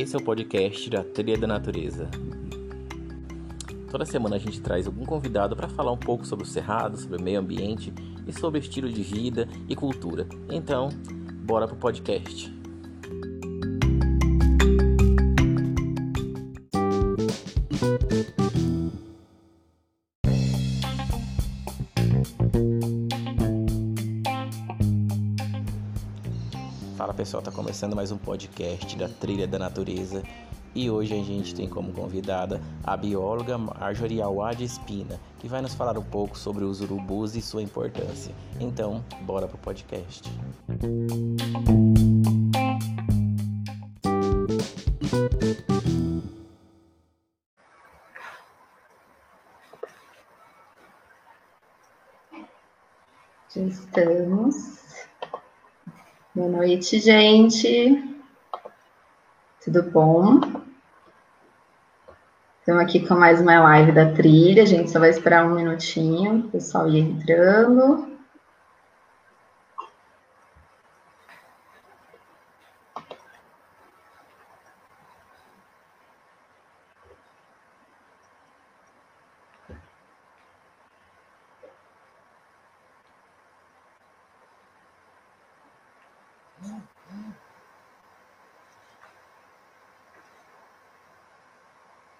Esse 0.00 0.14
é 0.14 0.18
o 0.20 0.22
podcast 0.22 0.88
da 0.88 1.02
Trilha 1.02 1.36
da 1.36 1.48
Natureza. 1.48 2.08
Toda 3.90 4.06
semana 4.06 4.36
a 4.36 4.38
gente 4.38 4.60
traz 4.60 4.86
algum 4.86 5.04
convidado 5.04 5.56
para 5.56 5.68
falar 5.68 5.90
um 5.90 5.96
pouco 5.96 6.24
sobre 6.24 6.44
o 6.44 6.48
cerrado, 6.48 6.96
sobre 6.96 7.16
o 7.16 7.20
meio 7.20 7.40
ambiente 7.40 7.92
e 8.24 8.32
sobre 8.32 8.60
estilo 8.60 8.88
de 8.88 9.02
vida 9.02 9.48
e 9.68 9.74
cultura. 9.74 10.28
Então, 10.48 10.88
bora 11.44 11.66
pro 11.66 11.76
podcast. 11.76 12.57
Pessoal, 27.28 27.42
tá 27.42 27.52
começando 27.52 27.94
mais 27.94 28.10
um 28.10 28.16
podcast 28.16 28.96
da 28.96 29.06
Trilha 29.06 29.46
da 29.46 29.58
Natureza 29.58 30.22
e 30.74 30.88
hoje 30.88 31.12
a 31.12 31.22
gente 31.22 31.54
tem 31.54 31.68
como 31.68 31.92
convidada 31.92 32.58
a 32.82 32.96
bióloga 32.96 33.58
Marjorie 33.58 34.22
Awad 34.22 34.64
Espina, 34.64 35.20
que 35.38 35.46
vai 35.46 35.60
nos 35.60 35.74
falar 35.74 35.98
um 35.98 36.02
pouco 36.02 36.38
sobre 36.38 36.64
os 36.64 36.80
urubus 36.80 37.36
e 37.36 37.42
sua 37.42 37.60
importância. 37.60 38.34
Então, 38.58 39.04
bora 39.26 39.46
pro 39.46 39.58
podcast. 39.58 40.32
Já 53.54 53.60
estamos. 53.60 54.77
Boa 56.38 56.50
noite, 56.50 57.00
gente. 57.00 58.00
Tudo 59.60 59.82
bom? 59.82 60.38
Estamos 62.60 62.80
aqui 62.80 63.04
com 63.04 63.16
mais 63.16 63.40
uma 63.40 63.58
live 63.58 63.90
da 63.90 64.12
trilha. 64.12 64.62
A 64.62 64.66
gente 64.66 64.88
só 64.88 65.00
vai 65.00 65.10
esperar 65.10 65.44
um 65.44 65.56
minutinho, 65.56 66.46
o 66.46 66.48
pessoal 66.48 66.88
ir 66.88 67.00
entrando. 67.00 68.18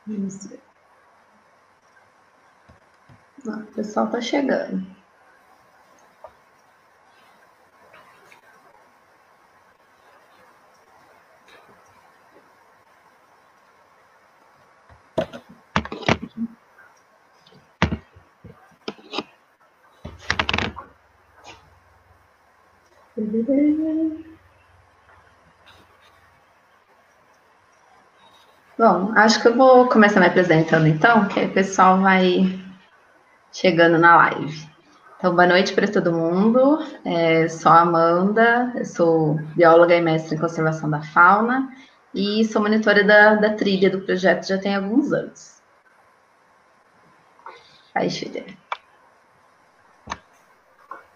Isso. 0.08 0.58
Ah, 3.46 3.58
o 3.58 3.66
pessoal 3.98 4.04
está 4.06 4.20
chegando. 4.20 4.86
Bom, 28.78 29.12
acho 29.16 29.42
que 29.42 29.48
eu 29.48 29.56
vou 29.56 29.88
começar 29.88 30.20
me 30.20 30.26
apresentando 30.26 30.86
então, 30.86 31.26
que 31.26 31.40
aí 31.40 31.46
o 31.46 31.52
pessoal 31.52 32.00
vai 32.00 32.67
chegando 33.60 33.98
na 33.98 34.16
live. 34.16 34.68
Então, 35.18 35.34
boa 35.34 35.46
noite 35.48 35.72
para 35.72 35.88
todo 35.88 36.12
mundo. 36.12 36.78
É, 37.04 37.48
sou 37.48 37.72
a 37.72 37.80
Amanda, 37.80 38.84
sou 38.84 39.34
bióloga 39.56 39.96
e 39.96 40.00
mestre 40.00 40.36
em 40.36 40.38
conservação 40.38 40.88
da 40.88 41.02
fauna 41.02 41.68
e 42.14 42.44
sou 42.44 42.62
monitora 42.62 43.02
da, 43.02 43.34
da 43.34 43.54
trilha 43.54 43.90
do 43.90 44.00
projeto 44.00 44.46
já 44.46 44.58
tem 44.58 44.76
alguns 44.76 45.12
anos. 45.12 45.60
Aí, 47.92 48.08
Julia. 48.08 48.46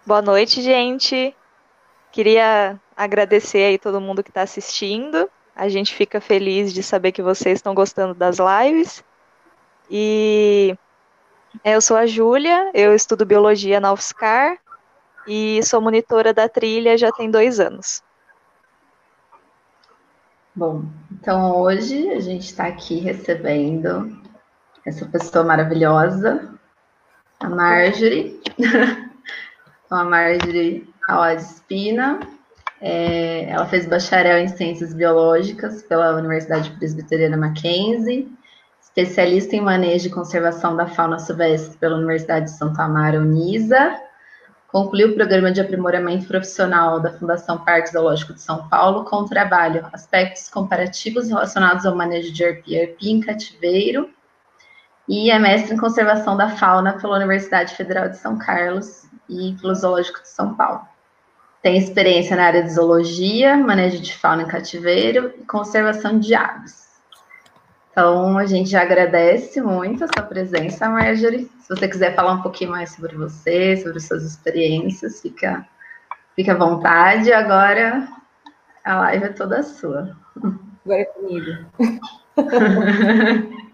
Boa 0.04 0.20
noite, 0.20 0.60
gente. 0.60 1.36
Queria 2.10 2.76
agradecer 2.96 3.62
aí 3.62 3.78
todo 3.78 4.00
mundo 4.00 4.20
que 4.20 4.30
está 4.30 4.42
assistindo. 4.42 5.30
A 5.54 5.68
gente 5.68 5.94
fica 5.94 6.20
feliz 6.20 6.72
de 6.72 6.82
saber 6.82 7.12
que 7.12 7.22
vocês 7.22 7.58
estão 7.58 7.72
gostando 7.72 8.14
das 8.14 8.38
lives. 8.38 9.04
E 9.88 10.76
eu 11.64 11.80
sou 11.80 11.96
a 11.96 12.06
Júlia, 12.06 12.70
eu 12.74 12.94
estudo 12.94 13.26
biologia 13.26 13.80
na 13.80 13.92
UFSCar 13.92 14.58
e 15.26 15.62
sou 15.62 15.80
monitora 15.80 16.32
da 16.32 16.48
trilha 16.48 16.96
já 16.96 17.12
tem 17.12 17.30
dois 17.30 17.60
anos. 17.60 18.02
Bom, 20.54 20.84
então 21.10 21.60
hoje 21.60 22.10
a 22.10 22.20
gente 22.20 22.44
está 22.44 22.66
aqui 22.66 22.98
recebendo 22.98 24.20
essa 24.84 25.06
pessoa 25.06 25.44
maravilhosa, 25.44 26.52
a 27.40 27.48
Marjorie. 27.48 28.40
então, 28.58 29.98
a 29.98 30.04
Marjorie 30.04 30.86
Awad 31.08 31.40
Espina, 31.40 32.20
é, 32.80 33.48
ela 33.48 33.66
fez 33.66 33.86
bacharel 33.86 34.38
em 34.38 34.48
Ciências 34.48 34.92
Biológicas 34.92 35.82
pela 35.84 36.16
Universidade 36.16 36.70
Presbiteriana 36.72 37.36
Mackenzie, 37.36 38.30
especialista 38.94 39.56
em 39.56 39.60
manejo 39.60 40.06
e 40.06 40.10
conservação 40.10 40.76
da 40.76 40.86
fauna 40.86 41.18
silvestre 41.18 41.78
pela 41.78 41.96
Universidade 41.96 42.46
de 42.46 42.50
Santa 42.52 42.82
Amaro, 42.82 43.20
Unisa, 43.20 43.98
concluiu 44.68 45.08
o 45.08 45.14
programa 45.14 45.50
de 45.50 45.62
aprimoramento 45.62 46.26
profissional 46.26 47.00
da 47.00 47.10
Fundação 47.12 47.64
Parque 47.64 47.90
Zoológico 47.90 48.34
de 48.34 48.42
São 48.42 48.68
Paulo 48.68 49.04
com 49.04 49.16
o 49.16 49.28
trabalho 49.28 49.86
Aspectos 49.94 50.48
Comparativos 50.50 51.28
relacionados 51.28 51.86
ao 51.86 51.94
manejo 51.94 52.32
de 52.32 52.44
arpia-arpia 52.44 53.12
em 53.12 53.20
cativeiro, 53.20 54.10
e 55.08 55.30
é 55.30 55.38
mestre 55.38 55.74
em 55.74 55.78
conservação 55.78 56.36
da 56.36 56.50
fauna 56.50 56.92
pela 56.92 57.16
Universidade 57.16 57.74
Federal 57.74 58.10
de 58.10 58.18
São 58.18 58.38
Carlos 58.38 59.04
e 59.28 59.56
pelo 59.60 59.74
Zoológico 59.74 60.20
de 60.20 60.28
São 60.28 60.54
Paulo. 60.54 60.82
Tem 61.62 61.78
experiência 61.78 62.36
na 62.36 62.44
área 62.44 62.62
de 62.62 62.72
zoologia, 62.72 63.56
manejo 63.56 64.00
de 64.00 64.14
fauna 64.14 64.42
em 64.42 64.48
cativeiro 64.48 65.32
e 65.38 65.44
conservação 65.44 66.18
de 66.18 66.34
aves. 66.34 66.81
Então, 67.92 68.38
a 68.38 68.46
gente 68.46 68.74
agradece 68.74 69.60
muito 69.60 70.02
a 70.02 70.08
sua 70.08 70.22
presença, 70.22 70.88
Marjorie. 70.88 71.50
Se 71.60 71.68
você 71.68 71.86
quiser 71.86 72.16
falar 72.16 72.32
um 72.32 72.42
pouquinho 72.42 72.70
mais 72.70 72.94
sobre 72.94 73.14
você, 73.14 73.76
sobre 73.76 74.00
suas 74.00 74.24
experiências, 74.24 75.20
fica, 75.20 75.68
fica 76.34 76.52
à 76.52 76.56
vontade. 76.56 77.30
Agora, 77.30 78.08
a 78.82 78.98
live 79.00 79.26
é 79.26 79.28
toda 79.28 79.62
sua. 79.62 80.16
Agora 80.84 81.00
é 81.00 81.04
comigo. 81.04 81.66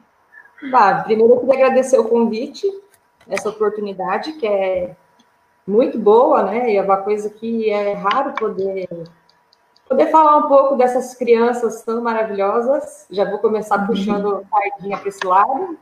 bah, 0.68 1.04
primeiro, 1.04 1.34
eu 1.34 1.40
queria 1.40 1.66
agradecer 1.66 1.98
o 1.98 2.08
convite, 2.08 2.66
essa 3.28 3.48
oportunidade, 3.48 4.32
que 4.32 4.48
é 4.48 4.96
muito 5.64 5.96
boa, 5.96 6.42
né? 6.42 6.72
E 6.72 6.76
é 6.76 6.82
uma 6.82 6.96
coisa 6.96 7.30
que 7.30 7.70
é 7.70 7.92
raro 7.92 8.32
poder 8.32 8.88
poder 9.88 10.10
falar 10.10 10.36
um 10.36 10.48
pouco 10.48 10.76
dessas 10.76 11.14
crianças 11.14 11.82
tão 11.82 12.02
maravilhosas. 12.02 13.06
Já 13.10 13.28
vou 13.28 13.38
começar 13.38 13.86
puxando 13.86 14.44
sardinha 14.50 14.98
para 14.98 15.08
esse 15.08 15.26
lado. 15.26 15.78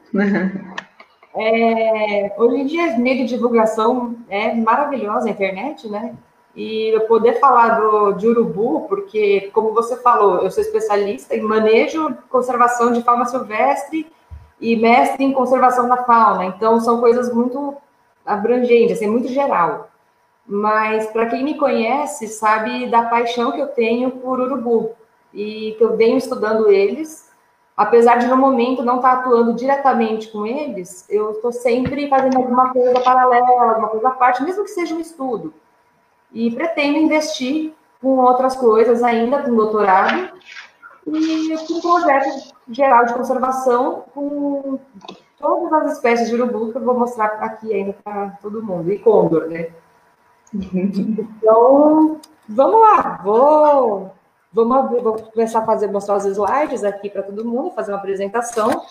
É, 1.39 2.34
hoje 2.39 2.56
em 2.62 2.66
dia, 2.66 2.97
meio 2.97 3.19
de 3.19 3.34
divulgação 3.34 4.16
é 4.27 4.55
maravilhosa 4.55 5.28
a 5.28 5.31
internet, 5.31 5.87
né? 5.87 6.15
E 6.55 6.89
eu 6.95 7.03
poder 7.03 7.39
falar 7.39 7.78
do, 7.78 8.12
de 8.12 8.27
urubu, 8.27 8.86
porque, 8.89 9.51
como 9.53 9.75
você 9.75 9.98
falou, 9.98 10.39
eu 10.39 10.51
sou 10.51 10.63
especialista 10.63 11.36
em 11.36 11.42
manejo 11.42 12.09
e 12.09 12.15
conservação 12.30 12.91
de 12.91 13.03
fauna 13.03 13.27
silvestre 13.27 14.10
e 14.59 14.77
mestre 14.77 15.22
em 15.22 15.34
conservação 15.34 15.86
da 15.86 15.98
fauna. 16.04 16.47
Então, 16.47 16.80
são 16.80 17.01
coisas 17.01 17.30
muito 17.30 17.77
abrangente, 18.25 18.95
assim, 18.95 19.07
muito 19.07 19.28
geral. 19.28 19.91
Mas 20.47 21.07
para 21.09 21.27
quem 21.27 21.43
me 21.43 21.59
conhece, 21.59 22.28
sabe 22.28 22.89
da 22.89 23.03
paixão 23.03 23.53
que 23.53 23.60
eu 23.60 23.69
tenho 23.69 24.13
por 24.13 24.39
urubu 24.39 24.93
e 25.34 25.75
que 25.77 25.83
eu 25.83 25.97
venho 25.97 26.16
estudando 26.16 26.71
eles. 26.71 27.27
Apesar 27.77 28.16
de 28.16 28.27
no 28.27 28.37
momento 28.37 28.83
não 28.83 28.97
estar 28.97 29.13
atuando 29.13 29.53
diretamente 29.53 30.28
com 30.28 30.47
eles, 30.47 31.04
eu 31.10 31.33
estou 31.33 31.53
sempre 31.53 32.09
fazendo 32.09 32.39
alguma 32.39 32.72
coisa 32.72 33.01
paralela, 33.01 33.71
alguma 33.71 33.89
coisa 33.89 34.09
à 34.09 34.13
parte, 34.13 34.43
mesmo 34.43 34.65
que 34.65 34.71
seja 34.71 34.95
um 34.95 35.01
estudo. 35.01 35.53
E 36.33 36.51
pretendo 36.51 36.97
investir 36.97 37.75
com 38.01 38.16
outras 38.19 38.57
coisas 38.57 39.03
ainda, 39.03 39.42
com 39.42 39.54
doutorado, 39.54 40.31
e 41.07 41.54
com 41.66 41.75
um 41.75 41.81
projeto 41.81 42.54
geral 42.71 43.04
de 43.04 43.15
conservação 43.15 44.04
com 44.15 44.78
todas 45.39 45.72
as 45.72 45.92
espécies 45.92 46.28
de 46.28 46.34
urubu 46.34 46.72
que 46.72 46.78
eu 46.78 46.84
vou 46.84 46.99
mostrar 46.99 47.27
aqui 47.41 47.75
ainda 47.75 47.95
para 48.03 48.31
todo 48.41 48.63
mundo, 48.63 48.91
e 48.91 48.99
condor, 48.99 49.49
né? 49.49 49.71
Então, 50.54 52.21
vamos 52.48 52.81
lá, 52.81 53.21
vou, 53.22 54.13
vamos, 54.53 55.03
vou 55.03 55.15
começar 55.33 55.60
a 55.60 55.66
fazer, 55.66 55.89
mostrar 55.89 56.16
os 56.16 56.25
slides 56.25 56.84
aqui 56.84 57.10
para 57.10 57.22
todo 57.22 57.45
mundo, 57.45 57.72
fazer 57.72 57.93
uma 57.93 57.98
apresentação. 57.98 58.83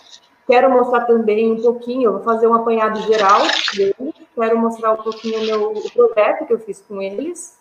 Quero 0.46 0.70
mostrar 0.70 1.06
também 1.06 1.52
um 1.52 1.60
pouquinho, 1.60 2.12
vou 2.12 2.22
fazer 2.22 2.46
um 2.46 2.54
apanhado 2.54 3.00
geral 3.02 3.40
deles, 3.74 4.14
quero 4.34 4.58
mostrar 4.58 4.92
um 4.92 5.02
pouquinho 5.02 5.40
o 5.40 5.44
meu 5.44 5.72
o 5.72 5.90
projeto 5.90 6.46
que 6.46 6.52
eu 6.52 6.58
fiz 6.58 6.80
com 6.82 7.02
eles. 7.02 7.58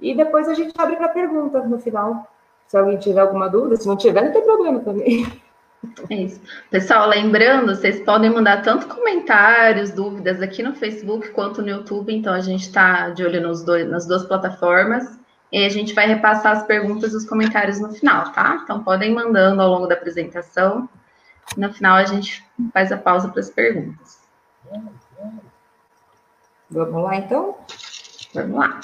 E 0.00 0.14
depois 0.14 0.48
a 0.48 0.54
gente 0.54 0.74
abre 0.76 0.96
para 0.96 1.08
pergunta 1.08 1.60
no 1.60 1.78
final. 1.78 2.26
Se 2.66 2.76
alguém 2.76 2.98
tiver 2.98 3.20
alguma 3.20 3.48
dúvida, 3.48 3.76
se 3.76 3.86
não 3.86 3.96
tiver, 3.96 4.24
não 4.24 4.32
tem 4.32 4.42
problema 4.42 4.80
também. 4.80 5.26
É 6.08 6.14
isso. 6.14 6.40
Pessoal, 6.70 7.08
lembrando, 7.08 7.74
vocês 7.74 8.00
podem 8.04 8.30
mandar 8.30 8.62
tanto 8.62 8.86
comentários, 8.86 9.90
dúvidas 9.90 10.40
aqui 10.40 10.62
no 10.62 10.74
Facebook 10.74 11.30
quanto 11.30 11.60
no 11.60 11.68
YouTube, 11.68 12.14
então 12.14 12.32
a 12.32 12.40
gente 12.40 12.62
está 12.62 13.10
de 13.10 13.24
olho 13.24 13.40
nos 13.40 13.62
dois, 13.64 13.88
nas 13.88 14.06
duas 14.06 14.24
plataformas. 14.24 15.18
E 15.50 15.66
a 15.66 15.68
gente 15.68 15.92
vai 15.92 16.06
repassar 16.06 16.52
as 16.52 16.66
perguntas 16.66 17.12
e 17.12 17.16
os 17.16 17.28
comentários 17.28 17.78
no 17.78 17.92
final, 17.92 18.32
tá? 18.32 18.60
Então 18.62 18.82
podem 18.82 19.12
mandando 19.12 19.60
ao 19.60 19.68
longo 19.68 19.86
da 19.86 19.94
apresentação. 19.94 20.88
No 21.56 21.72
final 21.72 21.96
a 21.96 22.04
gente 22.04 22.42
faz 22.72 22.90
a 22.90 22.96
pausa 22.96 23.28
para 23.28 23.40
as 23.40 23.50
perguntas. 23.50 24.20
Vamos 26.70 27.02
lá, 27.02 27.16
então? 27.16 27.58
Vamos 28.32 28.58
lá. 28.58 28.80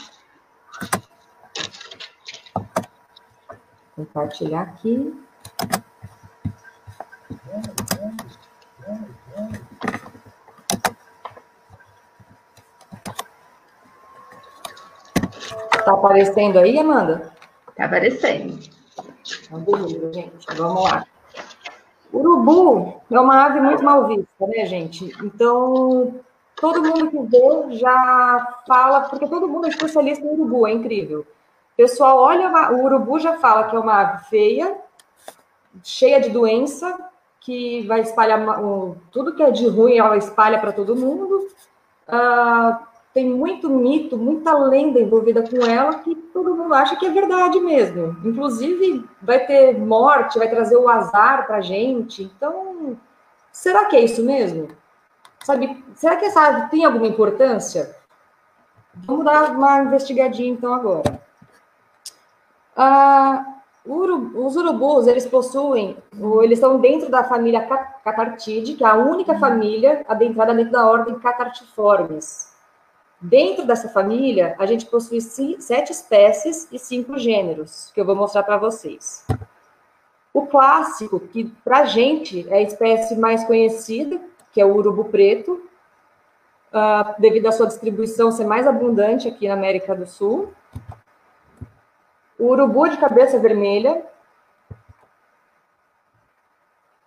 Compartilhar 3.96 4.62
aqui. 4.62 5.27
Tá 15.88 15.94
aparecendo 15.94 16.58
aí, 16.58 16.78
Amanda? 16.78 17.32
Tá 17.74 17.86
aparecendo. 17.86 18.58
Então, 19.46 19.60
beleza, 19.60 20.12
gente. 20.12 20.46
Vamos 20.54 20.84
lá. 20.84 21.06
Urubu 22.12 23.00
é 23.10 23.18
uma 23.18 23.46
ave 23.46 23.58
muito 23.58 23.82
mal 23.82 24.06
vista, 24.06 24.46
né, 24.46 24.66
gente? 24.66 25.10
Então, 25.24 26.14
todo 26.56 26.82
mundo 26.82 27.10
que 27.10 27.18
vê 27.18 27.76
já 27.78 28.58
fala, 28.66 29.00
porque 29.08 29.26
todo 29.26 29.48
mundo 29.48 29.64
é 29.64 29.70
especialista 29.70 30.22
em 30.26 30.30
urubu, 30.30 30.66
é 30.66 30.72
incrível. 30.72 31.20
O 31.20 31.76
pessoal 31.78 32.18
olha, 32.18 32.50
o 32.70 32.84
urubu 32.84 33.18
já 33.18 33.38
fala 33.38 33.64
que 33.64 33.74
é 33.74 33.78
uma 33.78 33.98
ave 33.98 34.24
feia, 34.24 34.76
cheia 35.82 36.20
de 36.20 36.28
doença, 36.28 36.98
que 37.40 37.86
vai 37.86 38.00
espalhar 38.00 38.38
tudo 39.10 39.34
que 39.34 39.42
é 39.42 39.50
de 39.50 39.66
ruim, 39.66 39.96
ela 39.96 40.18
espalha 40.18 40.58
para 40.58 40.72
todo 40.72 40.94
mundo. 40.94 41.48
Uh, 42.06 42.87
tem 43.12 43.28
muito 43.28 43.68
mito, 43.70 44.16
muita 44.16 44.52
lenda 44.52 45.00
envolvida 45.00 45.42
com 45.42 45.64
ela 45.64 45.94
que 46.00 46.14
todo 46.14 46.54
mundo 46.54 46.74
acha 46.74 46.96
que 46.96 47.06
é 47.06 47.10
verdade 47.10 47.58
mesmo. 47.58 48.16
Inclusive, 48.24 49.04
vai 49.20 49.44
ter 49.46 49.78
morte, 49.78 50.38
vai 50.38 50.48
trazer 50.48 50.76
o 50.76 50.88
azar 50.88 51.46
para 51.46 51.60
gente. 51.60 52.22
Então, 52.22 52.96
será 53.50 53.86
que 53.86 53.96
é 53.96 54.04
isso 54.04 54.22
mesmo? 54.22 54.68
Sabe, 55.42 55.84
será 55.94 56.16
que 56.16 56.26
essa 56.26 56.40
ave 56.40 56.70
tem 56.70 56.84
alguma 56.84 57.06
importância? 57.06 57.96
Vamos 58.94 59.24
dar 59.24 59.52
uma 59.52 59.82
investigadinha 59.82 60.52
então 60.52 60.74
agora. 60.74 61.20
Ah, 62.76 63.44
os 63.84 64.54
urubus, 64.54 65.06
eles 65.06 65.26
possuem, 65.26 65.96
eles 66.42 66.58
estão 66.58 66.78
dentro 66.78 67.10
da 67.10 67.24
família 67.24 67.66
Catartide, 68.04 68.74
que 68.74 68.84
é 68.84 68.86
a 68.86 68.96
única 68.96 69.38
família 69.38 70.04
adentrada 70.06 70.54
dentro 70.54 70.72
da 70.72 70.86
ordem 70.86 71.18
Catartiformes. 71.18 72.57
Dentro 73.20 73.66
dessa 73.66 73.88
família, 73.88 74.54
a 74.60 74.66
gente 74.66 74.86
possui 74.86 75.20
sete 75.20 75.90
espécies 75.90 76.68
e 76.70 76.78
cinco 76.78 77.18
gêneros, 77.18 77.90
que 77.92 78.00
eu 78.00 78.04
vou 78.04 78.14
mostrar 78.14 78.44
para 78.44 78.56
vocês. 78.56 79.26
O 80.32 80.46
clássico, 80.46 81.18
que 81.18 81.46
para 81.64 81.78
a 81.78 81.84
gente 81.84 82.48
é 82.48 82.58
a 82.58 82.62
espécie 82.62 83.16
mais 83.16 83.42
conhecida, 83.44 84.20
que 84.52 84.60
é 84.60 84.64
o 84.64 84.72
urubu 84.76 85.06
preto, 85.06 85.68
uh, 86.72 87.20
devido 87.20 87.46
à 87.46 87.52
sua 87.52 87.66
distribuição 87.66 88.30
ser 88.30 88.46
mais 88.46 88.68
abundante 88.68 89.26
aqui 89.26 89.48
na 89.48 89.54
América 89.54 89.96
do 89.96 90.06
Sul. 90.06 90.52
O 92.38 92.44
urubu 92.44 92.88
de 92.88 92.98
cabeça 92.98 93.36
vermelha, 93.40 94.00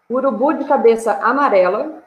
o 0.10 0.16
urubu 0.16 0.52
de 0.52 0.66
cabeça 0.66 1.14
amarela, 1.22 2.01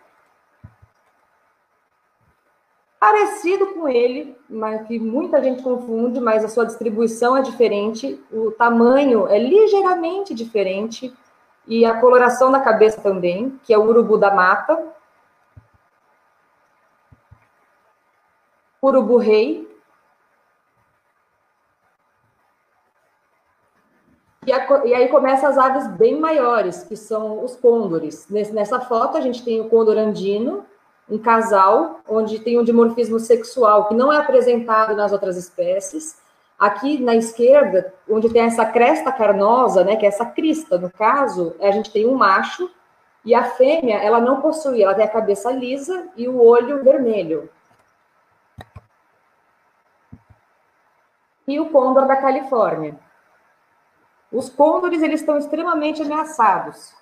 parecido 3.05 3.67
com 3.75 3.87
ele, 3.87 4.35
mas 4.49 4.87
que 4.87 4.99
muita 4.99 5.43
gente 5.43 5.63
confunde, 5.63 6.19
mas 6.19 6.43
a 6.43 6.49
sua 6.49 6.65
distribuição 6.65 7.37
é 7.37 7.43
diferente, 7.43 8.19
o 8.33 8.51
tamanho 8.51 9.29
é 9.29 9.39
ligeiramente 9.39 10.33
diferente 10.33 11.15
e 11.67 11.85
a 11.85 12.01
coloração 12.01 12.51
da 12.51 12.61
cabeça 12.61 13.03
também, 13.03 13.61
que 13.63 13.75
é 13.75 13.79
o 13.79 13.87
urubu 13.87 14.17
da 14.17 14.35
mata. 14.35 14.83
Urubu 18.83 19.19
rei, 19.19 19.69
E, 24.47 24.53
a, 24.53 24.87
e, 24.87 24.93
aí 24.95 25.09
começam 25.09 25.49
as 25.49 25.57
aves 25.57 25.87
bem 25.89 26.21
maiores, 26.21 26.85
que 26.85 26.97
são 26.97 27.43
os 27.43 27.57
côndores. 27.57 28.29
Nessa 28.29 28.79
foto 28.79 29.17
a 29.17 29.21
gente 29.23 29.43
tem 29.43 29.59
o 29.59 29.71
côndor 29.71 29.97
andino, 29.97 30.67
um 31.09 31.19
casal, 31.19 32.01
onde 32.09 32.39
tem 32.39 32.59
um 32.59 32.65
dimorfismo 32.65 33.19
sexual 33.19 33.89
que 33.89 33.95
não 33.95 34.13
é 34.13 34.19
apresentado 34.19 34.97
nas 34.97 35.13
outras 35.13 35.37
espécies. 35.37 36.17
Aqui 36.59 36.99
na 36.99 37.15
esquerda, 37.15 37.93
onde 38.09 38.31
tem 38.31 38.43
essa 38.43 38.65
cresta 38.65 39.13
carnosa, 39.13 39.85
né, 39.85 39.97
que 39.97 40.07
é 40.07 40.09
essa 40.09 40.25
crista, 40.25 40.79
no 40.79 40.91
caso, 40.91 41.55
a 41.61 41.71
gente 41.73 41.91
tem 41.91 42.07
um 42.07 42.15
macho, 42.15 42.71
e 43.25 43.35
a 43.35 43.45
fêmea, 43.45 43.99
ela 43.99 44.21
não 44.21 44.41
possui, 44.41 44.83
ela 44.83 44.95
tem 44.95 45.05
a 45.05 45.11
cabeça 45.11 45.51
lisa 45.51 46.09
e 46.17 46.29
o 46.29 46.43
olho 46.43 46.85
vermelho. 46.85 47.51
E 51.47 51.59
o 51.59 51.71
côndor 51.71 52.07
da 52.07 52.17
Califórnia. 52.17 52.99
Os 54.31 54.49
côndores 54.49 55.03
eles 55.03 55.21
estão 55.21 55.39
extremamente 55.39 56.03
ameaçados. 56.03 56.95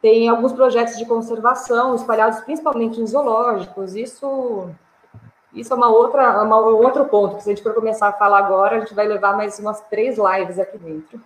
Tem 0.00 0.28
alguns 0.28 0.52
projetos 0.52 0.96
de 0.98 1.06
conservação 1.06 1.94
espalhados 1.94 2.40
principalmente 2.40 3.00
em 3.00 3.06
zoológicos. 3.06 3.94
Isso, 3.94 4.70
isso 5.52 5.72
é 5.72 5.76
uma 5.76 5.88
outra, 5.88 6.42
uma, 6.42 6.60
um 6.60 6.84
outro 6.84 7.04
ponto 7.06 7.36
que 7.36 7.42
se 7.42 7.50
a 7.50 7.54
gente 7.54 7.62
for 7.62 7.74
começar 7.74 8.08
a 8.08 8.12
falar 8.12 8.38
agora, 8.38 8.76
a 8.76 8.80
gente 8.80 8.94
vai 8.94 9.06
levar 9.06 9.36
mais 9.36 9.58
umas 9.58 9.80
três 9.88 10.16
lives 10.18 10.58
aqui 10.58 10.78
dentro. 10.78 11.20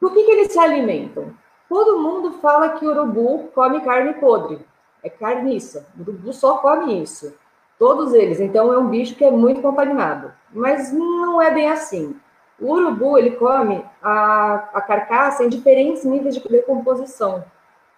Do 0.00 0.10
que, 0.10 0.24
que 0.24 0.30
eles 0.30 0.52
se 0.52 0.58
alimentam? 0.58 1.34
Todo 1.68 2.00
mundo 2.00 2.32
fala 2.40 2.70
que 2.70 2.86
o 2.86 2.90
urubu 2.90 3.48
come 3.54 3.80
carne 3.82 4.14
podre, 4.14 4.64
é 5.02 5.10
carniça. 5.10 5.86
O 5.96 6.02
urubu 6.02 6.32
só 6.32 6.58
come 6.58 7.02
isso. 7.02 7.34
Todos 7.78 8.12
eles. 8.12 8.40
Então, 8.40 8.72
é 8.72 8.78
um 8.78 8.88
bicho 8.88 9.14
que 9.14 9.24
é 9.24 9.30
muito 9.30 9.62
contaminado. 9.62 10.32
Mas 10.52 10.92
não 10.92 11.40
é 11.40 11.50
bem 11.50 11.70
assim. 11.70 12.18
O 12.60 12.72
urubu, 12.72 13.16
ele 13.16 13.32
come 13.32 13.84
a, 14.02 14.68
a 14.74 14.80
carcaça 14.80 15.44
em 15.44 15.48
diferentes 15.48 16.04
níveis 16.04 16.34
de 16.34 16.48
decomposição. 16.48 17.44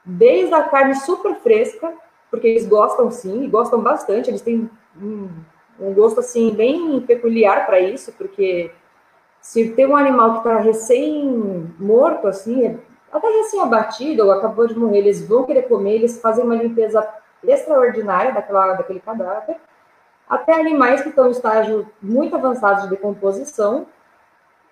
Desde 0.05 0.55
a 0.55 0.63
carne 0.63 0.95
super 0.95 1.35
fresca, 1.37 1.93
porque 2.31 2.47
eles 2.47 2.67
gostam 2.67 3.11
sim, 3.11 3.49
gostam 3.49 3.81
bastante, 3.81 4.31
eles 4.31 4.41
têm 4.41 4.71
um, 5.01 5.29
um 5.81 5.93
gosto 5.93 6.21
assim 6.21 6.55
bem 6.55 7.01
peculiar 7.01 7.67
para 7.67 7.81
isso, 7.81 8.13
porque 8.13 8.71
se 9.41 9.71
tem 9.71 9.87
um 9.87 9.97
animal 9.97 10.33
que 10.33 10.39
está 10.39 10.59
recém 10.59 11.73
morto, 11.79 12.27
assim, 12.29 12.79
até 13.13 13.29
recém 13.29 13.61
abatido 13.61 14.25
ou 14.25 14.31
acabou 14.31 14.67
de 14.67 14.79
morrer, 14.79 14.99
eles 14.99 15.27
vão 15.27 15.45
querer 15.45 15.63
comer, 15.63 15.97
eles 15.97 16.21
fazem 16.21 16.45
uma 16.45 16.55
limpeza 16.55 17.07
extraordinária 17.43 18.33
daquela, 18.33 18.75
daquele 18.75 19.01
cadáver 19.01 19.57
até 20.33 20.55
animais 20.55 21.03
que 21.03 21.11
estão 21.11 21.29
em 21.29 21.31
estágio 21.31 21.87
muito 22.01 22.35
avançado 22.35 22.83
de 22.83 22.89
decomposição. 22.89 23.87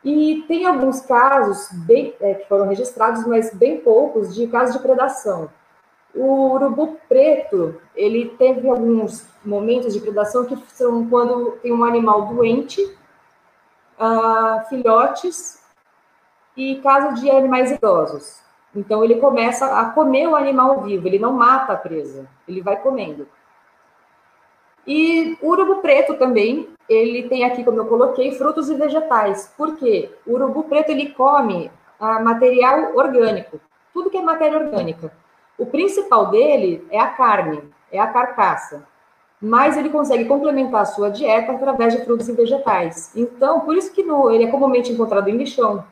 E 0.03 0.45
tem 0.49 0.65
alguns 0.67 1.01
casos 1.03 1.69
bem, 1.85 2.15
é, 2.21 2.35
que 2.35 2.49
foram 2.49 2.67
registrados, 2.67 3.27
mas 3.27 3.53
bem 3.53 3.81
poucos, 3.81 4.35
de 4.35 4.47
casos 4.47 4.77
de 4.77 4.83
predação. 4.83 5.51
O 6.15 6.53
urubu 6.55 6.99
preto, 7.09 7.81
ele 7.95 8.31
teve 8.39 8.69
alguns 8.69 9.27
momentos 9.45 9.93
de 9.93 10.01
predação 10.01 10.45
que 10.45 10.57
são 10.69 11.09
quando 11.09 11.53
tem 11.63 11.73
um 11.73 11.85
animal 11.85 12.27
doente, 12.27 12.83
uh, 13.99 14.67
filhotes 14.69 15.63
e 16.57 16.77
caso 16.77 17.21
de 17.21 17.31
animais 17.31 17.71
idosos. 17.71 18.41
Então, 18.75 19.05
ele 19.05 19.17
começa 19.17 19.81
a 19.81 19.91
comer 19.91 20.29
o 20.29 20.37
animal 20.37 20.81
vivo, 20.83 21.07
ele 21.07 21.19
não 21.19 21.33
mata 21.33 21.75
a 21.75 21.77
presa, 21.77 22.27
ele 22.49 22.63
vai 22.63 22.77
comendo. 22.77 23.29
E 24.87 25.37
urubu 25.43 25.77
preto 25.77 26.15
também, 26.15 26.69
ele 26.89 27.29
tem 27.29 27.45
aqui, 27.45 27.63
como 27.63 27.79
eu 27.79 27.87
coloquei, 27.87 28.33
frutos 28.33 28.69
e 28.71 28.75
vegetais. 28.75 29.53
Por 29.57 29.77
quê? 29.77 30.11
O 30.27 30.33
urubu 30.35 30.65
preto, 30.65 30.91
ele 30.91 31.11
come 31.11 31.71
ah, 31.99 32.21
material 32.21 32.97
orgânico, 32.97 33.61
tudo 33.93 34.11
que 34.11 34.17
é 34.17 34.23
matéria 34.23 34.59
orgânica. 34.59 35.13
O 35.59 35.67
principal 35.67 36.31
dele 36.31 36.87
é 36.91 36.99
a 36.99 37.09
carne, 37.09 37.63
é 37.93 37.99
a 38.01 38.07
carcaça. 38.07 38.87
mas 39.41 39.77
ele 39.77 39.89
consegue 39.89 40.27
complementar 40.27 40.83
a 40.83 40.85
sua 40.85 41.11
dieta 41.11 41.53
através 41.53 41.95
de 41.95 42.05
frutos 42.05 42.29
e 42.29 42.33
vegetais. 42.33 43.11
Então, 43.17 43.61
por 43.61 43.75
isso 43.75 43.93
que 43.93 44.03
no, 44.03 44.31
ele 44.31 44.45
é 44.45 44.51
comumente 44.51 44.93
encontrado 44.93 45.29
em 45.29 45.37
lixão. 45.37 45.83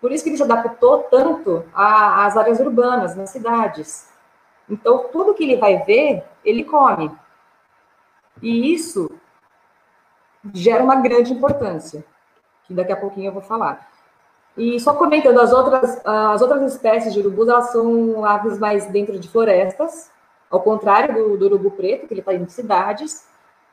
Por 0.00 0.10
isso 0.10 0.24
que 0.24 0.30
ele 0.30 0.36
se 0.36 0.42
adaptou 0.42 0.98
tanto 1.04 1.64
às 1.72 2.36
áreas 2.36 2.58
urbanas, 2.58 3.14
nas 3.14 3.30
cidades. 3.30 4.08
Então, 4.68 5.06
tudo 5.12 5.32
que 5.32 5.44
ele 5.44 5.56
vai 5.56 5.78
ver, 5.84 6.24
ele 6.44 6.64
come. 6.64 7.10
E 8.42 8.74
isso 8.74 9.08
gera 10.52 10.82
uma 10.82 10.96
grande 10.96 11.32
importância, 11.32 12.04
que 12.64 12.74
daqui 12.74 12.92
a 12.92 12.96
pouquinho 12.96 13.28
eu 13.28 13.32
vou 13.32 13.42
falar. 13.42 13.88
E 14.56 14.78
só 14.80 14.94
comentando, 14.94 15.40
as 15.40 15.52
outras, 15.52 16.04
as 16.04 16.42
outras 16.42 16.72
espécies 16.72 17.14
de 17.14 17.20
urubus, 17.20 17.48
elas 17.48 17.70
são 17.70 18.24
aves 18.24 18.58
mais 18.58 18.86
dentro 18.86 19.18
de 19.18 19.28
florestas, 19.28 20.10
ao 20.50 20.60
contrário 20.60 21.14
do, 21.14 21.38
do 21.38 21.46
urubu 21.46 21.70
preto, 21.70 22.06
que 22.06 22.12
ele 22.12 22.20
está 22.20 22.34
em 22.34 22.46
cidades, 22.48 23.26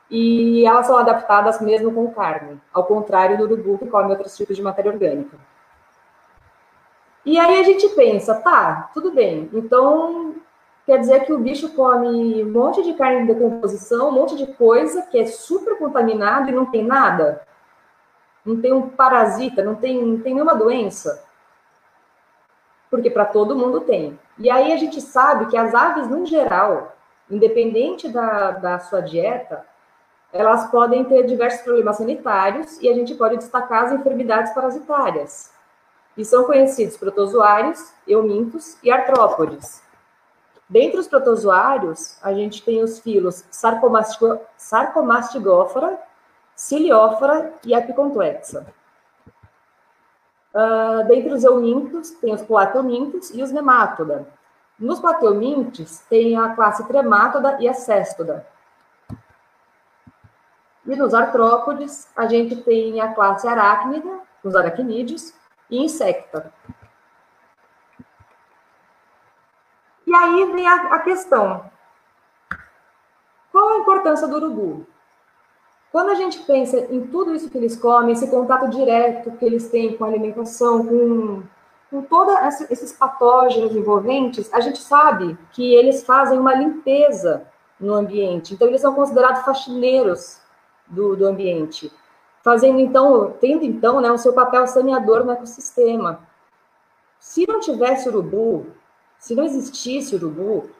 e 0.08 0.64
elas 0.64 0.86
são 0.86 0.96
adaptadas 0.96 1.60
mesmo 1.60 1.92
com 1.92 2.10
carne, 2.12 2.60
ao 2.72 2.84
contrário 2.84 3.36
do 3.36 3.44
urubu, 3.44 3.78
que 3.78 3.86
come 3.86 4.10
outros 4.10 4.36
tipos 4.36 4.56
de 4.56 4.62
matéria 4.62 4.90
orgânica. 4.90 5.36
E 7.24 7.38
aí 7.38 7.60
a 7.60 7.62
gente 7.62 7.86
pensa, 7.90 8.34
tá, 8.36 8.90
tudo 8.94 9.12
bem, 9.12 9.50
então 9.52 10.29
quer 10.90 10.98
dizer 10.98 11.24
que 11.24 11.32
o 11.32 11.38
bicho 11.38 11.68
come 11.68 12.42
um 12.42 12.50
monte 12.50 12.82
de 12.82 12.94
carne 12.94 13.20
de 13.24 13.32
decomposição, 13.32 14.08
um 14.08 14.12
monte 14.12 14.34
de 14.36 14.44
coisa 14.54 15.02
que 15.02 15.20
é 15.20 15.24
super 15.24 15.78
contaminado 15.78 16.48
e 16.48 16.52
não 16.52 16.66
tem 16.66 16.84
nada? 16.84 17.42
Não 18.44 18.60
tem 18.60 18.72
um 18.72 18.88
parasita, 18.88 19.62
não 19.62 19.76
tem, 19.76 20.04
não 20.04 20.20
tem 20.20 20.34
nenhuma 20.34 20.56
doença? 20.56 21.22
Porque 22.90 23.08
para 23.08 23.24
todo 23.24 23.54
mundo 23.54 23.82
tem. 23.82 24.18
E 24.36 24.50
aí 24.50 24.72
a 24.72 24.76
gente 24.76 25.00
sabe 25.00 25.46
que 25.46 25.56
as 25.56 25.72
aves, 25.76 26.08
no 26.08 26.26
geral, 26.26 26.96
independente 27.30 28.08
da, 28.08 28.50
da 28.50 28.80
sua 28.80 29.00
dieta, 29.00 29.64
elas 30.32 30.72
podem 30.72 31.04
ter 31.04 31.22
diversos 31.24 31.62
problemas 31.62 31.98
sanitários 31.98 32.80
e 32.82 32.88
a 32.88 32.94
gente 32.94 33.14
pode 33.14 33.36
destacar 33.36 33.84
as 33.84 33.92
enfermidades 33.92 34.52
parasitárias. 34.52 35.52
E 36.16 36.24
são 36.24 36.42
conhecidos 36.42 36.96
protozoários, 36.96 37.92
eumintos 38.08 38.76
e 38.82 38.90
artrópodes. 38.90 39.88
Dentre 40.70 40.98
os 41.00 41.08
protozoários, 41.08 42.16
a 42.22 42.32
gente 42.32 42.62
tem 42.62 42.80
os 42.80 43.00
filos 43.00 43.44
Sarcomastigófora, 43.50 46.00
Ciliófora 46.54 47.52
e 47.66 47.74
Epicomplexa. 47.74 48.64
Uh, 50.54 51.04
dentre 51.08 51.32
os 51.32 51.42
eumintos, 51.42 52.12
tem 52.12 52.32
os 52.32 52.42
plateumintos 52.42 53.30
e 53.30 53.42
os 53.42 53.50
nemátoda. 53.50 54.28
Nos 54.78 55.00
plateumintes, 55.00 56.04
tem 56.08 56.38
a 56.38 56.54
classe 56.54 56.86
tremátoda 56.86 57.56
e 57.60 57.68
a 57.68 57.74
céstoda. 57.74 58.46
E 60.86 60.94
nos 60.94 61.12
artrópodes, 61.12 62.08
a 62.16 62.26
gente 62.26 62.54
tem 62.62 63.00
a 63.00 63.12
classe 63.12 63.48
aracnida, 63.48 64.20
os 64.44 64.54
aracnídeos, 64.54 65.34
e 65.68 65.84
insecta. 65.84 66.52
E 70.10 70.14
aí 70.14 70.44
vem 70.52 70.66
a, 70.66 70.74
a 70.74 70.98
questão. 70.98 71.70
Qual 73.52 73.68
a 73.68 73.78
importância 73.78 74.26
do 74.26 74.38
urubu? 74.38 74.84
Quando 75.92 76.10
a 76.10 76.16
gente 76.16 76.40
pensa 76.40 76.78
em 76.92 77.06
tudo 77.06 77.32
isso 77.32 77.48
que 77.48 77.56
eles 77.56 77.76
comem, 77.76 78.10
esse 78.10 78.28
contato 78.28 78.68
direto 78.70 79.30
que 79.38 79.44
eles 79.44 79.68
têm 79.68 79.96
com 79.96 80.04
a 80.04 80.08
alimentação, 80.08 80.84
com, 80.84 81.44
com 81.88 82.02
todos 82.02 82.60
esses 82.72 82.92
patógenos 82.92 83.72
envolventes, 83.76 84.52
a 84.52 84.58
gente 84.58 84.80
sabe 84.80 85.38
que 85.52 85.74
eles 85.76 86.02
fazem 86.02 86.40
uma 86.40 86.54
limpeza 86.54 87.46
no 87.78 87.94
ambiente. 87.94 88.52
Então, 88.52 88.66
eles 88.66 88.80
são 88.80 88.92
considerados 88.92 89.42
faxineiros 89.42 90.40
do, 90.88 91.14
do 91.14 91.24
ambiente, 91.24 91.92
fazendo 92.42 92.80
então, 92.80 93.32
tendo 93.40 93.64
então 93.64 94.00
né, 94.00 94.10
o 94.10 94.18
seu 94.18 94.32
papel 94.32 94.66
saneador 94.66 95.24
no 95.24 95.30
ecossistema. 95.30 96.18
Se 97.20 97.46
não 97.46 97.60
tivesse 97.60 98.08
urubu, 98.08 98.66
se 99.20 99.34
não 99.34 99.44
existisse 99.44 100.16
urubu, 100.16 100.70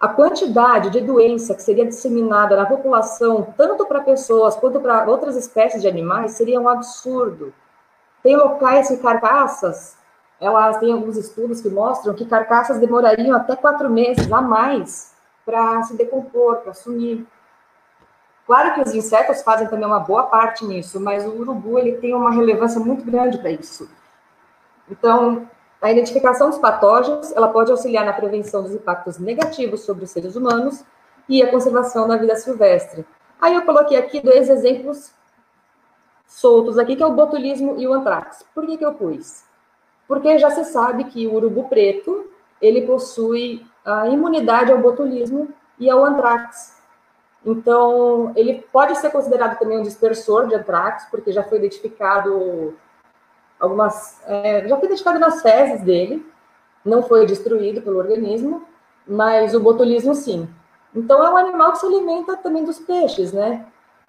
a 0.00 0.08
quantidade 0.08 0.90
de 0.90 1.00
doença 1.00 1.54
que 1.54 1.62
seria 1.62 1.86
disseminada 1.86 2.56
na 2.56 2.66
população, 2.66 3.54
tanto 3.56 3.86
para 3.86 4.00
pessoas 4.00 4.56
quanto 4.56 4.80
para 4.80 5.08
outras 5.08 5.36
espécies 5.36 5.80
de 5.80 5.86
animais, 5.86 6.32
seria 6.32 6.60
um 6.60 6.68
absurdo. 6.68 7.54
Tem 8.22 8.34
locais 8.34 8.88
que 8.88 8.96
carcaças, 8.96 9.96
elas 10.40 10.78
têm 10.78 10.92
alguns 10.92 11.16
estudos 11.16 11.60
que 11.60 11.68
mostram 11.68 12.14
que 12.14 12.26
carcaças 12.26 12.80
demorariam 12.80 13.36
até 13.36 13.54
quatro 13.54 13.88
meses 13.88 14.32
a 14.32 14.40
mais 14.40 15.14
para 15.44 15.82
se 15.84 15.96
decompor, 15.96 16.56
para 16.56 16.74
sumir. 16.74 17.24
Claro 18.44 18.74
que 18.74 18.80
os 18.80 18.94
insetos 18.94 19.42
fazem 19.42 19.68
também 19.68 19.86
uma 19.86 20.00
boa 20.00 20.24
parte 20.24 20.64
nisso, 20.64 20.98
mas 20.98 21.24
o 21.24 21.30
urubu 21.30 21.78
ele 21.78 21.98
tem 21.98 22.12
uma 22.12 22.32
relevância 22.32 22.80
muito 22.80 23.04
grande 23.04 23.38
para 23.38 23.50
isso. 23.50 23.88
Então, 24.90 25.48
a 25.82 25.90
identificação 25.90 26.48
dos 26.48 26.58
patógenos, 26.58 27.32
ela 27.32 27.48
pode 27.48 27.72
auxiliar 27.72 28.06
na 28.06 28.12
prevenção 28.12 28.62
dos 28.62 28.72
impactos 28.72 29.18
negativos 29.18 29.80
sobre 29.80 30.04
os 30.04 30.10
seres 30.10 30.36
humanos 30.36 30.84
e 31.28 31.42
a 31.42 31.50
conservação 31.50 32.06
da 32.06 32.16
vida 32.16 32.36
silvestre. 32.36 33.04
Aí 33.40 33.54
eu 33.56 33.62
coloquei 33.62 33.96
aqui 33.96 34.20
dois 34.20 34.48
exemplos 34.48 35.12
soltos 36.24 36.78
aqui, 36.78 36.94
que 36.94 37.02
é 37.02 37.06
o 37.06 37.12
botulismo 37.12 37.74
e 37.78 37.88
o 37.88 37.92
antrax. 37.92 38.46
Por 38.54 38.64
que, 38.64 38.76
que 38.76 38.84
eu 38.84 38.94
pus? 38.94 39.42
Porque 40.06 40.38
já 40.38 40.50
se 40.50 40.64
sabe 40.66 41.04
que 41.04 41.26
o 41.26 41.34
urubu 41.34 41.68
preto, 41.68 42.30
ele 42.60 42.86
possui 42.86 43.66
a 43.84 44.06
imunidade 44.08 44.70
ao 44.70 44.78
botulismo 44.78 45.48
e 45.80 45.90
ao 45.90 46.04
antrax. 46.04 46.80
Então, 47.44 48.32
ele 48.36 48.64
pode 48.72 48.96
ser 48.98 49.10
considerado 49.10 49.58
também 49.58 49.78
um 49.78 49.82
dispersor 49.82 50.46
de 50.46 50.54
antrax, 50.54 51.06
porque 51.10 51.32
já 51.32 51.42
foi 51.42 51.58
identificado 51.58 52.76
algumas. 53.62 54.20
É, 54.26 54.66
já 54.68 54.76
foi 54.76 54.86
identificado 54.86 55.18
nas 55.20 55.40
fezes 55.40 55.80
dele, 55.82 56.26
não 56.84 57.02
foi 57.04 57.24
destruído 57.24 57.80
pelo 57.80 57.98
organismo, 57.98 58.66
mas 59.06 59.54
o 59.54 59.60
botulismo 59.60 60.14
sim. 60.14 60.48
Então 60.94 61.24
é 61.24 61.30
um 61.30 61.36
animal 61.36 61.72
que 61.72 61.78
se 61.78 61.86
alimenta 61.86 62.36
também 62.36 62.64
dos 62.64 62.80
peixes, 62.80 63.32
né? 63.32 63.64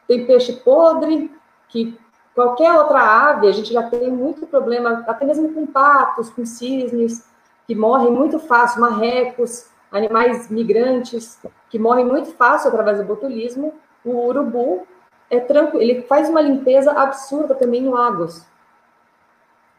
Tem 0.07 0.25
peixe 0.25 0.53
podre, 0.53 1.31
que 1.69 1.97
qualquer 2.35 2.73
outra 2.73 3.29
ave, 3.29 3.47
a 3.47 3.51
gente 3.51 3.71
já 3.71 3.83
tem 3.83 4.11
muito 4.11 4.45
problema, 4.47 5.03
até 5.07 5.23
mesmo 5.23 5.53
com 5.53 5.65
patos, 5.65 6.29
com 6.29 6.45
cisnes, 6.45 7.25
que 7.65 7.75
morrem 7.75 8.11
muito 8.11 8.39
fácil, 8.39 8.81
marrecos, 8.81 9.67
animais 9.91 10.49
migrantes, 10.49 11.39
que 11.69 11.79
morrem 11.79 12.05
muito 12.05 12.31
fácil 12.31 12.69
através 12.69 12.97
do 12.97 13.05
botulismo. 13.05 13.73
O 14.03 14.27
urubu 14.27 14.85
é 15.29 15.39
tranquilo, 15.39 15.81
ele 15.81 16.01
faz 16.01 16.27
uma 16.29 16.41
limpeza 16.41 16.91
absurda 16.91 17.55
também 17.55 17.85
em 17.85 17.89
lagos. 17.89 18.45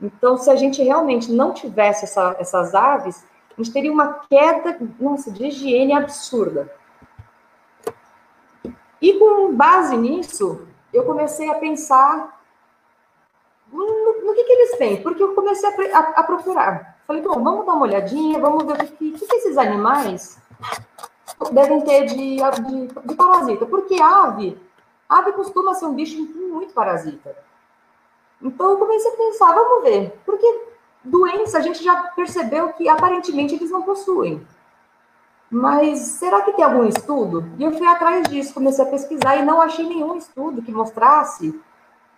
Então, 0.05 0.37
se 0.37 0.51
a 0.51 0.57
gente 0.57 0.83
realmente 0.83 1.33
não 1.33 1.55
tivesse 1.55 2.05
essa, 2.05 2.37
essas 2.39 2.75
aves, 2.75 3.25
a 3.57 3.63
gente 3.63 3.73
teria 3.73 3.91
uma 3.91 4.21
queda, 4.29 4.79
nossa, 5.01 5.31
de 5.31 5.47
higiene 5.47 5.95
absurda. 5.95 6.71
E 9.01 9.15
com 9.19 9.55
base 9.55 9.97
nisso, 9.97 10.67
eu 10.93 11.05
comecei 11.05 11.49
a 11.49 11.55
pensar 11.55 12.41
no, 13.73 14.27
no 14.27 14.35
que, 14.35 14.45
que, 14.45 14.53
eles 14.53 14.79
têm, 14.79 15.03
porque 15.03 15.23
eu 15.23 15.35
comecei 15.35 15.69
a, 15.69 15.99
a, 15.99 16.01
a, 16.21 16.23
procurar. 16.23 16.99
Falei, 17.07 17.23
bom, 17.23 17.43
vamos 17.43 17.67
dar 17.67 17.73
uma 17.73 17.87
olhadinha, 17.87 18.39
vamos 18.39 18.65
ver 18.65 18.75
o 18.75 18.87
que, 18.87 19.13
que, 19.13 19.27
que 19.27 19.37
esses 19.37 19.57
animais 19.57 20.39
devem 21.51 21.81
ter 21.81 22.07
de, 22.07 22.37
de, 22.37 22.87
de 23.07 23.15
parasita. 23.15 23.67
Porque 23.67 24.01
ave, 24.01 24.59
ave 25.09 25.33
costuma 25.33 25.75
ser 25.75 25.87
um 25.87 25.95
bicho 25.95 26.17
muito 26.19 26.73
parasita. 26.75 27.44
Então 28.43 28.71
eu 28.71 28.76
comecei 28.76 29.11
a 29.11 29.17
pensar, 29.17 29.53
vamos 29.55 29.85
ver, 29.85 30.12
porque 30.25 30.64
doença 31.03 31.59
a 31.59 31.61
gente 31.61 31.83
já 31.83 31.95
percebeu 32.14 32.73
que 32.73 32.88
aparentemente 32.88 33.55
eles 33.55 33.71
não 33.71 33.83
possuem. 33.83 34.47
Mas 35.50 35.99
será 36.00 36.43
que 36.43 36.53
tem 36.53 36.64
algum 36.64 36.85
estudo? 36.85 37.49
E 37.59 37.64
eu 37.64 37.73
fui 37.73 37.87
atrás 37.87 38.29
disso, 38.29 38.55
comecei 38.55 38.85
a 38.85 38.88
pesquisar 38.88 39.37
e 39.37 39.45
não 39.45 39.61
achei 39.61 39.87
nenhum 39.87 40.17
estudo 40.17 40.62
que 40.62 40.73
mostrasse 40.73 41.61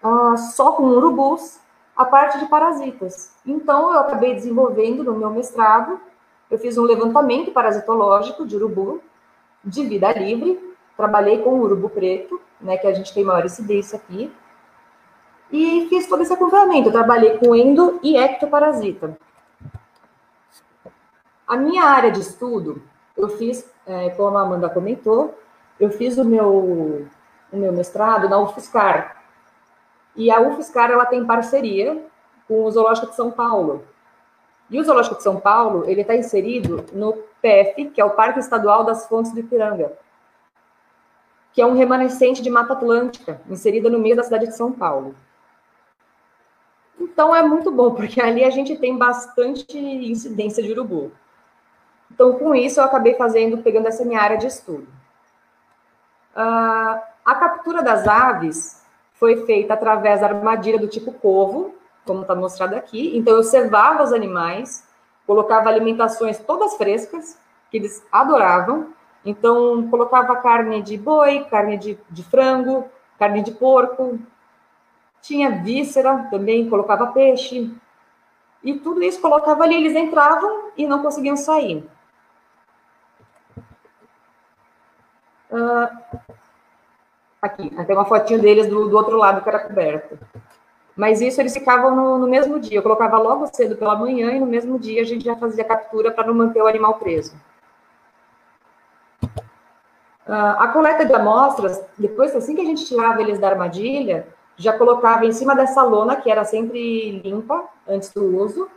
ah, 0.03 0.37
só 0.37 0.73
com 0.73 0.85
urubus 0.85 1.59
a 1.97 2.05
parte 2.05 2.39
de 2.39 2.47
parasitas. 2.47 3.35
Então 3.45 3.93
eu 3.93 4.01
acabei 4.01 4.35
desenvolvendo 4.35 5.03
no 5.03 5.15
meu 5.15 5.31
mestrado, 5.31 6.01
eu 6.51 6.59
fiz 6.59 6.79
um 6.79 6.83
levantamento 6.83 7.51
parasitológico 7.51 8.47
de 8.47 8.57
urubu 8.57 9.03
de 9.65 9.85
vida 9.85 10.13
livre, 10.13 10.75
trabalhei 10.97 11.43
com 11.43 11.51
o 11.51 11.63
urubu 11.63 11.89
preto, 11.89 12.41
né, 12.61 12.77
que 12.77 12.87
a 12.87 12.95
gente 12.95 13.13
tem 13.13 13.25
maior 13.25 13.45
incidência 13.45 13.97
aqui, 13.97 14.33
e 15.51 15.87
fiz 15.89 16.07
todo 16.09 16.23
esse 16.23 16.33
acompanhamento. 16.33 16.89
Eu 16.89 16.93
trabalhei 16.93 17.39
com 17.39 17.55
endo 17.55 17.99
e 18.03 18.17
ectoparasita. 18.17 19.17
A 21.47 21.57
minha 21.57 21.85
área 21.85 22.11
de 22.11 22.21
estudo, 22.21 22.83
eu 23.17 23.29
fiz, 23.29 23.71
é, 23.87 24.11
como 24.11 24.37
a 24.37 24.43
Amanda 24.43 24.69
comentou, 24.69 25.39
eu 25.79 25.91
fiz 25.91 26.19
o 26.19 26.25
meu, 26.25 26.51
o 27.53 27.57
meu 27.57 27.73
mestrado 27.73 28.29
na 28.29 28.39
UFSCar. 28.39 29.23
E 30.17 30.31
a 30.31 30.41
UFSCar, 30.41 30.91
ela 30.91 31.07
tem 31.07 31.25
parceria 31.25 32.05
com 32.49 32.65
o 32.65 32.71
Zoológico 32.71 33.09
de 33.09 33.15
São 33.15 33.31
Paulo. 33.31 33.85
E 34.69 34.81
o 34.81 34.85
Zoológico 34.85 35.17
de 35.17 35.23
São 35.23 35.39
Paulo, 35.39 35.85
ele 35.87 36.01
está 36.01 36.17
inserido 36.17 36.85
no 36.93 37.13
PF, 37.41 37.91
que 37.91 38.01
é 38.01 38.05
o 38.05 38.11
Parque 38.11 38.41
Estadual 38.41 38.83
das 38.83 39.07
Fontes 39.07 39.33
do 39.33 39.41
Ipiranga 39.41 39.93
que 41.57 41.63
é 41.63 41.67
um 41.67 41.73
remanescente 41.73 42.43
de 42.43 42.51
Mata 42.51 42.75
Atlântica, 42.75 43.41
inserida 43.49 43.89
no 43.89 43.99
meio 43.99 44.15
da 44.15 44.23
cidade 44.23 44.47
de 44.47 44.55
São 44.55 44.71
Paulo. 44.71 45.15
Então 47.17 47.35
é 47.35 47.43
muito 47.43 47.71
bom, 47.71 47.95
porque 47.95 48.21
ali 48.21 48.45
a 48.45 48.51
gente 48.51 48.77
tem 48.77 48.95
bastante 48.95 49.75
incidência 49.75 50.63
de 50.63 50.71
urubu. 50.71 51.11
Então, 52.13 52.35
com 52.39 52.55
isso, 52.55 52.79
eu 52.79 52.85
acabei 52.85 53.15
fazendo, 53.15 53.57
pegando 53.63 53.89
essa 53.89 54.05
minha 54.05 54.21
área 54.21 54.37
de 54.37 54.47
estudo. 54.47 54.87
Uh, 56.37 57.01
a 57.25 57.35
captura 57.35 57.83
das 57.83 58.07
aves 58.07 58.85
foi 59.15 59.47
feita 59.47 59.73
através 59.73 60.21
da 60.21 60.27
armadilha 60.27 60.79
do 60.79 60.89
tipo 60.89 61.11
covo, 61.11 61.75
como 62.05 62.21
está 62.21 62.35
mostrado 62.35 62.77
aqui. 62.77 63.17
Então, 63.17 63.35
eu 63.35 63.43
cevava 63.43 64.03
os 64.03 64.13
animais, 64.13 64.87
colocava 65.27 65.71
alimentações 65.71 66.39
todas 66.39 66.77
frescas, 66.77 67.39
que 67.71 67.79
eles 67.79 68.07
adoravam. 68.13 68.93
Então, 69.25 69.89
colocava 69.89 70.37
carne 70.37 70.83
de 70.83 70.99
boi, 70.99 71.47
carne 71.51 71.79
de, 71.79 71.99
de 72.11 72.23
frango, 72.25 72.85
carne 73.19 73.41
de 73.41 73.53
porco, 73.53 74.19
tinha 75.27 75.63
víscera 75.63 76.29
também, 76.31 76.71
colocava 76.71 77.09
peixe. 77.09 77.75
E 78.63 78.75
tudo 78.75 79.03
isso 79.03 79.21
colocava 79.21 79.65
ali, 79.65 79.75
eles 79.75 79.97
entravam 79.97 80.71
e 80.77 80.87
não 80.87 81.03
conseguiam 81.03 81.37
sair. 81.37 81.85
Uh, 85.51 86.21
aqui, 87.41 87.71
tem 87.71 87.97
uma 87.97 88.05
fotinho 88.05 88.41
deles 88.41 88.69
do, 88.69 88.89
do 88.89 88.97
outro 88.97 89.17
lado 89.17 89.43
que 89.43 89.49
era 89.49 89.61
coberto. 89.61 90.19
Mas 90.97 91.21
isso 91.21 91.41
eles 91.41 91.53
ficavam 91.53 91.95
no, 91.95 92.19
no, 92.19 92.29
mesmo 92.29 92.59
dia. 92.59 92.79
Eu 92.79 92.83
colocava 92.83 93.19
logo 93.19 93.47
cedo 93.49 93.77
pela 93.77 93.97
manhã 93.97 94.33
e 94.33 94.41
no 94.41 94.47
mesmo 94.47 94.79
dia 94.79 95.03
a 95.03 95.05
gente 95.05 95.25
já 95.25 95.37
fazia 95.37 95.63
a 95.63 95.69
captura 95.69 96.11
para 96.11 96.27
não 96.27 96.35
manter 96.35 96.63
o 96.63 96.67
animal 96.67 96.95
preso. 96.95 97.37
Uh, 100.27 100.59
a 100.59 100.69
coleta 100.69 101.05
de 101.05 101.15
amostras, 101.15 101.81
depois, 101.97 102.35
assim 102.35 102.57
que 102.57 102.63
a 102.63 102.65
gente 102.65 102.85
tirava 102.85 103.21
eles 103.21 103.39
da 103.39 103.49
armadilha, 103.49 104.27
já 104.57 104.77
colocava 104.77 105.27
em 105.27 105.33
cima 105.33 105.55
dessa 105.55 105.83
lona, 105.83 106.17
que 106.17 106.31
era 106.31 106.45
sempre 106.45 107.21
limpa 107.23 107.65
antes 107.87 108.13
do 108.13 108.25
uso, 108.37 108.69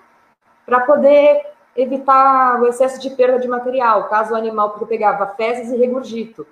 para 0.66 0.82
poder 0.82 1.42
evitar 1.76 2.62
o 2.62 2.68
excesso 2.68 3.00
de 3.00 3.10
perda 3.12 3.40
de 3.40 3.48
material, 3.48 4.10
caso 4.10 4.34
o 4.34 4.36
animal 4.36 4.72
pegava 4.88 5.28
fezes 5.28 5.72
e 5.72 5.78
regurgito. 5.78 6.46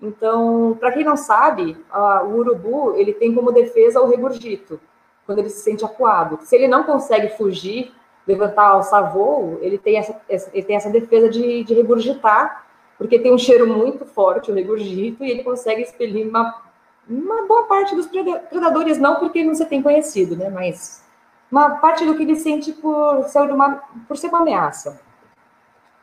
Então, 0.00 0.76
para 0.78 0.92
quem 0.92 1.04
não 1.04 1.16
sabe, 1.16 1.76
uh, 1.94 2.26
o 2.26 2.38
urubu 2.38 2.94
ele 2.96 3.14
tem 3.14 3.34
como 3.34 3.52
defesa 3.52 4.00
o 4.00 4.08
regurgito, 4.08 4.80
quando 5.24 5.38
ele 5.38 5.48
se 5.48 5.60
sente 5.60 5.84
acuado. 5.84 6.40
Se 6.42 6.56
ele 6.56 6.68
não 6.68 6.82
consegue 6.82 7.36
fugir, 7.36 7.94
levantar, 8.26 8.68
alçar 8.68 9.12
voo, 9.12 9.58
ele 9.62 9.78
tem 9.78 9.96
essa, 9.96 10.20
ele 10.28 10.62
tem 10.64 10.76
essa 10.76 10.90
defesa 10.90 11.28
de, 11.28 11.62
de 11.62 11.74
regurgitar 11.74 12.64
porque 12.98 13.18
tem 13.18 13.32
um 13.32 13.38
cheiro 13.38 13.66
muito 13.66 14.04
forte, 14.04 14.50
o 14.50 14.54
regurgito, 14.54 15.24
e 15.24 15.30
ele 15.30 15.42
consegue 15.42 15.82
expelir 15.82 16.28
uma, 16.28 16.62
uma 17.08 17.46
boa 17.46 17.64
parte 17.64 17.94
dos 17.94 18.06
predadores, 18.06 18.98
não 18.98 19.16
porque 19.16 19.44
não 19.44 19.54
se 19.54 19.64
tem 19.66 19.82
conhecido, 19.82 20.36
né, 20.36 20.48
mas 20.48 21.04
uma 21.50 21.76
parte 21.76 22.04
do 22.04 22.14
que 22.16 22.22
ele 22.22 22.36
sente 22.36 22.72
por 22.72 23.24
ser 23.24 23.50
uma, 23.50 23.82
por 24.08 24.16
ser 24.16 24.28
uma 24.28 24.40
ameaça. 24.40 25.00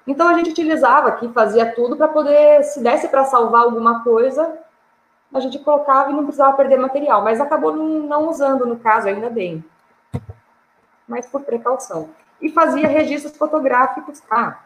Então 0.05 0.27
a 0.27 0.33
gente 0.33 0.51
utilizava 0.51 1.09
aqui, 1.09 1.27
fazia 1.29 1.73
tudo 1.73 1.95
para 1.95 2.07
poder, 2.07 2.63
se 2.63 2.81
desse 2.81 3.07
para 3.07 3.25
salvar 3.25 3.63
alguma 3.63 4.03
coisa, 4.03 4.57
a 5.33 5.39
gente 5.39 5.59
colocava 5.59 6.11
e 6.11 6.13
não 6.13 6.23
precisava 6.23 6.57
perder 6.57 6.77
material, 6.77 7.23
mas 7.23 7.39
acabou 7.39 7.75
não, 7.75 7.87
não 8.01 8.29
usando 8.29 8.65
no 8.65 8.77
caso, 8.77 9.07
ainda 9.07 9.29
bem. 9.29 9.63
Mas 11.07 11.25
por 11.27 11.41
precaução. 11.41 12.09
E 12.41 12.49
fazia 12.49 12.87
registros 12.87 13.35
fotográficos. 13.37 14.21
Ah, 14.29 14.57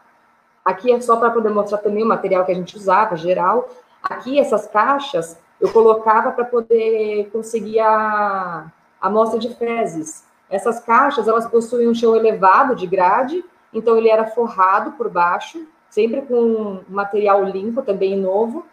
Aqui 0.66 0.92
é 0.92 1.00
só 1.00 1.16
para 1.18 1.30
poder 1.30 1.50
mostrar 1.50 1.78
também 1.78 2.04
o 2.04 2.08
material 2.08 2.44
que 2.44 2.52
a 2.52 2.56
gente 2.56 2.76
usava, 2.76 3.16
geral. 3.16 3.70
Aqui, 4.02 4.40
essas 4.40 4.66
caixas, 4.66 5.38
eu 5.60 5.72
colocava 5.72 6.32
para 6.32 6.46
poder 6.46 7.30
conseguir 7.32 7.80
a 7.80 8.72
amostra 9.02 9.40
de 9.40 9.54
fezes. 9.56 10.26
Essas 10.50 10.80
caixas, 10.80 11.28
elas 11.28 11.48
possuem 11.48 11.88
um 11.88 11.94
chão 11.94 12.16
elevado 12.16 12.76
de 12.76 12.86
grade, 12.86 13.44
então 13.74 13.98
ele 13.98 14.10
era 14.10 14.28
forrado 14.28 14.92
por 14.94 15.10
baixo, 15.10 15.66
sempre 15.90 16.22
com 16.22 16.82
material 16.88 17.44
limpo, 17.44 17.82
também 17.82 18.18
novo, 18.18 18.66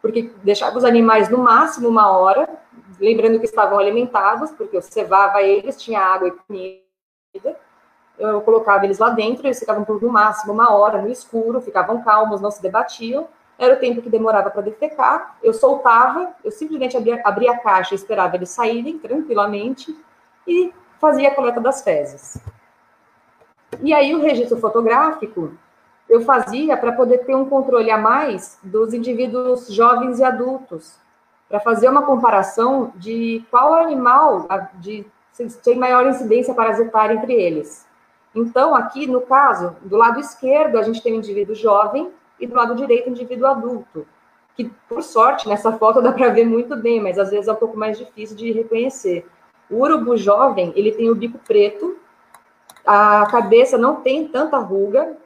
porque 0.00 0.32
deixava 0.42 0.76
os 0.76 0.84
animais 0.84 1.28
no 1.28 1.38
máximo 1.38 1.88
uma 1.88 2.10
hora, 2.10 2.48
lembrando 3.00 3.38
que 3.38 3.46
estavam 3.46 3.78
alimentados, 3.78 4.50
porque 4.52 4.76
eu 4.76 4.82
cevava 4.82 5.42
eles, 5.42 5.80
tinha 5.80 6.00
água 6.00 6.28
e 6.28 6.32
comida, 6.32 7.56
eu 8.18 8.40
colocava 8.40 8.84
eles 8.84 8.98
lá 8.98 9.10
dentro, 9.10 9.46
eles 9.46 9.58
ficavam 9.58 9.84
por 9.84 10.00
no 10.00 10.10
máximo 10.10 10.52
uma 10.52 10.72
hora 10.72 11.02
no 11.02 11.08
escuro, 11.08 11.60
ficavam 11.60 12.02
calmos, 12.02 12.40
não 12.40 12.50
se 12.50 12.62
debatiam. 12.62 13.28
Era 13.58 13.74
o 13.74 13.78
tempo 13.78 14.02
que 14.02 14.10
demorava 14.10 14.50
para 14.50 14.62
defecar. 14.62 15.36
Eu 15.42 15.54
soltava, 15.54 16.34
eu 16.44 16.50
simplesmente 16.50 16.96
abria, 16.96 17.20
abria 17.24 17.52
a 17.52 17.58
caixa, 17.58 17.94
esperava 17.94 18.36
eles 18.36 18.50
saírem 18.50 18.98
tranquilamente 18.98 19.96
e 20.46 20.72
fazia 21.00 21.28
a 21.28 21.34
coleta 21.34 21.60
das 21.60 21.82
fezes. 21.82 22.38
E 23.80 23.92
aí 23.92 24.14
o 24.14 24.20
registro 24.20 24.58
fotográfico 24.58 25.52
eu 26.08 26.20
fazia 26.20 26.76
para 26.76 26.92
poder 26.92 27.18
ter 27.24 27.34
um 27.34 27.48
controle 27.48 27.90
a 27.90 27.98
mais 27.98 28.58
dos 28.62 28.94
indivíduos 28.94 29.68
jovens 29.68 30.20
e 30.20 30.24
adultos, 30.24 30.98
para 31.48 31.60
fazer 31.60 31.88
uma 31.88 32.02
comparação 32.02 32.92
de 32.96 33.44
qual 33.50 33.74
animal 33.74 34.46
de, 34.74 35.06
tem 35.62 35.76
maior 35.76 36.06
incidência 36.06 36.54
parasitária 36.54 37.14
entre 37.14 37.32
eles. 37.32 37.86
Então, 38.34 38.74
aqui, 38.74 39.06
no 39.06 39.20
caso, 39.20 39.76
do 39.82 39.96
lado 39.96 40.20
esquerdo, 40.20 40.78
a 40.78 40.82
gente 40.82 41.02
tem 41.02 41.14
um 41.14 41.18
indivíduo 41.18 41.54
jovem 41.54 42.10
e 42.38 42.46
do 42.46 42.54
lado 42.54 42.74
direito, 42.74 43.10
indivíduo 43.10 43.46
adulto. 43.46 44.06
Que, 44.54 44.70
por 44.88 45.02
sorte, 45.02 45.48
nessa 45.48 45.72
foto 45.72 46.00
dá 46.00 46.12
para 46.12 46.28
ver 46.28 46.46
muito 46.46 46.76
bem, 46.76 47.00
mas 47.00 47.18
às 47.18 47.30
vezes 47.30 47.48
é 47.48 47.52
um 47.52 47.56
pouco 47.56 47.76
mais 47.76 47.98
difícil 47.98 48.36
de 48.36 48.52
reconhecer. 48.52 49.26
O 49.70 49.82
urubu 49.82 50.16
jovem, 50.16 50.72
ele 50.76 50.92
tem 50.92 51.10
o 51.10 51.14
bico 51.14 51.38
preto, 51.38 51.98
a 52.86 53.26
cabeça 53.26 53.76
não 53.76 53.96
tem 53.96 54.28
tanta 54.28 54.56
ruga, 54.58 55.16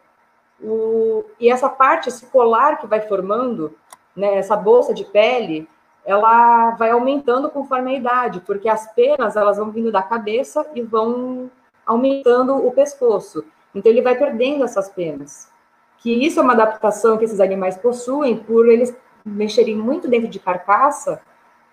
o, 0.62 1.25
e 1.38 1.51
essa 1.51 1.68
parte, 1.68 2.09
esse 2.09 2.27
colar 2.27 2.79
que 2.79 2.87
vai 2.87 3.01
formando, 3.01 3.77
né, 4.16 4.37
essa 4.37 4.57
bolsa 4.57 4.92
de 4.92 5.05
pele, 5.05 5.68
ela 6.05 6.73
vai 6.73 6.90
aumentando 6.90 7.51
conforme 7.51 7.92
a 7.92 7.99
idade, 7.99 8.40
porque 8.40 8.68
as 8.68 8.92
penas 8.94 9.37
elas 9.37 9.59
vão 9.59 9.70
vindo 9.70 9.92
da 9.92 10.03
cabeça 10.03 10.66
e 10.75 10.83
vão 10.83 11.51
aumentando 11.87 12.57
o 12.57 12.73
pescoço. 12.73 13.44
Então, 13.75 13.90
ele 13.90 14.03
vai 14.03 14.16
perdendo 14.16 14.64
essas 14.64 14.88
penas. 14.88 15.51
Que 16.00 16.12
isso 16.26 16.40
é 16.40 16.42
uma 16.42 16.54
adaptação 16.54 17.16
que 17.16 17.24
esses 17.24 17.40
animais 17.40 17.76
possuem 17.76 18.36
por 18.36 18.68
eles 18.68 18.94
mexerem 19.24 19.76
muito 19.76 20.08
dentro 20.08 20.28
de 20.28 20.38
carcaça. 20.38 21.20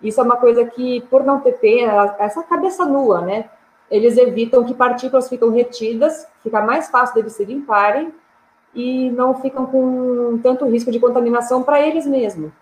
Isso 0.02 0.20
é 0.20 0.24
uma 0.24 0.36
coisa 0.36 0.64
que, 0.64 1.00
por 1.10 1.24
não 1.24 1.40
ter 1.40 1.58
pena, 1.58 2.14
essa 2.18 2.42
cabeça 2.42 2.84
nua, 2.84 3.20
né? 3.20 3.48
Eles 3.90 4.16
evitam 4.18 4.64
que 4.64 4.74
partículas 4.74 5.28
ficam 5.28 5.50
retidas, 5.50 6.26
fica 6.42 6.60
mais 6.60 6.88
fácil 6.88 7.14
deles 7.14 7.32
se 7.32 7.44
limparem 7.44 8.12
e 8.74 9.10
não 9.10 9.34
ficam 9.34 9.66
com 9.66 10.38
tanto 10.42 10.66
risco 10.66 10.90
de 10.90 11.00
contaminação 11.00 11.62
para 11.62 11.80
eles 11.80 12.06
mesmos. 12.06 12.52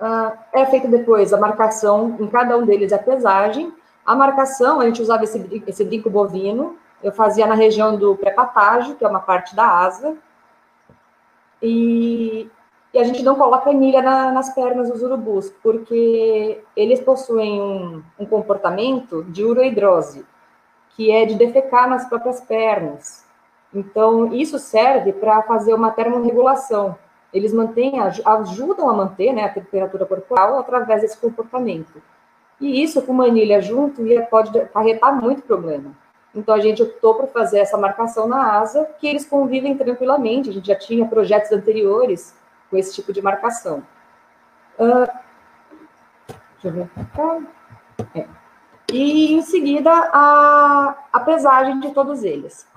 Uh, 0.00 0.36
é 0.52 0.66
feita 0.66 0.88
depois 0.88 1.32
a 1.32 1.38
marcação 1.38 2.16
em 2.20 2.26
cada 2.26 2.56
um 2.56 2.66
deles, 2.66 2.92
a 2.92 2.98
pesagem, 2.98 3.72
a 4.04 4.14
marcação, 4.14 4.80
a 4.80 4.86
gente 4.86 5.02
usava 5.02 5.24
esse, 5.24 5.62
esse 5.66 5.84
brinco 5.84 6.08
bovino, 6.08 6.76
eu 7.02 7.12
fazia 7.12 7.46
na 7.46 7.54
região 7.54 7.96
do 7.96 8.16
pré-patágio, 8.16 8.96
que 8.96 9.04
é 9.04 9.08
uma 9.08 9.20
parte 9.20 9.54
da 9.54 9.66
asa, 9.66 10.16
e, 11.62 12.48
e 12.92 12.98
a 12.98 13.04
gente 13.04 13.22
não 13.22 13.34
coloca 13.34 13.70
anilha 13.70 14.02
na, 14.02 14.30
nas 14.32 14.54
pernas 14.54 14.90
dos 14.90 15.02
urubus, 15.02 15.50
porque 15.62 16.62
eles 16.76 17.00
possuem 17.00 17.60
um, 17.60 18.02
um 18.18 18.26
comportamento 18.26 19.24
de 19.24 19.44
urohidrose, 19.44 20.24
que 20.90 21.10
é 21.10 21.24
de 21.24 21.34
defecar 21.34 21.88
nas 21.88 22.08
próprias 22.08 22.40
pernas. 22.40 23.24
Então, 23.74 24.32
isso 24.32 24.58
serve 24.58 25.12
para 25.12 25.42
fazer 25.42 25.74
uma 25.74 25.90
termorregulação. 25.90 26.96
Eles 27.32 27.52
mantêm, 27.52 28.00
ajudam 28.00 28.88
a 28.88 28.94
manter 28.94 29.32
né, 29.32 29.44
a 29.44 29.48
temperatura 29.50 30.06
corporal 30.06 30.58
através 30.58 31.02
desse 31.02 31.18
comportamento. 31.18 32.02
E 32.58 32.82
isso 32.82 33.02
com 33.02 33.12
manilha 33.12 33.60
junto 33.60 34.02
pode 34.30 34.58
acarretar 34.58 35.14
muito 35.20 35.42
problema. 35.42 35.94
Então 36.36 36.54
a 36.54 36.60
gente 36.60 36.82
optou 36.82 37.14
por 37.14 37.28
fazer 37.28 37.60
essa 37.60 37.78
marcação 37.78 38.28
na 38.28 38.58
asa, 38.58 38.84
que 39.00 39.06
eles 39.06 39.24
convivem 39.24 39.76
tranquilamente. 39.76 40.50
A 40.50 40.52
gente 40.52 40.66
já 40.66 40.76
tinha 40.76 41.08
projetos 41.08 41.50
anteriores 41.50 42.36
com 42.70 42.76
esse 42.76 42.94
tipo 42.94 43.10
de 43.10 43.22
marcação. 43.22 43.82
Uh, 44.78 45.10
deixa 46.62 46.68
eu 46.68 46.72
ver. 46.72 46.90
É. 48.14 48.28
E 48.92 49.32
em 49.32 49.40
seguida 49.40 49.90
a, 49.90 50.94
a 51.10 51.20
pesagem 51.20 51.80
de 51.80 51.92
todos 51.92 52.22
eles. 52.22 52.68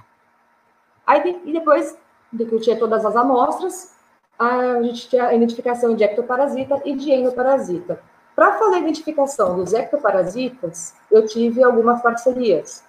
Aí, 1.05 1.41
e 1.43 1.51
depois 1.51 1.97
de 2.31 2.45
que 2.45 2.55
eu 2.55 2.61
tinha 2.61 2.79
todas 2.79 3.05
as 3.05 3.15
amostras, 3.15 3.93
a 4.37 4.81
gente 4.83 5.09
tinha 5.09 5.27
a 5.27 5.35
identificação 5.35 5.95
de 5.95 6.03
ectoparasita 6.03 6.81
e 6.85 6.95
de 6.95 7.11
endoparasita. 7.11 8.01
Para 8.33 8.53
fazer 8.53 8.75
a 8.75 8.79
identificação 8.79 9.57
dos 9.57 9.73
ectoparasitas, 9.73 10.95
eu 11.11 11.25
tive 11.27 11.61
algumas 11.61 12.01
parcerias 12.01 12.87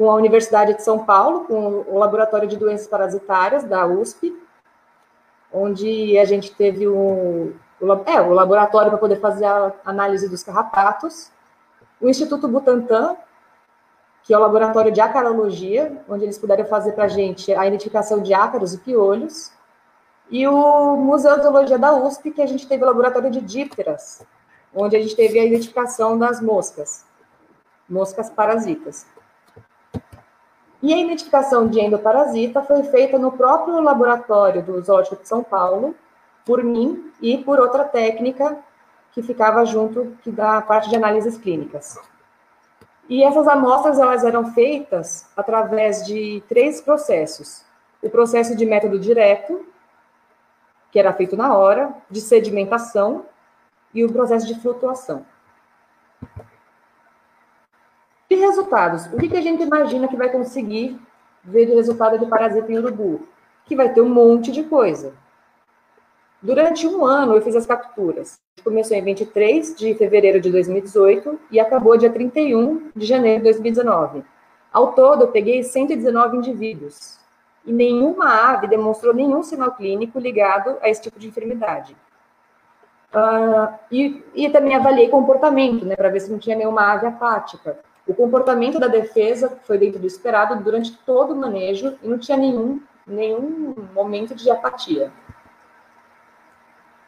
com 0.00 0.10
a 0.10 0.14
Universidade 0.14 0.72
de 0.72 0.82
São 0.82 1.04
Paulo, 1.04 1.40
com 1.40 1.84
o 1.86 1.98
Laboratório 1.98 2.48
de 2.48 2.56
Doenças 2.56 2.86
Parasitárias 2.86 3.64
da 3.64 3.86
USP, 3.86 4.34
onde 5.52 6.16
a 6.16 6.24
gente 6.24 6.54
teve 6.54 6.86
é, 6.86 8.20
o 8.22 8.32
laboratório 8.32 8.88
para 8.88 8.98
poder 8.98 9.20
fazer 9.20 9.44
a 9.44 9.74
análise 9.84 10.26
dos 10.26 10.42
carrapatos, 10.42 11.30
o 12.00 12.08
Instituto 12.08 12.48
Butantan, 12.48 13.14
que 14.22 14.32
é 14.32 14.38
o 14.38 14.40
laboratório 14.40 14.90
de 14.90 15.02
acarologia, 15.02 16.02
onde 16.08 16.24
eles 16.24 16.38
puderam 16.38 16.64
fazer 16.64 16.92
para 16.92 17.04
a 17.04 17.08
gente 17.08 17.52
a 17.52 17.66
identificação 17.66 18.22
de 18.22 18.32
ácaros 18.32 18.72
e 18.72 18.78
piolhos, 18.78 19.52
e 20.30 20.48
o 20.48 20.96
Museu 20.96 21.36
de 21.36 21.42
Zoologia 21.42 21.78
da 21.78 21.92
USP, 21.92 22.30
que 22.30 22.40
a 22.40 22.46
gente 22.46 22.66
teve 22.66 22.82
o 22.82 22.86
laboratório 22.86 23.30
de 23.30 23.42
dípteras, 23.42 24.24
onde 24.74 24.96
a 24.96 24.98
gente 24.98 25.14
teve 25.14 25.38
a 25.38 25.44
identificação 25.44 26.18
das 26.18 26.40
moscas, 26.40 27.04
moscas 27.86 28.30
parasitas. 28.30 29.04
E 30.82 30.94
a 30.94 30.98
identificação 30.98 31.68
de 31.68 31.78
endoparasita 31.78 32.62
foi 32.62 32.82
feita 32.84 33.18
no 33.18 33.32
próprio 33.32 33.80
laboratório 33.80 34.62
do 34.62 34.80
Zoológico 34.80 35.16
de 35.16 35.28
São 35.28 35.42
Paulo, 35.42 35.94
por 36.44 36.64
mim 36.64 37.12
e 37.20 37.38
por 37.38 37.60
outra 37.60 37.84
técnica 37.84 38.58
que 39.12 39.22
ficava 39.22 39.64
junto 39.64 40.16
que 40.22 40.30
da 40.30 40.60
parte 40.62 40.88
de 40.88 40.96
análises 40.96 41.36
clínicas. 41.36 41.98
E 43.08 43.22
essas 43.22 43.48
amostras 43.48 43.98
elas 43.98 44.24
eram 44.24 44.52
feitas 44.52 45.28
através 45.36 46.06
de 46.06 46.42
três 46.48 46.80
processos: 46.80 47.64
o 48.02 48.08
processo 48.08 48.56
de 48.56 48.64
método 48.64 48.98
direto, 48.98 49.66
que 50.90 50.98
era 50.98 51.12
feito 51.12 51.36
na 51.36 51.54
hora, 51.54 51.92
de 52.08 52.20
sedimentação 52.20 53.26
e 53.92 54.04
o 54.04 54.12
processo 54.12 54.46
de 54.46 54.58
flutuação. 54.60 55.26
E 58.30 58.36
resultados? 58.36 59.06
O 59.06 59.16
que, 59.16 59.28
que 59.28 59.36
a 59.36 59.40
gente 59.40 59.64
imagina 59.64 60.06
que 60.06 60.16
vai 60.16 60.30
conseguir 60.30 60.96
ver 61.42 61.66
de 61.66 61.74
resultado 61.74 62.16
de 62.16 62.26
parasita 62.26 62.70
em 62.70 62.78
urubu? 62.78 63.26
Que 63.66 63.74
vai 63.74 63.92
ter 63.92 64.00
um 64.00 64.08
monte 64.08 64.52
de 64.52 64.62
coisa. 64.62 65.12
Durante 66.40 66.86
um 66.86 67.04
ano, 67.04 67.34
eu 67.34 67.42
fiz 67.42 67.56
as 67.56 67.66
capturas. 67.66 68.40
Começou 68.62 68.96
em 68.96 69.02
23 69.02 69.74
de 69.74 69.94
fevereiro 69.96 70.40
de 70.40 70.48
2018 70.48 71.40
e 71.50 71.58
acabou 71.58 71.98
dia 71.98 72.08
31 72.08 72.92
de 72.94 73.04
janeiro 73.04 73.38
de 73.38 73.44
2019. 73.44 74.22
Ao 74.72 74.92
todo, 74.92 75.24
eu 75.24 75.28
peguei 75.28 75.64
119 75.64 76.36
indivíduos 76.36 77.18
e 77.66 77.72
nenhuma 77.72 78.52
ave 78.52 78.68
demonstrou 78.68 79.12
nenhum 79.12 79.42
sinal 79.42 79.72
clínico 79.72 80.20
ligado 80.20 80.76
a 80.80 80.88
esse 80.88 81.02
tipo 81.02 81.18
de 81.18 81.26
enfermidade. 81.26 81.96
Uh, 83.12 83.74
e, 83.90 84.24
e, 84.36 84.48
também 84.50 84.76
avaliei 84.76 85.08
comportamento, 85.08 85.84
né, 85.84 85.96
para 85.96 86.08
ver 86.10 86.20
se 86.20 86.30
não 86.30 86.38
tinha 86.38 86.54
nenhuma 86.54 86.92
ave 86.92 87.06
apática. 87.06 87.76
O 88.10 88.14
comportamento 88.14 88.80
da 88.80 88.88
defesa 88.88 89.56
foi 89.62 89.78
dentro 89.78 90.00
do 90.00 90.06
esperado 90.08 90.60
durante 90.64 90.98
todo 91.06 91.32
o 91.32 91.36
manejo 91.36 91.96
e 92.02 92.08
não 92.08 92.18
tinha 92.18 92.36
nenhum, 92.36 92.82
nenhum 93.06 93.72
momento 93.94 94.34
de 94.34 94.50
apatia. 94.50 95.12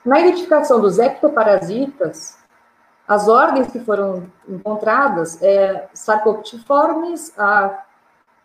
Na 0.04 0.20
identificação 0.20 0.80
dos 0.80 1.00
ectoparasitas, 1.00 2.38
as 3.08 3.26
ordens 3.26 3.72
que 3.72 3.80
foram 3.80 4.30
encontradas 4.48 5.42
é 5.42 5.88
Sarcoptiformes, 5.92 7.36
a 7.36 7.82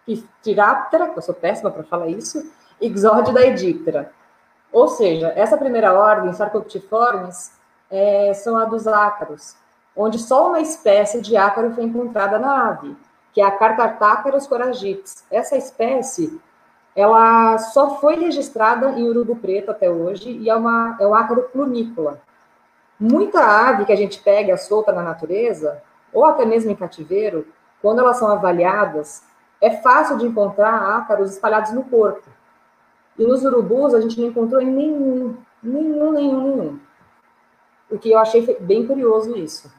Phytiraptera, 0.04 1.10
que 1.10 1.20
eu 1.20 1.22
sou 1.22 1.36
péssima 1.36 1.70
para 1.70 1.84
falar 1.84 2.08
isso, 2.08 2.52
Exórdida 2.82 3.46
edíptera. 3.46 4.12
Ou 4.72 4.88
seja, 4.88 5.32
essa 5.36 5.58
primeira 5.58 5.94
ordem, 5.94 6.34
Sarcoptiformes, 6.34 7.52
é, 7.88 8.34
são 8.34 8.58
a 8.58 8.66
dos 8.66 8.88
ácaros, 8.88 9.56
onde 9.98 10.20
só 10.20 10.50
uma 10.50 10.62
espécie 10.62 11.20
de 11.20 11.36
ácaro 11.36 11.74
foi 11.74 11.84
encontrada 11.84 12.38
na 12.38 12.70
ave, 12.70 12.96
que 13.34 13.42
é 13.42 13.44
a 13.44 13.52
Cartartácaros 13.52 14.46
coragites. 14.46 15.26
Essa 15.32 15.58
espécie, 15.58 16.40
ela 16.96 17.58
só 17.58 18.00
foi 18.00 18.16
registrada 18.16 18.92
em 18.92 19.08
urubu 19.08 19.36
preto 19.36 19.72
até 19.72 19.90
hoje 19.90 20.30
e 20.30 20.50
é, 20.50 20.56
uma, 20.56 20.96
é 21.00 21.08
um 21.08 21.16
ácaro 21.16 21.50
plunícola. 21.52 22.22
Muita 23.00 23.42
ave 23.42 23.86
que 23.86 23.92
a 23.92 23.96
gente 23.96 24.20
pega 24.22 24.56
solta 24.56 24.92
na 24.92 25.02
natureza, 25.02 25.82
ou 26.14 26.26
até 26.26 26.46
mesmo 26.46 26.72
em 26.72 26.76
cativeiro, 26.76 27.48
quando 27.82 28.00
elas 28.00 28.18
são 28.18 28.28
avaliadas, 28.28 29.24
é 29.60 29.72
fácil 29.78 30.18
de 30.18 30.26
encontrar 30.26 30.98
ácaros 30.98 31.32
espalhados 31.32 31.72
no 31.72 31.84
corpo. 31.84 32.28
E 33.18 33.24
nos 33.24 33.44
urubus 33.44 33.94
a 33.94 34.02
gente 34.02 34.20
não 34.20 34.28
encontrou 34.28 34.62
nenhum, 34.62 35.36
nenhum, 35.62 36.12
nenhum, 36.12 36.42
nenhum. 36.42 36.80
O 37.90 37.98
que 37.98 38.12
eu 38.12 38.20
achei 38.20 38.58
bem 38.60 38.86
curioso 38.86 39.36
isso. 39.36 39.72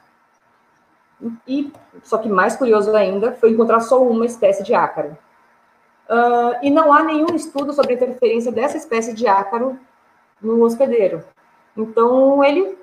E, 1.46 1.72
só 2.02 2.18
que 2.18 2.28
mais 2.28 2.56
curioso 2.56 2.94
ainda 2.94 3.32
foi 3.32 3.50
encontrar 3.50 3.80
só 3.80 4.00
uma 4.02 4.24
espécie 4.24 4.62
de 4.62 4.74
ácaro. 4.74 5.16
Uh, 6.08 6.56
e 6.62 6.70
não 6.70 6.92
há 6.92 7.02
nenhum 7.02 7.34
estudo 7.34 7.72
sobre 7.72 7.92
a 7.92 7.96
interferência 7.96 8.52
dessa 8.52 8.76
espécie 8.76 9.12
de 9.12 9.26
ácaro 9.26 9.78
no 10.40 10.62
hospedeiro. 10.62 11.22
Então, 11.76 12.42
ele, 12.42 12.78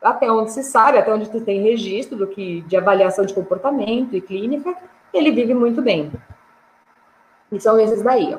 até 0.00 0.30
onde 0.30 0.52
se 0.52 0.62
sabe, 0.62 0.98
até 0.98 1.12
onde 1.12 1.28
tem 1.40 1.62
registro 1.62 2.16
do 2.16 2.26
que, 2.26 2.62
de 2.62 2.76
avaliação 2.76 3.26
de 3.26 3.34
comportamento 3.34 4.14
e 4.14 4.20
clínica, 4.20 4.74
ele 5.12 5.32
vive 5.32 5.52
muito 5.52 5.82
bem. 5.82 6.12
E 7.50 7.60
são 7.60 7.78
esses 7.78 8.02
daí, 8.02 8.34
ó. 8.34 8.38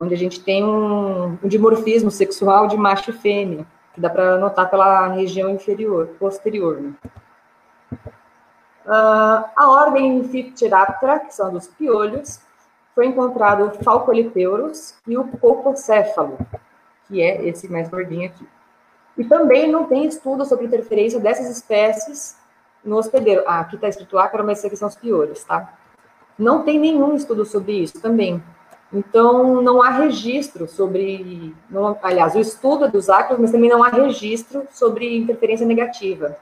Onde 0.00 0.14
a 0.14 0.18
gente 0.18 0.42
tem 0.42 0.62
um, 0.62 1.38
um 1.42 1.48
dimorfismo 1.48 2.10
sexual 2.10 2.66
de 2.68 2.76
macho 2.76 3.10
e 3.10 3.14
fêmea, 3.14 3.66
que 3.94 4.00
dá 4.00 4.10
para 4.10 4.36
notar 4.38 4.68
pela 4.68 5.08
região 5.08 5.48
inferior, 5.50 6.08
posterior, 6.18 6.80
né? 6.80 6.92
Uh, 8.86 9.44
a 9.56 9.68
ordem 9.68 10.22
Phytiraptera, 10.28 11.18
que 11.18 11.34
são 11.34 11.52
dos 11.52 11.66
piolhos, 11.66 12.40
foi 12.94 13.06
encontrado 13.06 13.66
o 13.66 13.84
Falcolipeuros 13.84 14.94
e 15.06 15.18
o 15.18 15.26
Copocéfalo, 15.26 16.38
que 17.08 17.20
é 17.20 17.44
esse 17.46 17.68
mais 17.68 17.88
gordinho 17.88 18.26
aqui. 18.26 18.46
E 19.18 19.24
também 19.24 19.70
não 19.70 19.84
tem 19.84 20.06
estudo 20.06 20.44
sobre 20.44 20.66
interferência 20.66 21.18
dessas 21.18 21.50
espécies 21.50 22.36
no 22.84 22.96
hospedeiro. 22.96 23.42
Ah, 23.46 23.60
aqui 23.60 23.74
está 23.74 23.88
escrito 23.88 24.18
ácaro, 24.18 24.44
mas 24.44 24.58
isso 24.58 24.68
aqui 24.68 24.76
são 24.76 24.88
os 24.88 24.94
piores, 24.94 25.42
tá? 25.42 25.74
Não 26.38 26.62
tem 26.62 26.78
nenhum 26.78 27.14
estudo 27.14 27.44
sobre 27.44 27.72
isso 27.72 28.00
também. 28.00 28.42
Então, 28.92 29.60
não 29.62 29.82
há 29.82 29.90
registro 29.90 30.68
sobre. 30.68 31.54
Não, 31.68 31.98
aliás, 32.02 32.34
o 32.36 32.38
estudo 32.38 32.88
dos 32.88 33.10
ácaros, 33.10 33.40
mas 33.40 33.50
também 33.50 33.68
não 33.68 33.82
há 33.82 33.88
registro 33.88 34.66
sobre 34.70 35.16
interferência 35.16 35.66
negativa. 35.66 36.36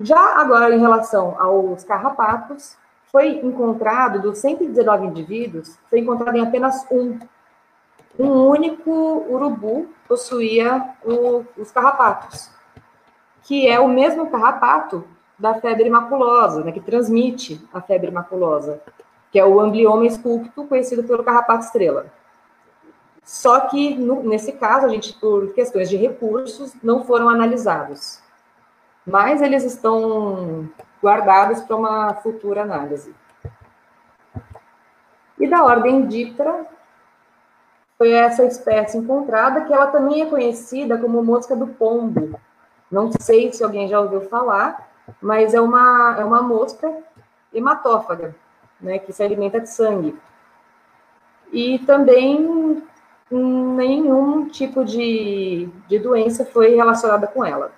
Já 0.00 0.38
agora, 0.40 0.74
em 0.74 0.80
relação 0.80 1.40
aos 1.40 1.84
carrapatos, 1.84 2.76
foi 3.10 3.40
encontrado, 3.40 4.20
dos 4.20 4.38
119 4.38 5.06
indivíduos, 5.06 5.78
foi 5.88 6.00
encontrado 6.00 6.36
em 6.36 6.42
apenas 6.42 6.86
um. 6.90 7.18
Um 8.18 8.46
único 8.46 8.90
urubu 9.28 9.88
possuía 10.08 10.94
o, 11.04 11.44
os 11.58 11.70
carrapatos 11.70 12.56
que 13.46 13.68
é 13.68 13.78
o 13.78 13.88
mesmo 13.88 14.28
carrapato 14.28 15.04
da 15.38 15.54
febre 15.54 15.88
maculosa, 15.88 16.64
né, 16.64 16.72
que 16.72 16.80
transmite 16.80 17.64
a 17.72 17.80
febre 17.80 18.10
maculosa, 18.10 18.80
que 19.30 19.38
é 19.38 19.44
o 19.44 19.60
amblioma 19.60 20.04
esculpto, 20.04 20.64
conhecido 20.64 21.04
pelo 21.04 21.22
carrapato 21.22 21.64
estrela. 21.64 22.06
Só 23.22 23.60
que, 23.60 23.94
no, 23.94 24.22
nesse 24.22 24.52
caso, 24.52 24.86
a 24.86 24.88
gente, 24.88 25.12
por 25.14 25.52
questões 25.52 25.88
de 25.88 25.96
recursos, 25.96 26.72
não 26.82 27.04
foram 27.04 27.28
analisados. 27.28 28.20
Mas 29.06 29.40
eles 29.40 29.62
estão 29.62 30.68
guardados 31.02 31.60
para 31.62 31.76
uma 31.76 32.14
futura 32.14 32.62
análise. 32.62 33.14
E 35.38 35.46
da 35.46 35.62
ordem 35.62 36.06
Diptera, 36.06 36.66
foi 37.98 38.10
essa 38.10 38.44
espécie 38.44 38.98
encontrada, 38.98 39.62
que 39.62 39.72
ela 39.72 39.86
também 39.86 40.22
é 40.22 40.26
conhecida 40.26 40.98
como 40.98 41.22
mosca 41.22 41.54
do 41.54 41.66
pombo, 41.66 42.38
não 42.90 43.10
sei 43.20 43.52
se 43.52 43.64
alguém 43.64 43.88
já 43.88 44.00
ouviu 44.00 44.22
falar, 44.22 44.88
mas 45.20 45.54
é 45.54 45.60
uma, 45.60 46.16
é 46.18 46.24
uma 46.24 46.42
mosca 46.42 46.92
hematófaga, 47.52 48.34
né, 48.80 48.98
que 48.98 49.12
se 49.12 49.22
alimenta 49.22 49.60
de 49.60 49.68
sangue. 49.68 50.16
E 51.52 51.78
também 51.80 52.82
nenhum 53.30 54.48
tipo 54.48 54.84
de, 54.84 55.68
de 55.88 55.98
doença 55.98 56.44
foi 56.44 56.74
relacionada 56.74 57.26
com 57.26 57.44
ela. 57.44 57.72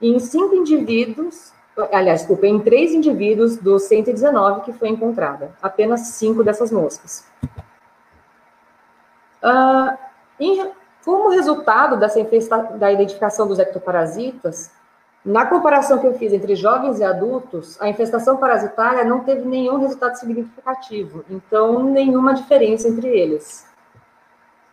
Em 0.00 0.18
cinco 0.18 0.54
indivíduos, 0.54 1.52
aliás, 1.92 2.20
desculpa, 2.20 2.46
em 2.46 2.60
três 2.60 2.92
indivíduos 2.92 3.56
dos 3.56 3.82
119 3.84 4.62
que 4.62 4.72
foi 4.72 4.88
encontrada, 4.88 5.52
apenas 5.60 6.00
cinco 6.08 6.42
dessas 6.44 6.70
moscas. 6.70 7.26
Uh, 9.42 9.96
em, 10.40 10.70
como 11.04 11.30
resultado 11.30 11.96
dessa 11.96 12.18
da 12.76 12.92
identificação 12.92 13.46
dos 13.46 13.58
ectoparasitas, 13.58 14.70
na 15.24 15.46
comparação 15.46 15.98
que 15.98 16.06
eu 16.06 16.14
fiz 16.14 16.32
entre 16.32 16.54
jovens 16.54 17.00
e 17.00 17.04
adultos, 17.04 17.80
a 17.80 17.88
infestação 17.88 18.36
parasitária 18.36 19.04
não 19.04 19.20
teve 19.20 19.46
nenhum 19.46 19.78
resultado 19.78 20.16
significativo, 20.16 21.24
então 21.28 21.82
nenhuma 21.82 22.34
diferença 22.34 22.88
entre 22.88 23.08
eles. 23.08 23.66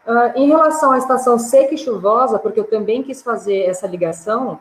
Uh, 0.05 0.37
em 0.37 0.47
relação 0.47 0.91
à 0.91 0.99
estação 0.99 1.39
seca 1.39 1.73
e 1.73 1.77
chuvosa, 1.77 2.37
porque 2.37 2.59
eu 2.59 2.63
também 2.63 3.01
quis 3.01 3.23
fazer 3.23 3.63
essa 3.63 3.87
ligação, 3.87 4.59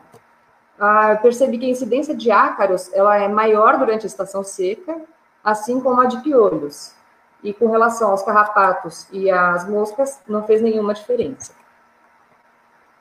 uh, 0.79 1.21
percebi 1.21 1.57
que 1.57 1.65
a 1.65 1.69
incidência 1.69 2.15
de 2.15 2.31
ácaros 2.31 2.91
ela 2.93 3.17
é 3.17 3.27
maior 3.27 3.77
durante 3.77 4.05
a 4.05 4.07
estação 4.07 4.43
seca, 4.43 5.01
assim 5.43 5.79
como 5.79 6.01
a 6.01 6.05
de 6.05 6.21
piolhos. 6.21 6.93
e 7.43 7.53
com 7.53 7.69
relação 7.69 8.09
aos 8.09 8.23
carrapatos 8.23 9.07
e 9.11 9.29
às 9.29 9.69
moscas, 9.69 10.19
não 10.27 10.47
fez 10.47 10.63
nenhuma 10.63 10.95
diferença. 10.95 11.53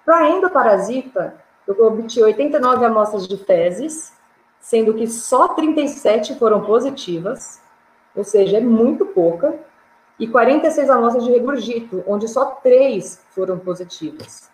Para 0.05 0.29
endoparasita, 0.29 1.35
eu 1.67 1.87
obtive 1.87 2.25
89 2.25 2.85
amostras 2.85 3.27
de 3.27 3.39
fezes, 3.39 4.13
sendo 4.61 4.93
que 4.93 5.07
só 5.07 5.49
37 5.49 6.39
foram 6.39 6.63
positivas, 6.63 7.63
ou 8.15 8.23
seja, 8.23 8.59
é 8.59 8.61
muito 8.61 9.07
pouca, 9.07 9.59
e 10.19 10.29
46 10.29 10.91
amostras 10.91 11.25
de 11.25 11.31
regurgito, 11.31 12.05
onde 12.07 12.29
só 12.29 12.45
3 12.63 13.23
foram 13.31 13.59
positivas. 13.59 14.51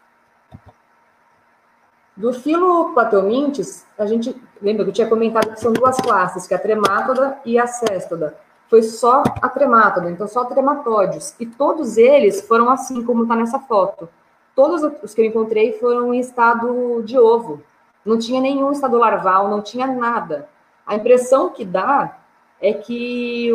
Do 2.20 2.34
filo 2.34 2.92
Platelmintes, 2.92 3.86
a 3.98 4.04
gente 4.04 4.36
lembra 4.60 4.84
que 4.84 4.90
eu 4.90 4.92
tinha 4.92 5.08
comentado 5.08 5.54
que 5.54 5.58
são 5.58 5.72
duas 5.72 5.96
classes, 5.96 6.46
que 6.46 6.52
é 6.52 6.56
a 6.58 6.60
tremátoda 6.60 7.38
e 7.46 7.58
a 7.58 7.66
céstoda. 7.66 8.36
Foi 8.68 8.82
só 8.82 9.22
a 9.40 9.48
tremátoda, 9.48 10.10
então 10.10 10.28
só 10.28 10.44
trematódios. 10.44 11.34
E 11.40 11.46
todos 11.46 11.96
eles 11.96 12.42
foram 12.42 12.68
assim 12.68 13.02
como 13.02 13.22
está 13.22 13.34
nessa 13.34 13.58
foto. 13.60 14.06
Todos 14.54 14.82
os 15.02 15.14
que 15.14 15.22
eu 15.22 15.24
encontrei 15.24 15.72
foram 15.78 16.12
em 16.12 16.20
estado 16.20 17.02
de 17.04 17.18
ovo. 17.18 17.62
Não 18.04 18.18
tinha 18.18 18.38
nenhum 18.38 18.70
estado 18.70 18.98
larval, 18.98 19.48
não 19.48 19.62
tinha 19.62 19.86
nada. 19.86 20.46
A 20.86 20.96
impressão 20.96 21.48
que 21.48 21.64
dá 21.64 22.18
é 22.60 22.74
que 22.74 23.50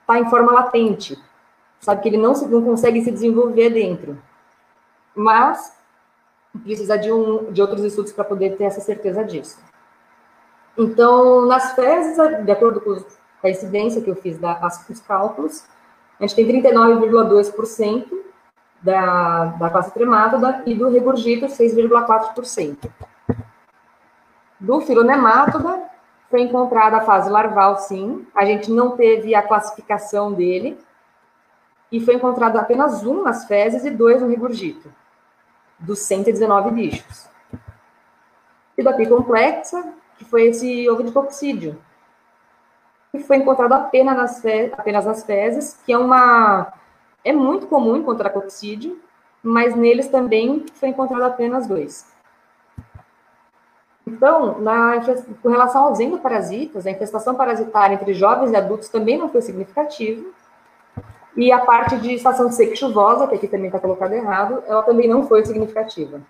está 0.00 0.18
em 0.18 0.30
forma 0.30 0.52
latente. 0.52 1.22
Sabe 1.78 2.00
que 2.00 2.08
ele 2.08 2.16
não, 2.16 2.34
se, 2.34 2.46
não 2.46 2.62
consegue 2.62 3.04
se 3.04 3.10
desenvolver 3.10 3.68
dentro. 3.68 4.16
Mas 5.14 5.78
precisa 6.58 6.98
de, 6.98 7.12
um, 7.12 7.52
de 7.52 7.60
outros 7.60 7.84
estudos 7.84 8.12
para 8.12 8.24
poder 8.24 8.56
ter 8.56 8.64
essa 8.64 8.80
certeza 8.80 9.24
disso. 9.24 9.58
Então, 10.76 11.46
nas 11.46 11.74
fezes, 11.74 12.16
de 12.44 12.50
acordo 12.50 12.80
com 12.80 12.96
a 13.42 13.50
incidência 13.50 14.00
que 14.00 14.10
eu 14.10 14.16
fiz 14.16 14.38
das, 14.38 14.88
os 14.88 15.00
cálculos, 15.00 15.64
a 16.18 16.26
gente 16.26 16.36
tem 16.36 16.62
39,2% 16.62 18.06
da, 18.82 19.46
da 19.46 19.70
classe 19.70 19.92
tremátoda 19.92 20.62
e 20.66 20.74
do 20.74 20.88
regurgito 20.88 21.46
6,4%. 21.46 22.90
Do 24.58 24.80
filonemátoda, 24.82 25.82
foi 26.28 26.42
encontrada 26.42 26.98
a 26.98 27.00
fase 27.00 27.28
larval, 27.30 27.76
sim. 27.78 28.26
A 28.34 28.44
gente 28.44 28.70
não 28.70 28.96
teve 28.96 29.34
a 29.34 29.42
classificação 29.42 30.32
dele. 30.32 30.78
E 31.90 31.98
foi 32.00 32.14
encontrado 32.14 32.56
apenas 32.56 33.04
um 33.04 33.22
nas 33.22 33.46
fezes 33.46 33.84
e 33.84 33.90
dois 33.90 34.22
no 34.22 34.28
regurgito 34.28 34.92
dos 35.80 36.00
119 36.00 36.70
bichos. 36.70 37.28
E 38.76 38.82
da 38.82 38.92
complexa, 39.06 39.92
que 40.16 40.24
foi 40.24 40.48
esse 40.48 40.88
ovo 40.88 41.02
de 41.02 41.12
coccidídio, 41.12 41.80
que 43.10 43.20
foi 43.20 43.36
encontrado 43.36 43.72
apenas 43.72 44.16
nas, 44.16 44.40
fezes, 44.40 44.72
apenas 44.72 45.04
nas 45.04 45.24
fezes, 45.24 45.80
que 45.84 45.92
é 45.92 45.98
uma... 45.98 46.72
É 47.24 47.32
muito 47.32 47.66
comum 47.66 47.96
encontrar 47.96 48.30
coccidídio, 48.30 48.98
mas 49.42 49.74
neles 49.74 50.08
também 50.08 50.64
foi 50.74 50.88
encontrado 50.88 51.22
apenas 51.22 51.66
dois. 51.66 52.10
Então, 54.06 54.60
na, 54.60 55.00
com 55.42 55.48
relação 55.48 55.84
aos 55.84 56.00
endoparasitas, 56.00 56.86
a 56.86 56.90
infestação 56.90 57.34
parasitária 57.34 57.94
entre 57.94 58.14
jovens 58.14 58.50
e 58.50 58.56
adultos 58.56 58.88
também 58.88 59.18
não 59.18 59.28
foi 59.28 59.42
significativa, 59.42 60.26
e 61.36 61.52
a 61.52 61.60
parte 61.60 61.96
de 61.96 62.14
estação 62.14 62.50
seca 62.50 62.72
e 62.72 62.76
chuvosa, 62.76 63.26
que 63.26 63.36
aqui 63.36 63.48
também 63.48 63.66
está 63.66 63.78
colocado 63.78 64.12
errado, 64.12 64.62
ela 64.66 64.82
também 64.82 65.08
não 65.08 65.26
foi 65.26 65.44
significativa. 65.44 66.20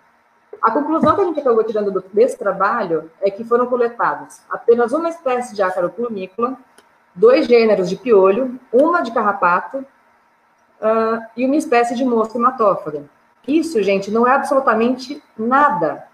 A 0.63 0.71
conclusão 0.71 1.15
que 1.15 1.23
a 1.23 1.25
gente 1.25 1.41
acabou 1.41 1.65
tirando 1.65 2.05
desse 2.13 2.39
trabalho 2.39 3.11
é 3.21 3.31
que 3.31 3.45
foram 3.45 3.67
coletados 3.67 4.41
apenas 4.51 4.93
uma 4.93 5.09
espécie 5.09 5.55
de 5.55 5.63
ácaro 5.63 5.89
plunícola, 5.91 6.57
dois 7.15 7.47
gêneros 7.47 7.89
de 7.89 7.97
piolho, 7.97 8.59
uma 8.73 9.01
de 9.01 9.11
carrapato 9.11 9.79
uh, 9.79 11.25
e 11.37 11.47
uma 11.47 11.57
espécie 11.57 11.95
de 11.95 12.05
mosca 12.05 12.37
hematófaga. 12.37 13.05
Isso, 13.49 13.83
gente, 13.83 14.11
não 14.11 14.27
é 14.27 14.33
absolutamente 14.33 15.23
nada. 15.37 16.05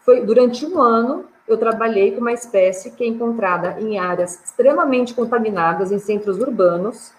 Foi 0.00 0.20
durante 0.20 0.66
um 0.66 0.78
ano 0.78 1.24
eu 1.48 1.56
trabalhei 1.56 2.12
com 2.12 2.20
uma 2.20 2.32
espécie 2.32 2.90
que 2.90 3.04
é 3.04 3.06
encontrada 3.06 3.80
em 3.80 3.98
áreas 3.98 4.42
extremamente 4.44 5.14
contaminadas 5.14 5.92
em 5.92 5.98
centros 5.98 6.38
urbanos, 6.38 7.12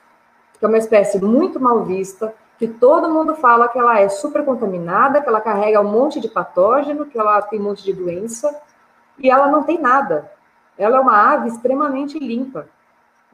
que 0.59 0.65
é 0.65 0.67
uma 0.67 0.77
espécie 0.77 1.23
muito 1.23 1.59
mal 1.59 1.83
vista, 1.83 2.33
que 2.57 2.67
todo 2.67 3.09
mundo 3.09 3.35
fala 3.35 3.67
que 3.67 3.77
ela 3.77 3.99
é 3.99 4.09
super 4.09 4.43
contaminada, 4.43 5.21
que 5.21 5.29
ela 5.29 5.39
carrega 5.39 5.79
um 5.79 5.89
monte 5.89 6.19
de 6.19 6.27
patógeno, 6.27 7.05
que 7.05 7.17
ela 7.17 7.41
tem 7.41 7.59
um 7.59 7.63
monte 7.63 7.83
de 7.83 7.93
doença, 7.93 8.59
e 9.19 9.29
ela 9.29 9.47
não 9.47 9.63
tem 9.63 9.79
nada. 9.79 10.31
Ela 10.77 10.97
é 10.97 10.99
uma 10.99 11.33
ave 11.33 11.49
extremamente 11.49 12.17
limpa. 12.17 12.67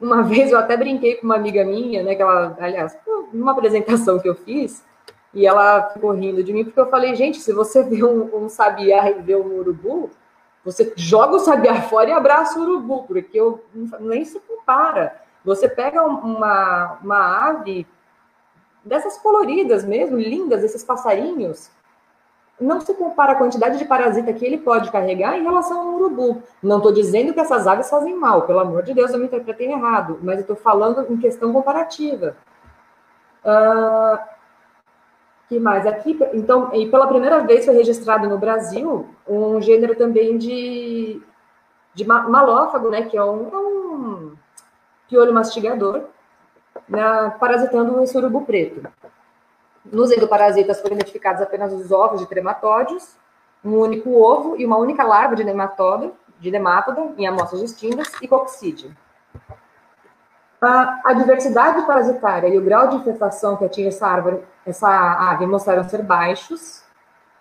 Uma 0.00 0.22
vez 0.24 0.50
eu 0.50 0.58
até 0.58 0.76
brinquei 0.76 1.16
com 1.16 1.26
uma 1.26 1.36
amiga 1.36 1.64
minha, 1.64 2.02
né, 2.02 2.14
que 2.14 2.22
ela, 2.22 2.56
aliás, 2.60 2.96
numa 3.32 3.52
apresentação 3.52 4.18
que 4.18 4.28
eu 4.28 4.34
fiz, 4.34 4.84
e 5.32 5.46
ela 5.46 5.90
ficou 5.90 6.12
rindo 6.12 6.44
de 6.44 6.52
mim, 6.52 6.64
porque 6.64 6.78
eu 6.78 6.90
falei, 6.90 7.14
gente, 7.14 7.40
se 7.40 7.52
você 7.52 7.82
vê 7.82 8.04
um, 8.04 8.44
um 8.44 8.48
sabiá 8.48 9.10
e 9.10 9.14
vê 9.14 9.34
um 9.34 9.58
urubu, 9.58 10.10
você 10.64 10.92
joga 10.96 11.36
o 11.36 11.40
sabiá 11.40 11.82
fora 11.88 12.10
e 12.10 12.12
abraça 12.12 12.58
o 12.58 12.62
urubu, 12.62 13.04
porque 13.04 13.38
eu, 13.38 13.64
nem 14.00 14.24
se 14.24 14.38
compara. 14.40 15.23
Você 15.44 15.68
pega 15.68 16.02
uma, 16.02 16.98
uma 17.02 17.48
ave 17.48 17.86
dessas 18.84 19.18
coloridas 19.18 19.84
mesmo, 19.84 20.16
lindas, 20.16 20.62
esses 20.62 20.84
passarinhos, 20.84 21.70
não 22.60 22.80
se 22.80 22.94
compara 22.94 23.32
a 23.32 23.36
quantidade 23.36 23.78
de 23.78 23.84
parasita 23.84 24.32
que 24.32 24.44
ele 24.44 24.58
pode 24.58 24.90
carregar 24.90 25.36
em 25.36 25.42
relação 25.42 25.80
ao 25.80 25.94
urubu. 25.94 26.42
Não 26.62 26.76
estou 26.76 26.92
dizendo 26.92 27.32
que 27.32 27.40
essas 27.40 27.66
aves 27.66 27.90
fazem 27.90 28.14
mal, 28.14 28.42
pelo 28.42 28.60
amor 28.60 28.82
de 28.82 28.94
Deus, 28.94 29.12
eu 29.12 29.18
me 29.18 29.26
interpretei 29.26 29.72
errado, 29.72 30.18
mas 30.22 30.40
estou 30.40 30.54
falando 30.54 31.12
em 31.12 31.16
questão 31.16 31.52
comparativa. 31.52 32.36
Uh, 33.44 34.18
que 35.48 35.58
mais? 35.58 35.86
Aqui, 35.86 36.18
então, 36.32 36.70
e 36.72 36.88
pela 36.88 37.06
primeira 37.06 37.40
vez 37.40 37.64
foi 37.64 37.74
registrado 37.74 38.28
no 38.28 38.38
Brasil 38.38 39.08
um 39.28 39.60
gênero 39.60 39.94
também 39.96 40.38
de, 40.38 41.20
de 41.92 42.06
malófago, 42.06 42.88
né, 42.88 43.02
que 43.02 43.16
é 43.16 43.24
um, 43.24 43.48
é 43.52 43.58
um 43.58 43.74
piolho 45.14 45.32
mastigador, 45.32 46.06
né, 46.88 47.30
parasitando 47.38 48.00
o 48.00 48.06
surubu 48.06 48.42
preto. 48.42 48.82
Nos 49.84 50.10
endoparasitas 50.10 50.80
foram 50.80 50.96
identificados 50.96 51.40
apenas 51.40 51.72
os 51.72 51.92
ovos 51.92 52.20
de 52.20 52.26
trematódios, 52.26 53.16
um 53.64 53.78
único 53.78 54.10
ovo 54.10 54.56
e 54.58 54.66
uma 54.66 54.76
única 54.76 55.04
larva 55.04 55.36
de 55.36 55.44
nemátoda, 55.44 56.10
de 56.40 56.50
nemátoda 56.50 57.12
em 57.16 57.26
amostras 57.26 57.60
distintas 57.60 58.10
e 58.20 58.26
coccídeo. 58.26 58.90
A, 60.60 61.00
a, 61.04 61.12
diversidade 61.12 61.86
parasitária 61.86 62.48
e 62.48 62.58
o 62.58 62.64
grau 62.64 62.88
de 62.88 62.96
infestação 62.96 63.56
que 63.56 63.64
atinge 63.64 63.88
essa, 63.88 64.06
árvore, 64.06 64.42
essa 64.66 64.88
ave 65.30 65.46
mostraram 65.46 65.86
ser 65.88 66.02
baixos. 66.02 66.82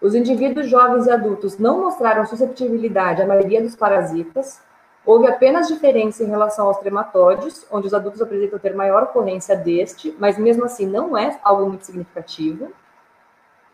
Os 0.01 0.13
indivíduos 0.13 0.67
jovens 0.67 1.07
e 1.07 1.12
adultos 1.12 1.57
não 1.57 1.81
mostraram 1.81 2.25
susceptibilidade 2.25 3.21
à 3.21 3.25
maioria 3.25 3.62
dos 3.62 3.75
parasitas, 3.75 4.62
Houve 5.05 5.27
apenas 5.27 5.67
diferença 5.67 6.23
em 6.23 6.27
relação 6.27 6.67
aos 6.67 6.77
trematóides, 6.77 7.65
onde 7.69 7.87
os 7.87 7.93
adultos 7.93 8.21
apresentam 8.21 8.57
ter 8.57 8.73
maior 8.73 9.03
ocorrência 9.03 9.55
deste, 9.55 10.15
mas 10.17 10.37
mesmo 10.37 10.63
assim 10.63 10.85
não 10.85 11.17
é 11.17 11.39
algo 11.43 11.67
muito 11.67 11.85
significativo. 11.85 12.71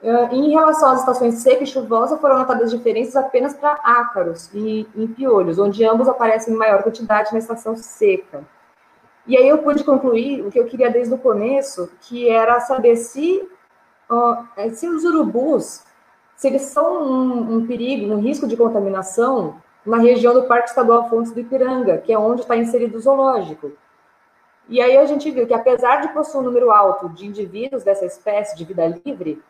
Uh, 0.01 0.33
em 0.33 0.51
relação 0.51 0.89
às 0.91 1.01
estações 1.01 1.35
seca 1.35 1.63
e 1.63 1.67
chuvosa, 1.67 2.17
foram 2.17 2.39
notadas 2.39 2.71
diferenças 2.71 3.15
apenas 3.15 3.53
para 3.53 3.73
ácaros 3.83 4.49
e 4.53 4.87
em 4.95 5.07
piolhos, 5.07 5.59
onde 5.59 5.85
ambos 5.85 6.07
aparecem 6.07 6.53
em 6.53 6.57
maior 6.57 6.81
quantidade 6.81 7.31
na 7.31 7.39
estação 7.39 7.75
seca. 7.75 8.43
E 9.27 9.37
aí 9.37 9.47
eu 9.47 9.59
pude 9.59 9.83
concluir 9.83 10.43
o 10.43 10.49
que 10.49 10.59
eu 10.59 10.65
queria 10.65 10.89
desde 10.89 11.13
o 11.13 11.17
começo, 11.17 11.91
que 12.01 12.27
era 12.27 12.59
saber 12.61 12.95
se, 12.95 13.47
uh, 14.09 14.73
se 14.73 14.87
os 14.87 15.03
urubus, 15.03 15.83
se 16.35 16.47
eles 16.47 16.63
são 16.63 17.03
um, 17.03 17.57
um 17.57 17.67
perigo, 17.67 18.11
um 18.11 18.19
risco 18.19 18.47
de 18.47 18.57
contaminação 18.57 19.61
na 19.89 19.97
região 19.97 20.35
do 20.35 20.43
Parque 20.43 20.69
Estadual 20.69 21.09
Fontes 21.09 21.31
do 21.31 21.39
Ipiranga, 21.39 21.97
que 21.97 22.13
é 22.13 22.17
onde 22.17 22.41
está 22.41 22.55
inserido 22.55 22.95
o 22.95 23.01
zoológico. 23.01 23.71
E 24.67 24.79
aí 24.79 24.95
a 24.95 25.05
gente 25.05 25.31
viu 25.31 25.47
que, 25.47 25.53
apesar 25.53 26.01
de 26.01 26.09
possuir 26.09 26.41
um 26.41 26.45
número 26.45 26.71
alto 26.71 27.09
de 27.09 27.25
indivíduos 27.25 27.83
dessa 27.83 28.05
espécie 28.05 28.55
de 28.55 28.63
vida 28.63 28.85
livre, 29.03 29.41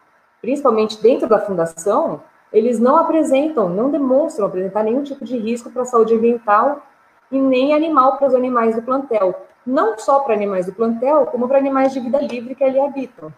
principalmente 0.41 1.01
dentro 1.01 1.27
da 1.27 1.39
fundação, 1.39 2.23
eles 2.53 2.79
não 2.79 2.95
apresentam, 2.95 3.67
não 3.67 3.91
demonstram 3.91 4.47
apresentar 4.47 4.81
nenhum 4.81 5.03
tipo 5.03 5.25
de 5.25 5.37
risco 5.37 5.69
para 5.69 5.81
a 5.81 5.85
saúde 5.85 6.15
ambiental 6.15 6.83
e 7.29 7.37
nem 7.37 7.73
animal 7.73 8.15
para 8.15 8.29
os 8.29 8.33
animais 8.33 8.77
do 8.77 8.81
plantel. 8.81 9.45
Não 9.65 9.99
só 9.99 10.21
para 10.21 10.33
animais 10.33 10.65
do 10.65 10.71
plantel, 10.71 11.25
como 11.25 11.49
para 11.49 11.57
animais 11.57 11.91
de 11.91 11.99
vida 11.99 12.17
livre 12.17 12.55
que 12.55 12.63
ali 12.63 12.79
habitam. 12.79 13.31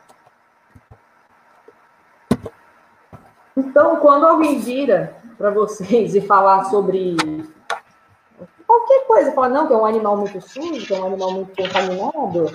Então, 3.58 3.96
quando 3.98 4.28
alguém 4.28 4.60
vira 4.60 5.16
para 5.42 5.50
vocês 5.50 6.14
e 6.16 6.22
falar 6.22 6.66
sobre 6.66 7.18
qualquer 8.66 9.08
coisa, 9.08 9.32
falar 9.34 9.50
não, 9.50 9.68
que 9.68 9.74
é 9.74 9.76
um 9.76 9.86
animal 9.86 10.16
muito 10.16 10.40
sujo, 10.40 10.86
que 10.86 10.94
é 10.94 11.00
um 11.00 11.08
animal 11.08 11.32
muito 11.32 11.56
contaminado, 11.56 12.46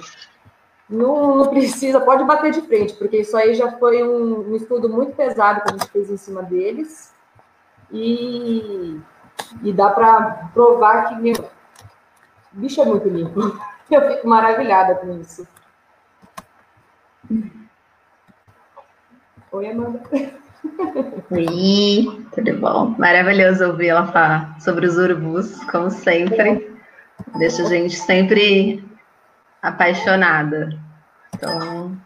não, 0.88 1.35
não, 1.35 1.49
precisa, 1.49 2.01
pode 2.01 2.22
bater 2.22 2.53
de 2.53 2.62
frente, 2.62 2.94
porque 2.94 3.18
isso 3.18 3.37
aí 3.37 3.55
já 3.55 3.72
foi 3.72 4.05
um, 4.05 4.53
um, 4.53 4.55
estudo 4.55 4.88
muito 4.88 5.16
pesado 5.16 5.62
que 5.62 5.68
a 5.68 5.72
gente 5.72 5.90
fez 5.90 6.11
em 6.11 6.16
cima 6.16 6.44
deles. 6.44 7.12
E, 7.90 9.01
e 9.62 9.72
dá 9.72 9.90
para 9.90 10.49
provar 10.55 11.09
que 11.09 11.16
meu, 11.16 11.35
bicho 12.53 12.81
é 12.81 12.85
muito 12.85 13.09
limpo. 13.09 13.40
Eu 13.90 14.09
fico 14.09 14.29
maravilhada 14.29 14.94
com 14.96 15.20
isso. 15.20 15.46
Oi, 19.53 19.70
Amanda. 19.70 20.03
Oi, 21.31 22.27
tudo 22.35 22.59
bom? 22.59 22.95
Maravilhoso 22.99 23.67
ouvir 23.67 23.89
ela 23.89 24.07
falar 24.07 24.61
sobre 24.61 24.87
os 24.87 24.97
urubus, 24.97 25.63
como 25.65 25.91
sempre. 25.91 26.71
Deixa 27.39 27.63
a 27.63 27.67
gente 27.67 27.95
sempre 27.97 28.85
apaixonada. 29.63 30.79
Então, 31.35 31.97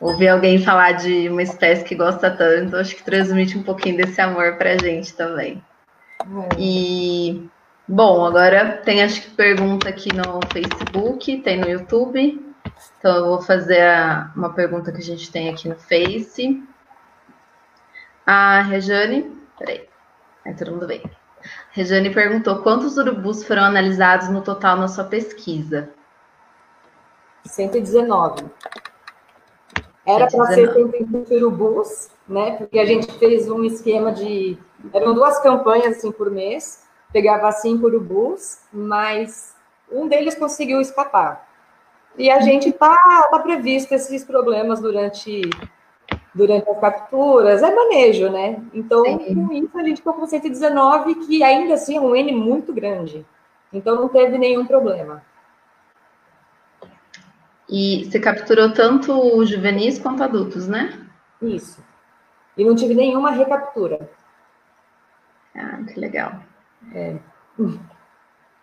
ouvir 0.00 0.28
alguém 0.28 0.58
falar 0.58 0.92
de 0.92 1.28
uma 1.28 1.42
espécie 1.42 1.84
que 1.84 1.94
gosta 1.94 2.30
tanto, 2.30 2.76
acho 2.76 2.96
que 2.96 3.04
transmite 3.04 3.58
um 3.58 3.62
pouquinho 3.62 3.96
desse 3.96 4.20
amor 4.20 4.56
para 4.56 4.72
a 4.72 4.78
gente 4.78 5.14
também. 5.14 5.62
É. 6.20 6.56
E, 6.58 7.48
bom, 7.88 8.24
agora 8.24 8.78
tem 8.84 9.02
acho 9.02 9.22
que 9.22 9.30
pergunta 9.30 9.88
aqui 9.88 10.10
no 10.14 10.40
Facebook, 10.52 11.38
tem 11.38 11.58
no 11.58 11.68
YouTube. 11.68 12.44
Então, 12.98 13.16
eu 13.16 13.26
vou 13.26 13.42
fazer 13.42 13.80
a, 13.80 14.30
uma 14.36 14.52
pergunta 14.52 14.92
que 14.92 14.98
a 14.98 15.04
gente 15.04 15.30
tem 15.30 15.48
aqui 15.48 15.68
no 15.68 15.76
Face. 15.76 16.62
A 18.26 18.60
Rejane, 18.62 19.40
peraí, 19.56 19.88
aí 20.44 20.54
todo 20.54 20.72
mundo 20.72 20.86
vem. 20.88 21.00
Rejane 21.70 22.12
perguntou 22.12 22.60
quantos 22.62 22.96
urubus 22.96 23.44
foram 23.44 23.62
analisados 23.62 24.28
no 24.28 24.42
total 24.42 24.76
na 24.76 24.88
sua 24.88 25.04
pesquisa? 25.04 25.90
119. 27.44 28.44
Era 30.04 30.26
para 30.28 30.46
ser 30.46 30.72
120 30.72 31.34
urubus, 31.34 32.10
né? 32.28 32.56
Porque 32.56 32.78
a 32.78 32.84
gente 32.84 33.12
fez 33.18 33.48
um 33.48 33.64
esquema 33.64 34.12
de. 34.12 34.58
Eram 34.92 35.14
duas 35.14 35.38
campanhas 35.40 35.98
assim 35.98 36.10
por 36.10 36.30
mês, 36.30 36.84
pegava 37.12 37.50
cinco 37.52 37.86
urubus, 37.86 38.58
mas 38.72 39.54
um 39.90 40.08
deles 40.08 40.34
conseguiu 40.34 40.80
escapar. 40.80 41.48
E 42.18 42.30
a 42.30 42.40
gente 42.40 42.72
tá, 42.72 42.96
tá 43.30 43.38
previsto 43.38 43.92
esses 43.94 44.24
problemas 44.24 44.80
durante 44.80 45.42
durante 46.36 46.68
as 46.68 46.78
capturas, 46.78 47.62
é 47.62 47.74
manejo, 47.74 48.28
né? 48.30 48.62
Então, 48.74 49.02
Sim. 49.04 49.46
com 49.46 49.52
isso, 49.54 49.78
a 49.78 49.82
gente 49.82 49.96
ficou 49.96 50.12
com 50.12 50.26
119, 50.26 51.14
que 51.26 51.42
ainda 51.42 51.74
assim 51.74 51.96
é 51.96 52.00
um 52.00 52.14
N 52.14 52.32
muito 52.32 52.74
grande. 52.74 53.24
Então, 53.72 53.96
não 53.96 54.08
teve 54.08 54.36
nenhum 54.36 54.66
problema. 54.66 55.22
E 57.68 58.04
você 58.04 58.20
capturou 58.20 58.72
tanto 58.72 59.44
juvenis 59.46 59.98
quanto 59.98 60.22
adultos, 60.22 60.68
né? 60.68 61.00
Isso. 61.40 61.82
E 62.56 62.64
não 62.64 62.76
tive 62.76 62.94
nenhuma 62.94 63.30
recaptura. 63.30 64.08
Ah, 65.54 65.78
que 65.88 65.98
legal. 65.98 66.32
É. 66.94 67.16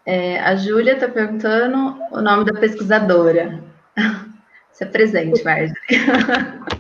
É, 0.06 0.40
a 0.42 0.56
Júlia 0.56 0.94
está 0.94 1.08
perguntando 1.08 2.00
o 2.12 2.22
nome 2.22 2.46
da 2.46 2.60
pesquisadora. 2.60 3.64
Você 4.72 4.86
é 4.86 4.88
presente, 4.88 5.44
Marjorie. 5.44 5.76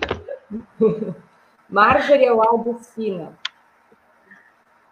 Marjorie 1.69 2.27
Aldo 2.27 2.75
Fina. 2.75 3.33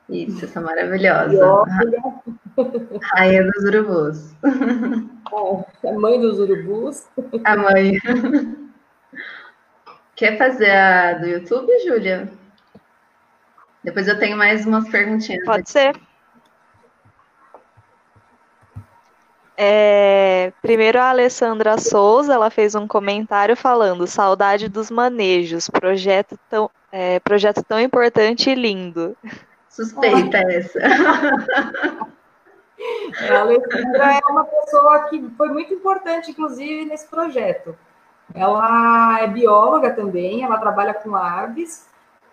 Isso, 0.10 0.43
essa 0.43 0.60
maravilhosa. 0.60 1.63
Rainha 3.13 3.43
dos 3.43 3.63
urubus. 3.63 4.36
É, 5.84 5.89
a 5.89 5.93
mãe 5.97 6.19
dos 6.19 6.39
urubus. 6.39 7.08
A 7.45 7.56
mãe. 7.56 7.97
Quer 10.13 10.38
fazer 10.38 10.69
a 10.71 11.13
do 11.13 11.26
YouTube, 11.26 11.71
Júlia? 11.86 12.30
Depois 13.82 14.10
eu 14.10 14.19
tenho 14.19 14.36
mais 14.36 14.65
umas 14.65 14.89
perguntinhas. 14.89 15.45
Pode 15.45 15.62
aqui. 15.62 15.71
ser. 15.71 15.95
É, 19.63 20.52
primeiro 20.60 21.00
a 21.00 21.12
Alessandra 21.12 21.78
Souza, 21.78 22.34
ela 22.34 22.50
fez 22.50 22.74
um 22.74 22.88
comentário 22.88 23.56
falando 23.56 24.08
saudade 24.08 24.67
dos 24.67 24.89
manejos, 24.89 25.69
projeto 25.69 26.36
tão, 26.50 26.67
é, 26.91 27.19
projeto 27.19 27.63
tão 27.63 27.80
importante 27.80 28.50
e 28.50 28.56
lindo. 28.56 29.15
Suspeita 29.69 30.39
essa. 30.39 30.80
É, 33.19 33.36
a 33.36 33.41
Alessandra 33.41 34.15
é 34.15 34.32
uma 34.32 34.43
pessoa 34.45 35.04
que 35.08 35.30
foi 35.38 35.50
muito 35.50 35.71
importante, 35.71 36.32
inclusive, 36.32 36.86
nesse 36.86 37.08
projeto. 37.08 37.78
Ela 38.34 39.19
é 39.21 39.28
bióloga 39.28 39.91
também, 39.91 40.43
ela 40.43 40.58
trabalha 40.58 40.95
com 40.95 41.15
aves 41.15 41.88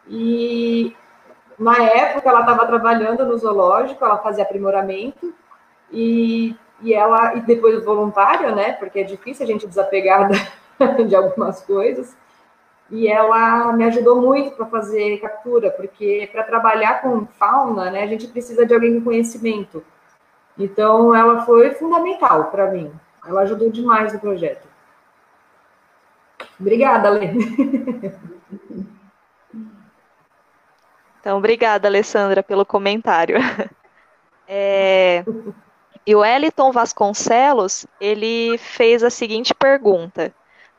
e 0.09 0.97
na 1.59 1.77
época 1.77 2.31
ela 2.31 2.41
estava 2.41 2.65
trabalhando 2.65 3.27
no 3.27 3.37
zoológico, 3.37 4.03
ela 4.03 4.17
fazia 4.17 4.45
aprimoramento 4.45 5.35
e 5.93 6.57
e 6.81 6.95
ela, 6.95 7.35
e 7.35 7.41
depois 7.41 7.85
voluntária, 7.85 8.55
né? 8.55 8.73
Porque 8.73 9.01
é 9.01 9.05
difícil 9.05 9.45
a 9.45 9.47
gente 9.47 9.67
desapegar 9.67 10.29
de 11.07 11.15
algumas 11.15 11.61
coisas. 11.63 12.17
E 12.91 13.07
ela 13.07 13.73
me 13.73 13.85
ajudou 13.85 14.21
muito 14.21 14.53
para 14.53 14.67
fazer 14.67 15.19
captura, 15.19 15.71
porque 15.71 16.29
para 16.33 16.43
trabalhar 16.43 17.03
com 17.03 17.27
fauna, 17.27 17.91
né, 17.91 18.03
a 18.03 18.07
gente 18.07 18.27
precisa 18.29 18.65
de 18.65 18.73
alguém 18.73 18.99
com 18.99 19.05
conhecimento. 19.05 19.85
Então, 20.59 21.15
ela 21.15 21.45
foi 21.45 21.73
fundamental 21.73 22.51
para 22.51 22.71
mim. 22.71 22.91
Ela 23.27 23.43
ajudou 23.43 23.71
demais 23.71 24.13
no 24.13 24.19
projeto. 24.19 24.67
Obrigada, 26.59 27.11
Lê. 27.11 27.31
Então, 31.21 31.37
obrigada, 31.37 31.89
Alessandra, 31.89 32.43
pelo 32.43 32.65
comentário. 32.65 33.37
É, 34.51 35.23
e 36.07 36.15
o 36.15 36.25
Eliton 36.25 36.73
Vasconcelos, 36.73 37.87
ele 38.01 38.59
fez 38.59 39.03
a 39.05 39.11
seguinte 39.11 39.55
pergunta: 39.55 40.33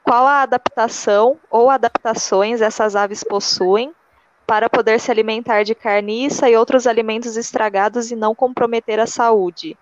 Qual 0.03 0.25
a 0.25 0.41
adaptação 0.41 1.37
ou 1.49 1.69
adaptações 1.69 2.61
essas 2.61 2.95
aves 2.95 3.23
possuem 3.23 3.93
para 4.47 4.69
poder 4.69 4.99
se 4.99 5.11
alimentar 5.11 5.63
de 5.63 5.75
carniça 5.75 6.49
e 6.49 6.55
outros 6.55 6.87
alimentos 6.87 7.37
estragados 7.37 8.11
e 8.11 8.15
não 8.15 8.33
comprometer 8.33 8.99
a 8.99 9.05
saúde? 9.05 9.77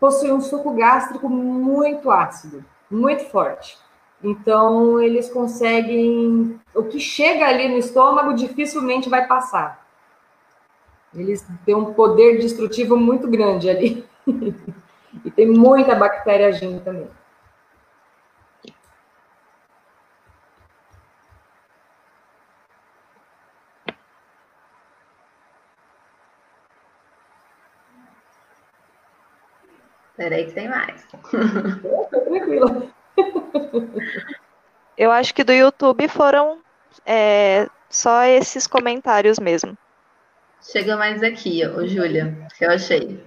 Possui 0.00 0.32
um 0.32 0.40
suco 0.40 0.72
gástrico 0.72 1.28
muito 1.28 2.10
ácido, 2.10 2.64
muito 2.90 3.24
forte. 3.26 3.78
Então, 4.22 5.00
eles 5.00 5.30
conseguem. 5.30 6.58
O 6.74 6.84
que 6.84 6.98
chega 6.98 7.46
ali 7.46 7.68
no 7.68 7.76
estômago 7.76 8.34
dificilmente 8.34 9.08
vai 9.08 9.26
passar. 9.26 9.79
Eles 11.14 11.44
têm 11.64 11.74
um 11.74 11.92
poder 11.92 12.38
destrutivo 12.38 12.96
muito 12.96 13.28
grande 13.28 13.68
ali. 13.68 14.04
e 15.24 15.30
tem 15.30 15.46
muita 15.48 15.94
bactéria 15.94 16.48
agindo 16.48 16.80
também. 16.82 17.08
Peraí 30.16 30.44
que 30.44 30.52
tem 30.52 30.68
mais. 30.68 31.06
tranquila. 32.10 32.86
Eu 34.96 35.10
acho 35.10 35.34
que 35.34 35.42
do 35.42 35.52
YouTube 35.52 36.06
foram 36.08 36.60
é, 37.06 37.66
só 37.88 38.24
esses 38.24 38.66
comentários 38.66 39.38
mesmo. 39.38 39.78
Chega 40.62 40.96
mais 40.96 41.22
aqui, 41.22 41.66
ô 41.66 41.86
Júlia, 41.86 42.36
que 42.56 42.64
eu 42.64 42.70
achei. 42.70 43.22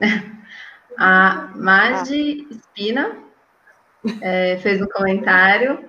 A 0.98 1.50
Madi 1.56 2.48
Espina 2.52 3.17
é, 4.22 4.58
fez 4.58 4.82
um 4.82 4.88
comentário. 4.88 5.84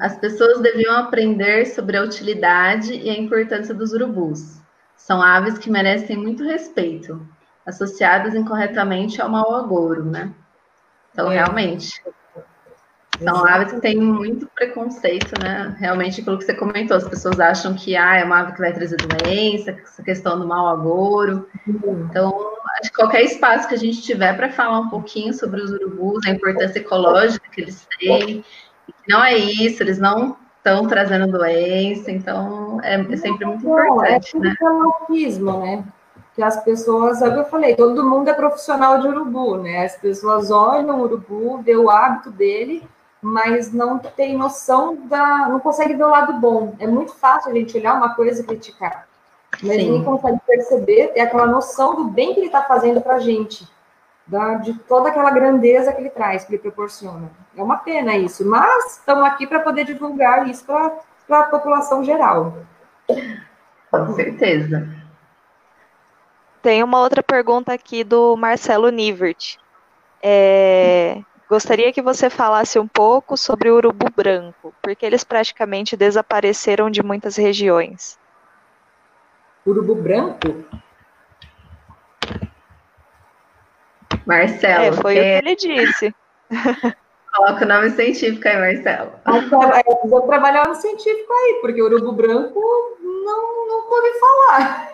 As 0.00 0.16
pessoas 0.18 0.60
deviam 0.60 0.96
aprender 0.96 1.66
sobre 1.66 1.96
a 1.96 2.02
utilidade 2.02 2.94
e 2.94 3.10
a 3.10 3.18
importância 3.18 3.74
dos 3.74 3.92
urubus. 3.92 4.60
São 4.96 5.20
aves 5.20 5.58
que 5.58 5.70
merecem 5.70 6.16
muito 6.16 6.44
respeito, 6.44 7.26
associadas 7.66 8.34
incorretamente 8.34 9.20
ao 9.20 9.28
mau 9.28 9.56
agouro, 9.56 10.04
né? 10.04 10.32
Então, 11.12 11.32
é. 11.32 11.36
realmente, 11.36 12.00
são 13.22 13.46
aves 13.46 13.72
que 13.72 13.80
têm 13.80 13.96
muito 13.96 14.46
preconceito, 14.54 15.32
né? 15.42 15.76
Realmente, 15.78 16.20
aquilo 16.20 16.38
que 16.38 16.44
você 16.44 16.54
comentou, 16.54 16.96
as 16.96 17.08
pessoas 17.08 17.40
acham 17.40 17.74
que 17.74 17.96
ah, 17.96 18.16
é 18.16 18.24
uma 18.24 18.40
ave 18.40 18.52
que 18.52 18.60
vai 18.60 18.72
trazer 18.72 18.96
doença, 18.96 19.72
essa 19.72 20.02
questão 20.02 20.38
do 20.38 20.46
mau 20.46 20.68
agouro. 20.68 21.48
Então, 21.66 22.32
acho 22.80 22.90
que 22.90 22.96
qualquer 22.96 23.22
espaço 23.22 23.68
que 23.68 23.74
a 23.74 23.78
gente 23.78 24.02
tiver 24.02 24.36
para 24.36 24.50
falar 24.50 24.80
um 24.80 24.88
pouquinho 24.88 25.34
sobre 25.34 25.60
os 25.60 25.70
urubus, 25.70 26.24
a 26.26 26.30
importância 26.30 26.78
ecológica 26.78 27.48
que 27.50 27.60
eles 27.60 27.86
têm, 27.98 28.44
não 29.08 29.24
é 29.24 29.36
isso, 29.36 29.82
eles 29.82 29.98
não 29.98 30.36
estão 30.58 30.86
trazendo 30.86 31.30
doença, 31.30 32.10
então 32.10 32.80
é, 32.82 32.94
é 33.00 33.16
sempre 33.16 33.44
muito 33.46 33.66
importante, 33.66 34.36
é 34.36 34.40
né? 34.40 34.54
É 34.60 35.38
né? 35.38 35.84
Que 36.34 36.42
as 36.42 36.62
pessoas, 36.62 37.20
é 37.20 37.28
o 37.28 37.32
que 37.32 37.40
eu 37.40 37.44
falei, 37.46 37.74
todo 37.74 38.08
mundo 38.08 38.28
é 38.28 38.34
profissional 38.34 39.00
de 39.00 39.08
urubu, 39.08 39.56
né? 39.56 39.84
As 39.84 39.96
pessoas 39.96 40.52
olham 40.52 41.00
o 41.00 41.02
urubu, 41.02 41.58
vê 41.62 41.74
o 41.74 41.90
hábito 41.90 42.30
dele 42.30 42.86
mas 43.22 43.72
não 43.72 43.98
tem 43.98 44.36
noção 44.36 44.96
da. 45.06 45.48
não 45.48 45.60
consegue 45.60 45.94
ver 45.94 46.04
o 46.04 46.10
lado 46.10 46.34
bom. 46.34 46.74
É 46.78 46.86
muito 46.86 47.12
fácil 47.14 47.50
a 47.50 47.54
gente 47.54 47.76
olhar 47.76 47.94
uma 47.94 48.14
coisa 48.14 48.42
e 48.42 48.44
criticar. 48.44 49.08
Mas 49.62 49.76
Sim. 49.76 49.84
ninguém 49.84 50.04
consegue 50.04 50.38
perceber, 50.46 51.08
ter 51.08 51.20
aquela 51.20 51.46
noção 51.46 51.94
do 51.96 52.04
bem 52.04 52.34
que 52.34 52.40
ele 52.40 52.46
está 52.46 52.62
fazendo 52.62 53.00
para 53.00 53.16
a 53.16 53.20
gente. 53.20 53.66
da, 54.26 54.56
de 54.56 54.74
toda 54.80 55.08
aquela 55.08 55.30
grandeza 55.30 55.92
que 55.92 56.00
ele 56.00 56.10
traz, 56.10 56.44
que 56.44 56.52
ele 56.52 56.62
proporciona. 56.62 57.30
É 57.56 57.62
uma 57.62 57.78
pena 57.78 58.16
isso, 58.16 58.44
mas 58.44 58.98
estamos 58.98 59.24
aqui 59.24 59.46
para 59.46 59.60
poder 59.60 59.84
divulgar 59.84 60.46
isso 60.48 60.64
para 60.64 61.40
a 61.40 61.44
população 61.44 62.04
geral. 62.04 62.58
Com 63.90 64.14
certeza. 64.14 64.86
Tem 66.60 66.82
uma 66.82 67.00
outra 67.00 67.22
pergunta 67.22 67.72
aqui 67.72 68.04
do 68.04 68.36
Marcelo 68.36 68.90
Nivert. 68.90 69.56
É, 70.22 71.22
gostaria 71.48 71.92
que 71.92 72.02
você 72.02 72.28
falasse 72.28 72.78
um 72.78 72.86
pouco 72.86 73.36
sobre 73.36 73.70
o 73.70 73.76
urubu 73.76 74.06
branco, 74.14 74.74
porque 74.82 75.04
eles 75.04 75.24
praticamente 75.24 75.96
desapareceram 75.96 76.90
de 76.90 77.02
muitas 77.02 77.36
regiões. 77.36 78.18
Urubu 79.66 79.94
branco? 79.94 80.64
Marcelo. 84.26 84.84
É, 84.84 84.92
foi 84.92 85.14
que... 85.14 85.20
o 85.20 85.22
que 85.22 85.28
ele 85.28 85.56
disse. 85.56 86.14
Coloca 87.34 87.64
o 87.64 87.68
nome 87.68 87.90
científico 87.90 88.48
aí, 88.48 88.56
Marcelo. 88.56 89.12
Vou 90.04 90.22
trabalhar 90.22 90.66
no 90.66 90.74
científico 90.74 91.32
aí, 91.32 91.58
porque 91.60 91.80
o 91.80 91.84
urubu 91.84 92.12
branco 92.12 92.60
não, 93.00 93.66
não 93.66 93.90
ouvi 93.90 94.18
falar. 94.18 94.90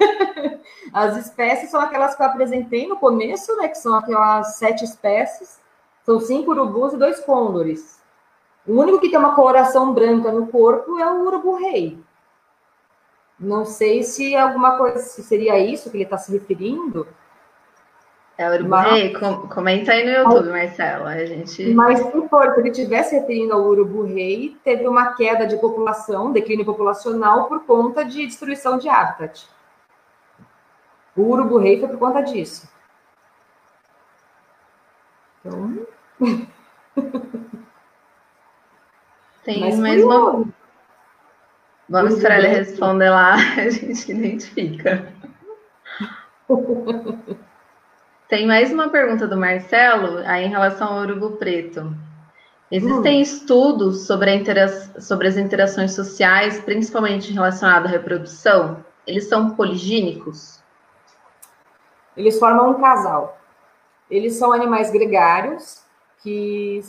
As 0.92 1.16
espécies 1.16 1.70
são 1.70 1.80
aquelas 1.80 2.14
que 2.14 2.22
eu 2.22 2.26
apresentei 2.26 2.86
no 2.86 2.96
começo, 2.96 3.56
né? 3.56 3.68
Que 3.68 3.78
são 3.78 3.94
aquelas 3.94 4.56
sete 4.56 4.84
espécies. 4.84 5.63
São 6.04 6.20
cinco 6.20 6.50
urubus 6.50 6.92
e 6.92 6.98
dois 6.98 7.20
côndores. 7.20 8.00
O 8.66 8.80
único 8.80 9.00
que 9.00 9.10
tem 9.10 9.18
uma 9.18 9.34
coloração 9.34 9.92
branca 9.92 10.30
no 10.30 10.46
corpo 10.46 10.98
é 10.98 11.10
o 11.10 11.26
urubu-rei. 11.26 11.98
Não 13.38 13.64
sei 13.64 14.02
se 14.02 14.36
alguma 14.36 14.78
coisa, 14.78 14.98
se 14.98 15.22
seria 15.22 15.58
isso 15.58 15.90
que 15.90 15.96
ele 15.96 16.04
está 16.04 16.16
se 16.16 16.32
referindo, 16.32 17.06
é 18.36 18.50
o 18.50 18.54
urubu-rei? 18.54 19.12
Com, 19.12 19.48
comenta 19.48 19.92
aí 19.92 20.04
no 20.04 20.10
YouTube, 20.10 20.50
Marcelo. 20.50 21.06
A 21.06 21.24
gente... 21.24 21.72
Mas 21.72 22.00
se 22.00 22.28
for, 22.28 22.52
se 22.52 22.60
ele 22.60 22.70
tivesse 22.72 23.14
referindo 23.14 23.54
ao 23.54 23.62
urubu-rei, 23.62 24.56
teve 24.64 24.88
uma 24.88 25.14
queda 25.14 25.46
de 25.46 25.56
população, 25.56 26.32
declínio 26.32 26.64
populacional, 26.64 27.46
por 27.46 27.64
conta 27.64 28.04
de 28.04 28.26
destruição 28.26 28.76
de 28.76 28.88
habitat. 28.88 29.48
O 31.16 31.22
urubu-rei 31.22 31.78
foi 31.78 31.88
por 31.88 31.98
conta 31.98 32.22
disso. 32.22 32.68
Então... 35.40 35.86
Tem 39.44 39.60
Mas 39.60 39.78
mais 39.78 40.02
uma... 40.02 40.44
Vamos 41.88 42.18
para 42.20 42.38
ele 42.38 42.48
responder 42.48 43.10
lá, 43.10 43.34
a 43.60 43.68
gente 43.68 44.10
identifica. 44.10 45.12
Tem 48.28 48.46
mais 48.46 48.72
uma 48.72 48.88
pergunta 48.88 49.28
do 49.28 49.36
Marcelo 49.36 50.18
aí 50.26 50.46
em 50.46 50.48
relação 50.48 50.94
ao 50.94 51.00
urubu 51.02 51.32
preto. 51.32 51.94
Existem 52.70 53.18
hum. 53.18 53.22
estudos 53.22 54.06
sobre, 54.06 54.42
sobre, 54.98 55.28
as 55.28 55.36
interações 55.36 55.94
sociais, 55.94 56.58
principalmente 56.60 57.30
relacionadas 57.32 57.90
à 57.90 57.92
reprodução? 57.92 58.82
Eles 59.06 59.28
são 59.28 59.50
poligínicos? 59.50 60.62
Eles 62.16 62.38
formam 62.38 62.70
um 62.70 62.80
casal. 62.80 63.38
Eles 64.10 64.36
são 64.36 64.52
animais 64.52 64.90
gregários 64.90 65.83
que 66.24 66.82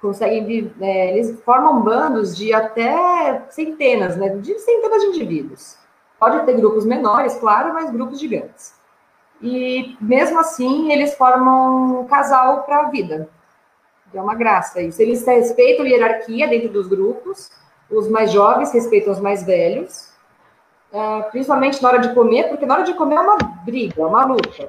conseguem 0.00 0.72
é, 0.80 1.16
eles 1.16 1.40
formam 1.42 1.80
bandos 1.80 2.36
de 2.36 2.52
até 2.52 3.46
centenas, 3.50 4.16
né, 4.16 4.30
de 4.30 4.58
centenas 4.58 5.02
de 5.02 5.08
indivíduos. 5.08 5.78
Pode 6.18 6.44
ter 6.44 6.56
grupos 6.56 6.84
menores, 6.84 7.36
claro, 7.36 7.72
mas 7.72 7.90
grupos 7.90 8.18
gigantes 8.18 8.74
e 9.40 9.96
mesmo 10.00 10.38
assim 10.38 10.90
eles 10.92 11.14
formam 11.14 12.00
um 12.00 12.06
casal 12.06 12.62
para 12.62 12.80
a 12.80 12.90
vida. 12.90 13.28
É 14.14 14.20
uma 14.20 14.34
graça 14.34 14.80
isso. 14.80 15.00
Eles 15.02 15.26
respeitam 15.26 15.84
a 15.84 15.88
hierarquia 15.88 16.48
dentro 16.48 16.68
dos 16.68 16.86
grupos, 16.86 17.50
os 17.90 18.08
mais 18.08 18.32
jovens 18.32 18.72
respeitam 18.72 19.12
os 19.12 19.20
mais 19.20 19.44
velhos, 19.44 20.10
uh, 20.92 21.30
principalmente 21.30 21.82
na 21.82 21.88
hora 21.88 21.98
de 21.98 22.14
comer, 22.14 22.48
porque 22.48 22.64
na 22.64 22.74
hora 22.74 22.84
de 22.84 22.94
comer 22.94 23.16
é 23.16 23.20
uma 23.20 23.36
briga, 23.64 24.02
é 24.02 24.06
uma 24.06 24.24
luta. 24.24 24.68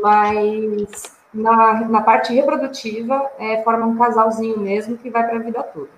Mas 0.00 1.17
na, 1.32 1.88
na 1.88 2.02
parte 2.02 2.32
reprodutiva, 2.32 3.30
é, 3.38 3.62
forma 3.62 3.86
um 3.86 3.96
casalzinho 3.96 4.58
mesmo 4.58 4.96
que 4.96 5.10
vai 5.10 5.26
para 5.26 5.36
a 5.36 5.42
vida 5.42 5.62
toda. 5.62 5.90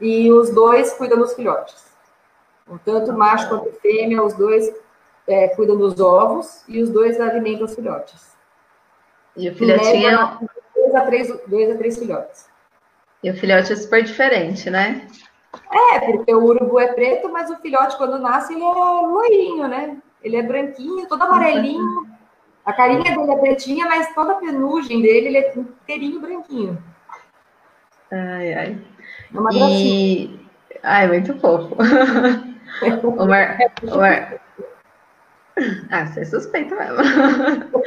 E 0.00 0.30
os 0.32 0.50
dois 0.50 0.92
cuidam 0.94 1.18
dos 1.18 1.34
filhotes. 1.34 1.88
Tanto 2.84 3.12
macho 3.12 3.48
quanto 3.48 3.72
fêmea, 3.80 4.22
os 4.22 4.34
dois 4.34 4.72
é, 5.26 5.48
cuidam 5.48 5.76
dos 5.76 5.98
ovos 6.00 6.62
e 6.68 6.82
os 6.82 6.90
dois 6.90 7.20
alimentam 7.20 7.64
os 7.64 7.74
filhotes. 7.74 8.36
E 9.36 9.48
o 9.48 9.54
filhotinho. 9.54 10.08
É 10.08 10.38
dois 10.74 10.94
a, 10.94 11.00
três, 11.02 11.40
dois 11.46 11.70
a 11.70 11.76
três 11.76 11.98
filhotes. 11.98 12.48
E 13.22 13.30
o 13.30 13.36
filhote 13.36 13.72
é 13.72 13.76
super 13.76 14.02
diferente, 14.02 14.70
né? 14.70 15.06
É, 15.94 16.00
porque 16.00 16.32
o 16.34 16.44
urubu 16.44 16.78
é 16.78 16.92
preto, 16.92 17.28
mas 17.30 17.50
o 17.50 17.56
filhote, 17.56 17.96
quando 17.96 18.18
nasce, 18.18 18.54
ele 18.54 18.62
é 18.62 18.72
loirinho, 18.72 19.68
né? 19.68 19.96
Ele 20.22 20.36
é 20.36 20.42
branquinho, 20.42 21.08
todo 21.08 21.22
amarelinho. 21.22 22.07
A 22.68 22.72
carinha 22.74 23.16
dele 23.16 23.32
é 23.32 23.36
pretinha, 23.36 23.86
mas 23.86 24.14
toda 24.14 24.32
a 24.32 24.34
penugem 24.34 25.00
dele, 25.00 25.28
ele 25.28 25.38
é 25.38 25.54
inteirinho 25.56 26.20
branquinho. 26.20 26.84
Ai, 28.12 28.52
ai. 28.52 28.78
É 29.34 29.40
uma 29.40 29.48
gracinha. 29.48 29.70
E... 29.74 30.40
Ai, 30.82 31.08
muito 31.08 31.32
fofo. 31.40 31.74
o 33.02 33.26
Mar... 33.26 33.56
o 33.84 33.96
Mar... 33.96 34.38
Ah, 35.90 36.06
você 36.06 36.20
é 36.20 36.24
suspeita 36.26 36.76
mesmo. 36.76 37.82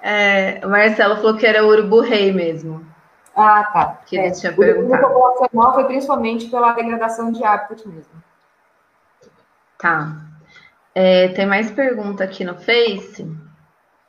é, 0.00 0.60
o 0.64 0.68
Marcelo 0.68 1.16
falou 1.16 1.36
que 1.36 1.44
era 1.44 1.64
o 1.64 1.68
urubu 1.68 2.00
rei 2.00 2.32
mesmo. 2.32 2.86
Ah, 3.34 3.64
tá. 3.64 4.00
Que 4.06 4.16
ele 4.16 4.28
é, 4.28 4.30
tinha 4.30 4.52
perguntado. 4.52 5.06
O 5.06 5.08
populacional 5.08 5.74
foi 5.74 5.84
principalmente 5.86 6.46
pela 6.46 6.72
degradação 6.72 7.32
de 7.32 7.42
hábitat 7.42 7.86
mesmo. 7.88 8.12
Tá. 9.76 10.16
É, 10.94 11.28
tem 11.30 11.46
mais 11.46 11.68
pergunta 11.72 12.22
aqui 12.22 12.44
no 12.44 12.54
Face. 12.54 13.47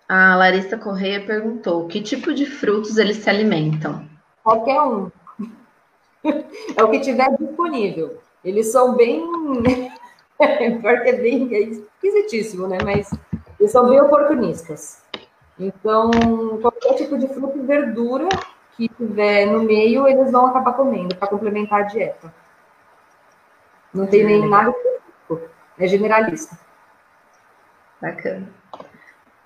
A 0.10 0.36
Larissa 0.36 0.78
Correia 0.78 1.24
perguntou: 1.24 1.88
que 1.88 2.01
tipo 2.01 2.34
de 2.34 2.45
frutos 2.45 2.97
eles 2.97 3.18
se 3.18 3.30
alimentam? 3.30 4.10
Qualquer 4.43 4.82
um. 4.82 5.12
É 6.76 6.84
o 6.84 6.89
que 6.89 6.99
tiver 6.99 7.30
disponível. 7.38 8.20
Eles 8.43 8.72
são 8.72 8.95
bem 8.95 9.24
Porque 10.82 11.10
é 11.10 11.14
bem 11.14 11.53
é 11.53 11.60
esquisitíssimo, 11.60 12.68
né? 12.68 12.78
Mas 12.84 13.12
eles 13.60 13.72
são 13.72 13.89
bem 13.89 13.99
oportunistas. 13.99 15.03
Então, 15.60 16.10
qualquer 16.62 16.95
tipo 16.95 17.18
de 17.18 17.28
fruta 17.28 17.57
e 17.57 17.62
verdura 17.62 18.30
que 18.78 18.88
tiver 18.88 19.45
no 19.47 19.64
meio, 19.64 20.07
eles 20.07 20.32
vão 20.32 20.47
acabar 20.47 20.74
comendo 20.74 21.14
para 21.16 21.28
complementar 21.28 21.82
a 21.82 21.84
dieta. 21.84 22.34
Não 23.93 24.07
tem 24.07 24.24
nem 24.24 24.47
nada 24.47 24.70
específico. 24.70 25.49
É 25.78 25.88
generalista. 25.88 26.57
Bacana. 28.01 28.59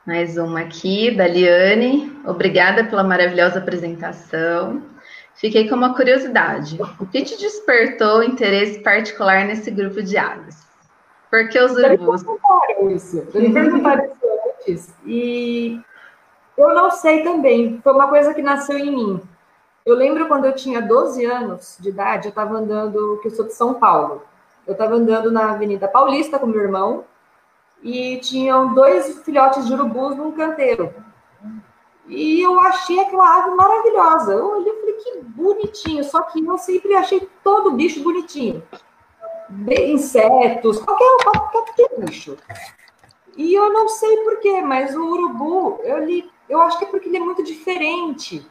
Mais 0.06 0.38
uma 0.38 0.60
aqui, 0.60 1.16
da 1.16 1.26
Liane. 1.26 2.12
Obrigada 2.26 2.84
pela 2.84 3.06
maravilhosa 3.06 3.60
apresentação. 3.60 4.84
Fiquei 5.34 5.70
com 5.70 5.76
uma 5.76 5.95
curiosidade. 5.95 6.78
O 6.99 7.06
que 7.06 7.24
te 7.24 7.38
despertou 7.38 8.22
interesse 8.22 8.80
particular 8.80 9.45
nesse 9.45 9.72
grupo 9.72 10.04
de 10.04 10.18
aves? 10.18 10.62
Porque 11.32 11.58
os 11.58 11.72
urubus. 11.72 12.22
Isso. 12.93 13.26
Me 13.34 13.54
perguntaram 13.54 14.04
isso 14.04 14.26
antes. 14.68 14.93
E 15.06 15.82
eu 16.58 16.76
não 16.76 16.91
sei 16.91 17.24
também. 17.24 17.80
Foi 17.82 17.93
uma 17.93 18.10
coisa 18.10 18.34
que 18.34 18.41
nasceu 18.41 18.78
em 18.78 18.91
mim. 18.91 19.22
Eu 19.86 19.95
lembro 19.95 20.28
quando 20.28 20.43
eu 20.43 20.54
tinha 20.54 20.82
12 20.82 21.24
anos 21.24 21.78
de 21.80 21.89
idade, 21.89 22.28
eu 22.28 22.30
estava 22.30 22.58
andando, 22.58 23.20
que 23.22 23.30
eu 23.30 23.32
sou 23.32 23.45
de 23.45 23.54
São 23.54 23.76
Paulo. 23.76 24.22
Eu 24.68 24.74
estava 24.74 24.95
andando 24.95 25.32
na 25.32 25.51
Avenida 25.51 25.88
Paulista 25.88 26.38
com 26.38 26.45
meu 26.45 26.62
irmão 26.62 27.06
e 27.84 28.18
tinham 28.18 28.74
dois 28.74 29.22
filhotes 29.24 29.68
de 29.68 29.74
urubus 29.74 30.16
num 30.16 30.32
canteiro. 30.32 30.94
E 32.08 32.42
eu 32.42 32.60
achei 32.60 33.00
aquela 33.00 33.40
ave 33.40 33.56
maravilhosa. 33.56 34.34
Eu 34.34 34.52
olhei 34.52 34.72
e 34.72 34.80
falei, 34.80 34.94
que 34.96 35.22
bonitinho. 35.22 36.04
Só 36.04 36.22
que 36.24 36.44
eu 36.44 36.58
sempre 36.58 36.96
achei 36.96 37.30
todo 37.44 37.72
bicho 37.72 38.02
bonitinho 38.04 38.64
insetos, 39.70 40.80
qualquer, 40.80 41.18
qualquer 41.24 42.00
bicho. 42.00 42.38
E 43.36 43.54
eu 43.54 43.72
não 43.72 43.88
sei 43.90 44.18
porquê, 44.18 44.62
mas 44.62 44.96
o 44.96 45.04
urubu, 45.04 45.80
eu, 45.84 46.04
li, 46.06 46.30
eu 46.48 46.62
acho 46.62 46.78
que 46.78 46.86
é 46.86 46.88
porque 46.88 47.10
ele 47.10 47.18
é 47.18 47.20
muito 47.20 47.44
diferente. 47.44 48.46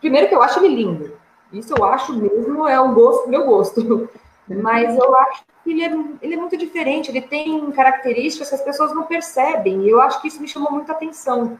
Primeiro 0.00 0.28
que 0.28 0.34
eu 0.34 0.42
acho 0.42 0.58
ele 0.58 0.74
lindo. 0.74 1.16
Isso 1.52 1.74
eu 1.76 1.84
acho 1.84 2.12
mesmo, 2.14 2.66
é 2.66 2.80
o 2.80 2.92
gosto, 2.92 3.28
meu 3.28 3.44
gosto. 3.44 4.08
Mas 4.48 4.96
eu 4.96 5.16
acho 5.16 5.44
que 5.64 5.70
ele 5.70 5.84
é, 5.84 5.92
ele 6.20 6.34
é 6.34 6.36
muito 6.36 6.56
diferente, 6.56 7.10
ele 7.10 7.22
tem 7.22 7.70
características 7.70 8.48
que 8.48 8.54
as 8.54 8.62
pessoas 8.62 8.94
não 8.94 9.04
percebem. 9.04 9.82
E 9.82 9.90
eu 9.90 10.00
acho 10.00 10.20
que 10.20 10.28
isso 10.28 10.40
me 10.40 10.48
chamou 10.48 10.72
muita 10.72 10.92
atenção 10.92 11.58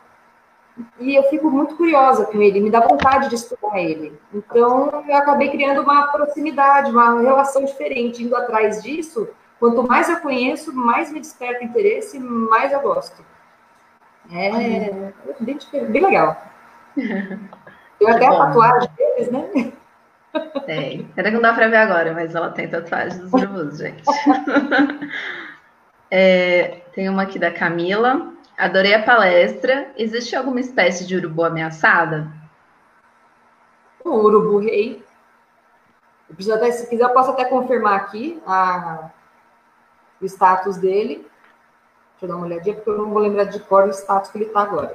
e 0.99 1.15
eu 1.15 1.23
fico 1.25 1.51
muito 1.51 1.77
curiosa 1.77 2.25
com 2.27 2.41
ele, 2.41 2.61
me 2.61 2.71
dá 2.71 2.81
vontade 2.81 3.29
de 3.29 3.35
estudar 3.35 3.79
ele. 3.79 4.19
Então, 4.33 5.05
eu 5.07 5.17
acabei 5.17 5.51
criando 5.51 5.83
uma 5.83 6.09
proximidade, 6.09 6.91
uma 6.91 7.21
relação 7.21 7.65
diferente, 7.65 8.23
indo 8.23 8.35
atrás 8.35 8.83
disso. 8.83 9.29
Quanto 9.59 9.83
mais 9.87 10.09
eu 10.09 10.19
conheço, 10.21 10.75
mais 10.75 11.13
me 11.13 11.21
desperta 11.21 11.65
interesse, 11.65 12.19
mais 12.19 12.73
eu 12.73 12.81
gosto. 12.81 13.25
É, 14.33 15.13
bem, 15.41 15.59
bem 15.89 16.05
legal. 16.05 16.37
Eu 18.01 18.09
até 18.09 18.27
a 18.27 18.37
tatuagem 18.37 18.91
deles, 18.97 19.31
né? 19.31 19.73
Tem. 20.67 21.05
Pena 21.15 21.29
que 21.29 21.35
não 21.35 21.43
dá 21.43 21.53
pra 21.53 21.69
ver 21.69 21.77
agora, 21.77 22.13
mas 22.13 22.35
ela 22.35 22.51
tem 22.51 22.69
tatuagem 22.69 23.19
dos 23.19 23.33
urubus, 23.33 23.79
gente. 23.79 24.03
é, 26.11 26.83
tem 26.95 27.09
uma 27.09 27.23
aqui 27.23 27.39
da 27.39 27.51
Camila. 27.51 28.33
Adorei 28.57 28.95
a 28.95 29.03
palestra. 29.03 29.91
Existe 29.97 30.35
alguma 30.35 30.61
espécie 30.61 31.07
de 31.07 31.17
urubu 31.17 31.45
ameaçada? 31.45 32.33
O 34.05 34.11
urubu 34.11 34.59
rei. 34.59 35.05
Eu 36.47 36.55
até, 36.55 36.71
se 36.71 36.89
quiser, 36.89 37.05
eu 37.05 37.11
posso 37.11 37.31
até 37.31 37.45
confirmar 37.45 37.95
aqui 37.95 38.43
a, 38.47 39.11
o 40.21 40.25
status 40.25 40.79
dele. 40.79 41.27
Deixa 42.13 42.25
eu 42.25 42.29
dar 42.29 42.37
uma 42.37 42.47
olhadinha, 42.47 42.75
porque 42.75 42.89
eu 42.89 42.99
não 42.99 43.11
vou 43.11 43.21
lembrar 43.21 43.45
de 43.45 43.61
cor 43.61 43.85
o 43.85 43.91
status 43.91 44.31
que 44.31 44.39
ele 44.39 44.47
está 44.47 44.63
agora. 44.63 44.93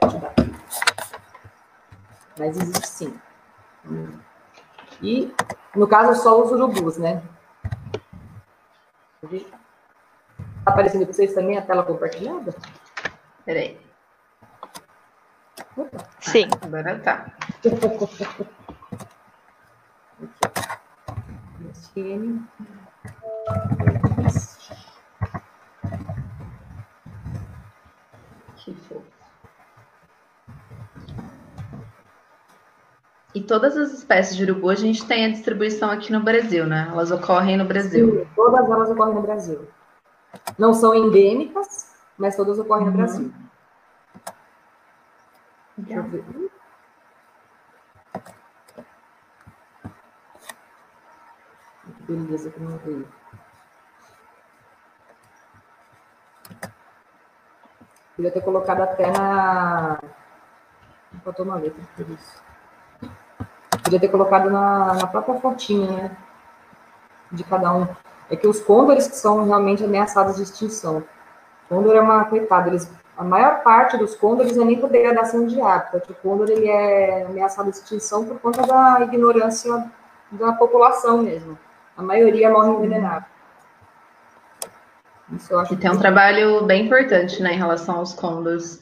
Mas 2.39 2.57
existe 2.57 2.87
sim. 2.87 3.19
E, 5.01 5.31
no 5.75 5.87
caso, 5.87 6.21
só 6.21 6.41
os 6.41 6.51
urubus, 6.51 6.97
né? 6.97 7.21
Está 9.23 9.45
aparecendo 10.65 11.05
para 11.05 11.13
vocês 11.13 11.33
também 11.33 11.57
a 11.57 11.61
tela 11.61 11.83
compartilhada? 11.83 12.55
Peraí. 13.45 13.79
Sim. 16.19 16.47
Agora 16.61 16.99
tá. 16.99 17.31
Que 28.67 28.73
fofo. 28.73 29.17
E 33.37 33.43
todas 33.43 33.77
as 33.77 33.93
espécies 33.93 34.35
de 34.35 34.43
urubu 34.43 34.67
a 34.67 34.73
gente 34.73 35.05
tem 35.05 35.23
a 35.23 35.29
distribuição 35.29 35.91
aqui 35.91 36.11
no 36.11 36.23
Brasil, 36.23 36.65
né? 36.65 36.87
Elas 36.89 37.11
ocorrem 37.11 37.55
no 37.55 37.65
Brasil. 37.65 38.21
Sim, 38.21 38.27
todas 38.35 38.67
elas 38.67 38.89
ocorrem 38.89 39.13
no 39.13 39.21
Brasil. 39.21 39.67
Não 40.57 40.73
são 40.73 40.95
endêmicas, 40.95 41.95
mas 42.17 42.35
todas 42.35 42.57
ocorrem 42.57 42.85
no 42.85 42.91
uhum. 42.93 42.97
Brasil. 42.97 43.33
Deixa 45.77 45.99
eu 45.99 46.03
ver. 46.05 46.25
Beleza, 52.07 52.49
que 52.49 52.59
não 52.59 52.75
veio. 52.79 53.07
Podia 58.15 58.31
ter 58.31 58.41
colocado 58.41 58.81
até 58.81 59.11
na. 59.11 59.99
Botou 61.23 61.45
uma 61.45 61.57
letra 61.57 61.83
por 61.95 62.09
isso. 62.09 62.46
Podia 63.87 64.01
ter 64.01 64.09
colocado 64.09 64.49
na, 64.49 64.95
na 64.95 65.07
própria 65.07 65.39
fotinha, 65.39 65.89
né? 65.89 66.11
De 67.31 67.41
cada 67.45 67.73
um. 67.73 67.87
É 68.29 68.35
que 68.35 68.45
os 68.45 68.59
côndores 68.59 69.07
que 69.07 69.15
são 69.15 69.45
realmente 69.45 69.81
ameaçados 69.81 70.35
de 70.35 70.43
extinção. 70.43 70.97
O 70.97 71.75
côndor 71.75 71.95
é 71.95 72.01
uma 72.01 72.25
coitada, 72.25 72.67
eles, 72.67 72.91
a 73.17 73.23
maior 73.23 73.63
parte 73.63 73.95
dos 73.97 74.13
côndores 74.13 74.57
é 74.57 74.65
nem 74.65 74.77
por 74.77 74.89
degradação 74.89 75.47
de 75.47 75.61
hábitat. 75.61 76.11
O 76.11 76.15
côndor 76.15 76.49
ele 76.49 76.67
é 76.67 77.27
ameaçado 77.27 77.71
de 77.71 77.77
extinção 77.77 78.25
por 78.25 78.37
conta 78.41 78.67
da 78.67 78.99
ignorância 79.03 79.89
da 80.31 80.51
população 80.51 81.19
mesmo. 81.19 81.57
A 81.95 82.03
maioria 82.03 82.49
morre 82.49 82.71
envenenada. 82.71 83.25
Isso 85.31 85.53
eu 85.53 85.61
acho 85.61 85.73
e 85.73 85.77
tem 85.77 85.89
um 85.89 85.97
trabalho 85.97 86.65
bem 86.65 86.87
importante 86.87 87.41
né, 87.41 87.53
em 87.53 87.57
relação 87.57 87.99
aos 87.99 88.13
côndores. 88.13 88.81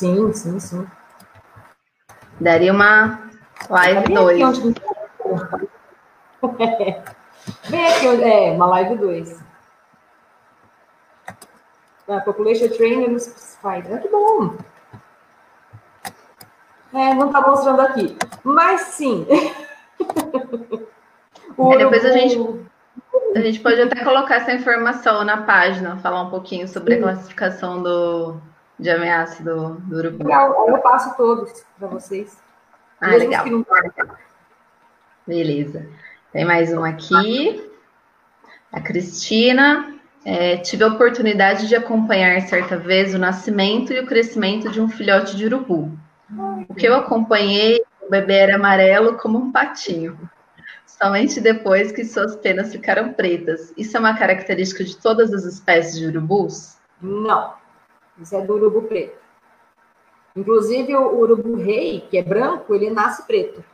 Sim, 0.00 0.32
sim, 0.32 0.58
sim. 0.58 0.86
Daria 2.40 2.72
uma 2.72 3.20
live 3.68 4.14
2. 4.14 4.58
Vem 7.68 7.86
aqui, 7.86 8.06
é, 8.22 8.50
uma 8.52 8.64
live 8.64 8.96
2. 8.96 9.38
Ah, 12.08 12.20
population 12.22 12.68
Training 12.70 13.08
no 13.08 13.20
Spider. 13.20 13.96
Ah, 13.96 13.98
que 13.98 14.08
bom! 14.08 14.56
É, 16.94 17.12
não 17.12 17.26
está 17.26 17.42
mostrando 17.42 17.82
aqui. 17.82 18.16
Mas 18.42 18.80
sim. 18.80 19.26
é, 20.00 21.76
depois 21.76 22.06
a 22.06 22.12
gente, 22.12 22.38
a 23.36 23.40
gente 23.40 23.60
pode 23.60 23.82
até 23.82 24.02
colocar 24.02 24.36
essa 24.36 24.54
informação 24.54 25.24
na 25.24 25.42
página, 25.42 25.98
falar 25.98 26.22
um 26.22 26.30
pouquinho 26.30 26.66
sobre 26.66 26.94
sim. 26.94 27.00
a 27.00 27.02
classificação 27.02 27.82
do, 27.82 28.40
de 28.80 28.90
ameaça 28.90 29.42
do, 29.42 29.74
do 29.74 29.96
urubu. 29.98 30.24
Legal, 30.24 30.68
eu 30.68 30.78
passo 30.78 31.16
todos 31.16 31.64
para 31.78 31.88
vocês. 31.88 32.36
Ah, 33.00 33.10
legal. 33.10 33.44
Beleza. 35.26 35.86
Tem 36.32 36.44
mais 36.44 36.72
um 36.72 36.84
aqui. 36.84 37.70
A 38.72 38.80
Cristina. 38.80 39.94
É, 40.22 40.58
tive 40.58 40.84
a 40.84 40.88
oportunidade 40.88 41.66
de 41.66 41.74
acompanhar 41.74 42.38
certa 42.42 42.76
vez 42.76 43.14
o 43.14 43.18
nascimento 43.18 43.90
e 43.90 44.00
o 44.00 44.06
crescimento 44.06 44.70
de 44.70 44.78
um 44.78 44.88
filhote 44.88 45.34
de 45.34 45.46
urubu. 45.46 45.98
O 46.68 46.74
que 46.74 46.86
eu 46.86 46.94
acompanhei, 46.94 47.82
o 48.02 48.10
bebê 48.10 48.34
era 48.34 48.56
amarelo 48.56 49.16
como 49.16 49.38
um 49.38 49.50
patinho. 49.50 50.18
Somente 50.84 51.40
depois 51.40 51.90
que 51.90 52.04
suas 52.04 52.36
penas 52.36 52.70
ficaram 52.70 53.14
pretas. 53.14 53.72
Isso 53.78 53.96
é 53.96 54.00
uma 54.00 54.14
característica 54.14 54.84
de 54.84 54.96
todas 54.98 55.32
as 55.32 55.44
espécies 55.44 55.98
de 55.98 56.06
urubus? 56.06 56.76
Não. 57.00 57.54
Isso 58.20 58.36
é 58.36 58.40
do 58.42 58.54
urubu 58.54 58.82
preto. 58.82 59.18
Inclusive, 60.36 60.94
o 60.94 61.18
urubu 61.18 61.56
rei, 61.56 62.06
que 62.08 62.18
é 62.18 62.22
branco, 62.22 62.74
ele 62.74 62.90
nasce 62.90 63.26
preto 63.26 63.64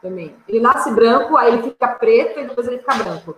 também. 0.00 0.34
Ele 0.48 0.60
nasce 0.60 0.90
branco, 0.92 1.36
aí 1.36 1.52
ele 1.52 1.62
fica 1.62 1.88
preto 1.88 2.40
e 2.40 2.46
depois 2.46 2.66
ele 2.66 2.78
fica 2.78 2.94
branco. 2.94 3.36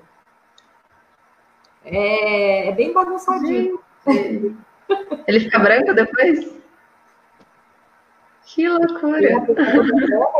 É, 1.85 2.69
é 2.69 2.73
bem 2.73 2.93
bagunçadinho. 2.93 3.81
Ele 5.27 5.41
fica 5.41 5.59
branco 5.59 5.95
depois? 5.95 6.57
Que 8.47 8.67
loucura! 8.67 9.47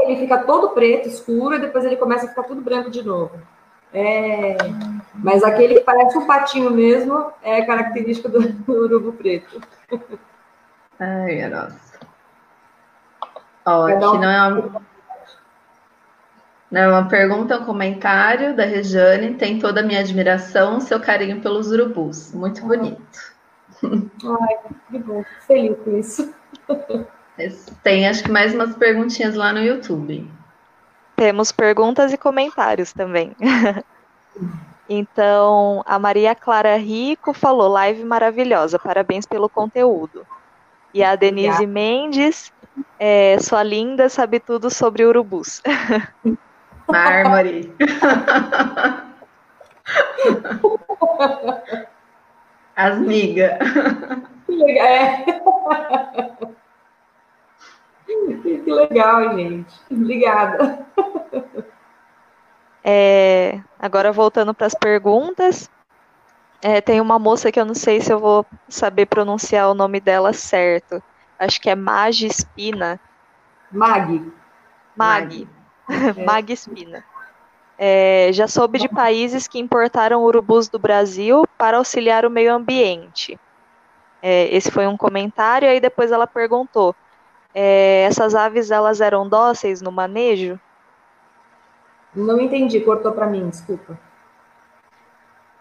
Ele 0.05 0.17
fica 0.17 0.39
todo 0.45 0.71
preto, 0.71 1.09
escuro, 1.09 1.57
e 1.57 1.61
depois 1.61 1.85
ele 1.85 1.97
começa 1.97 2.25
a 2.25 2.29
ficar 2.29 2.45
tudo 2.45 2.63
branco 2.63 2.91
de 2.91 3.03
novo. 3.03 3.39
É, 3.93 4.57
mas 5.15 5.43
aquele 5.43 5.75
que 5.75 5.81
parece 5.81 6.17
um 6.17 6.27
patinho 6.27 6.71
mesmo 6.71 7.33
é 7.43 7.63
característica 7.63 8.29
do, 8.29 8.41
do 8.41 8.73
urubu 8.73 9.13
preto. 9.13 9.61
Ai, 11.01 11.27
minha 11.27 11.49
nossa. 11.49 11.99
Ó, 13.65 13.87
aqui 13.87 14.19
não 14.19 14.31
é 14.31 14.49
uma, 14.49 14.83
não 16.71 16.81
é 16.81 16.89
uma 16.89 17.09
pergunta, 17.09 17.55
é 17.55 17.59
um 17.59 17.65
comentário 17.65 18.55
da 18.57 18.65
Rejane. 18.65 19.35
Tem 19.35 19.59
toda 19.59 19.81
a 19.81 19.83
minha 19.83 20.01
admiração, 20.01 20.81
seu 20.81 21.01
carinho 21.01 21.41
pelos 21.41 21.71
urubus. 21.71 22.33
Muito 22.35 22.63
bonito. 22.67 23.37
Ai, 23.83 24.73
que 24.91 24.99
bom. 24.99 25.25
Feliz 25.47 25.79
com 25.85 25.99
isso. 25.99 26.35
Tem 27.83 28.09
acho 28.09 28.25
que 28.25 28.31
mais 28.31 28.55
umas 28.55 28.77
perguntinhas 28.77 29.35
lá 29.35 29.53
no 29.53 29.61
YouTube. 29.61 30.29
Temos 31.17 31.53
perguntas 31.53 32.13
e 32.13 32.19
comentários 32.19 32.93
também. 32.93 33.35
então, 34.89 35.83
a 35.85 35.99
Maria 35.99 36.35
Clara 36.35 36.77
Rico 36.77 37.35
falou: 37.35 37.69
live 37.69 38.03
maravilhosa, 38.05 38.79
parabéns 38.79 39.27
pelo 39.27 39.49
conteúdo. 39.49 40.27
E 40.95 41.05
a 41.05 41.15
Denise 41.15 41.49
Obrigada. 41.49 41.73
Mendes, 41.73 42.53
é, 42.99 43.39
sua 43.41 43.63
linda, 43.63 44.09
sabe 44.09 44.41
tudo 44.41 44.71
sobre 44.71 45.05
urubus. 45.05 45.63
Mármore. 46.89 47.71
As 52.75 52.99
migas. 52.99 53.59
É. 54.79 55.25
Que 58.65 58.73
legal, 58.73 59.37
gente. 59.37 59.75
Obrigada. 59.91 60.87
É, 62.85 63.61
agora 63.79 64.13
voltando 64.13 64.55
para 64.55 64.67
as 64.67 64.75
perguntas. 64.75 65.71
É, 66.61 66.81
tem 66.81 67.01
uma 67.01 67.19
moça 67.19 67.53
que 67.53 67.61
eu 67.61 67.65
não 67.65 67.75
sei 67.75 68.01
se 68.01 68.13
eu 68.13 68.19
vou 68.19 68.45
saber 68.69 69.07
pronunciar 69.07 69.71
o 69.71 69.75
nome 69.75 70.01
dela 70.01 70.33
certo. 70.33 71.03
Acho 71.39 71.61
que 71.61 71.71
é 71.71 71.75
Mag 71.75 72.27
Espina. 72.27 72.99
Mag. 73.71 74.33
Mag. 74.97 75.49
Mag, 75.87 76.17
Mag 76.27 76.53
Espina. 76.53 77.05
É, 77.79 78.31
já 78.33 78.49
soube 78.49 78.79
de 78.79 78.89
países 78.89 79.47
que 79.47 79.61
importaram 79.61 80.25
urubus 80.25 80.69
do 80.69 80.81
Brasil 80.81 81.45
para 81.57 81.77
auxiliar 81.77 82.27
o 82.27 82.31
meio 82.31 82.53
ambiente. 82.53 83.39
É, 84.21 84.53
esse 84.53 84.69
foi 84.69 84.89
um 84.89 84.97
comentário, 84.97 85.69
aí 85.69 85.79
depois 85.79 86.11
ela 86.11 86.27
perguntou: 86.27 86.93
é, 87.55 88.03
essas 88.03 88.35
aves 88.35 88.73
elas 88.73 89.01
eram 89.01 89.29
dóceis 89.29 89.81
no 89.81 89.93
manejo? 89.93 90.59
Não 92.19 92.41
entendi, 92.41 92.81
cortou 92.81 93.13
para 93.13 93.27
mim, 93.27 93.49
desculpa. 93.49 93.97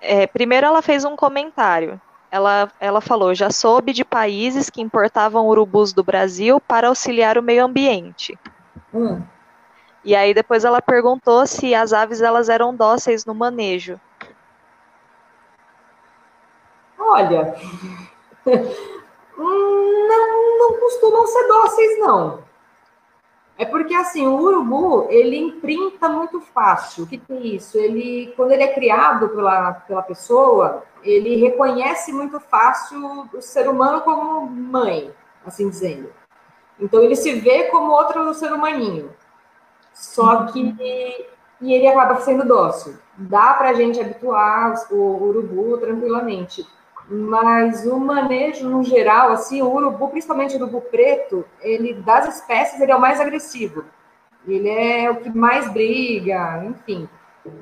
É, 0.02 0.26
primeiro 0.26 0.66
ela 0.66 0.82
fez 0.82 1.06
um 1.06 1.16
comentário. 1.16 2.02
Ela, 2.32 2.72
ela 2.80 3.00
falou: 3.00 3.34
já 3.36 3.50
soube 3.52 3.94
de 3.94 4.04
países 4.04 4.70
que 4.70 4.82
importavam 4.82 5.48
urubus 5.48 5.94
do 5.94 6.04
Brasil 6.04 6.60
para 6.60 6.88
auxiliar 6.88 7.38
o 7.38 7.44
meio 7.44 7.64
ambiente. 7.64 8.38
Hum. 8.94 9.22
E 10.04 10.16
aí 10.16 10.34
depois 10.34 10.66
ela 10.66 10.82
perguntou 10.82 11.46
se 11.46 11.76
as 11.76 11.94
aves 11.94 12.22
elas 12.22 12.50
eram 12.50 12.76
dóceis 12.76 13.26
no 13.26 13.36
manejo. 13.36 14.00
Olha, 16.98 17.56
hum, 19.38 20.08
não, 20.08 20.58
não 20.58 20.80
costumam 20.80 21.28
ser 21.28 21.48
dóceis, 21.48 22.00
não. 22.00 22.47
É 23.58 23.66
porque, 23.66 23.94
assim, 23.96 24.28
o 24.28 24.36
urubu, 24.40 25.08
ele 25.10 25.36
imprinta 25.36 26.08
muito 26.08 26.40
fácil. 26.40 27.04
O 27.04 27.08
que, 27.08 27.18
que 27.18 27.34
é 27.34 27.40
isso? 27.40 27.78
Ele, 27.78 28.32
quando 28.36 28.52
ele 28.52 28.64
é 28.64 28.74
criado 28.74 29.30
pela, 29.30 29.74
pela 29.74 30.04
pessoa, 30.04 30.84
ele 31.02 31.38
reconhece 31.38 32.14
muito 32.14 32.40
fácil 32.40 33.28
o 33.34 33.42
ser 33.42 33.68
humano 33.68 34.02
como 34.02 34.46
mãe, 34.46 35.12
assim 35.46 35.70
dizendo. 35.70 36.12
Então, 36.80 37.02
ele 37.02 37.16
se 37.16 37.34
vê 37.34 37.64
como 37.66 37.92
outro 37.92 38.34
ser 38.34 38.54
humaninho. 38.54 39.12
Só 39.94 40.46
que... 40.46 41.28
E 41.60 41.74
ele 41.74 41.88
acaba 41.88 42.22
sendo 42.22 42.48
dócil. 42.48 42.96
Dá 43.18 43.56
para 43.56 43.70
a 43.70 43.74
gente 43.74 44.00
habituar 44.00 44.76
o 44.92 45.24
urubu 45.24 45.80
tranquilamente 45.80 46.64
mas 47.10 47.86
o 47.86 48.00
manejo 48.00 48.70
no 48.70 48.84
geral, 48.84 49.32
assim, 49.32 49.62
o 49.62 49.74
urubu, 49.74 50.10
principalmente 50.10 50.56
o 50.56 50.58
urubu 50.58 50.82
preto, 50.82 51.46
ele 51.62 51.94
das 51.94 52.36
espécies 52.36 52.82
ele 52.82 52.92
é 52.92 52.96
o 52.96 53.02
mais 53.02 53.20
agressivo. 53.20 53.86
Ele 54.46 54.70
é 54.70 55.10
o 55.10 55.18
que 55.18 55.30
mais 55.30 55.72
briga, 55.72 56.64
enfim. 56.66 57.08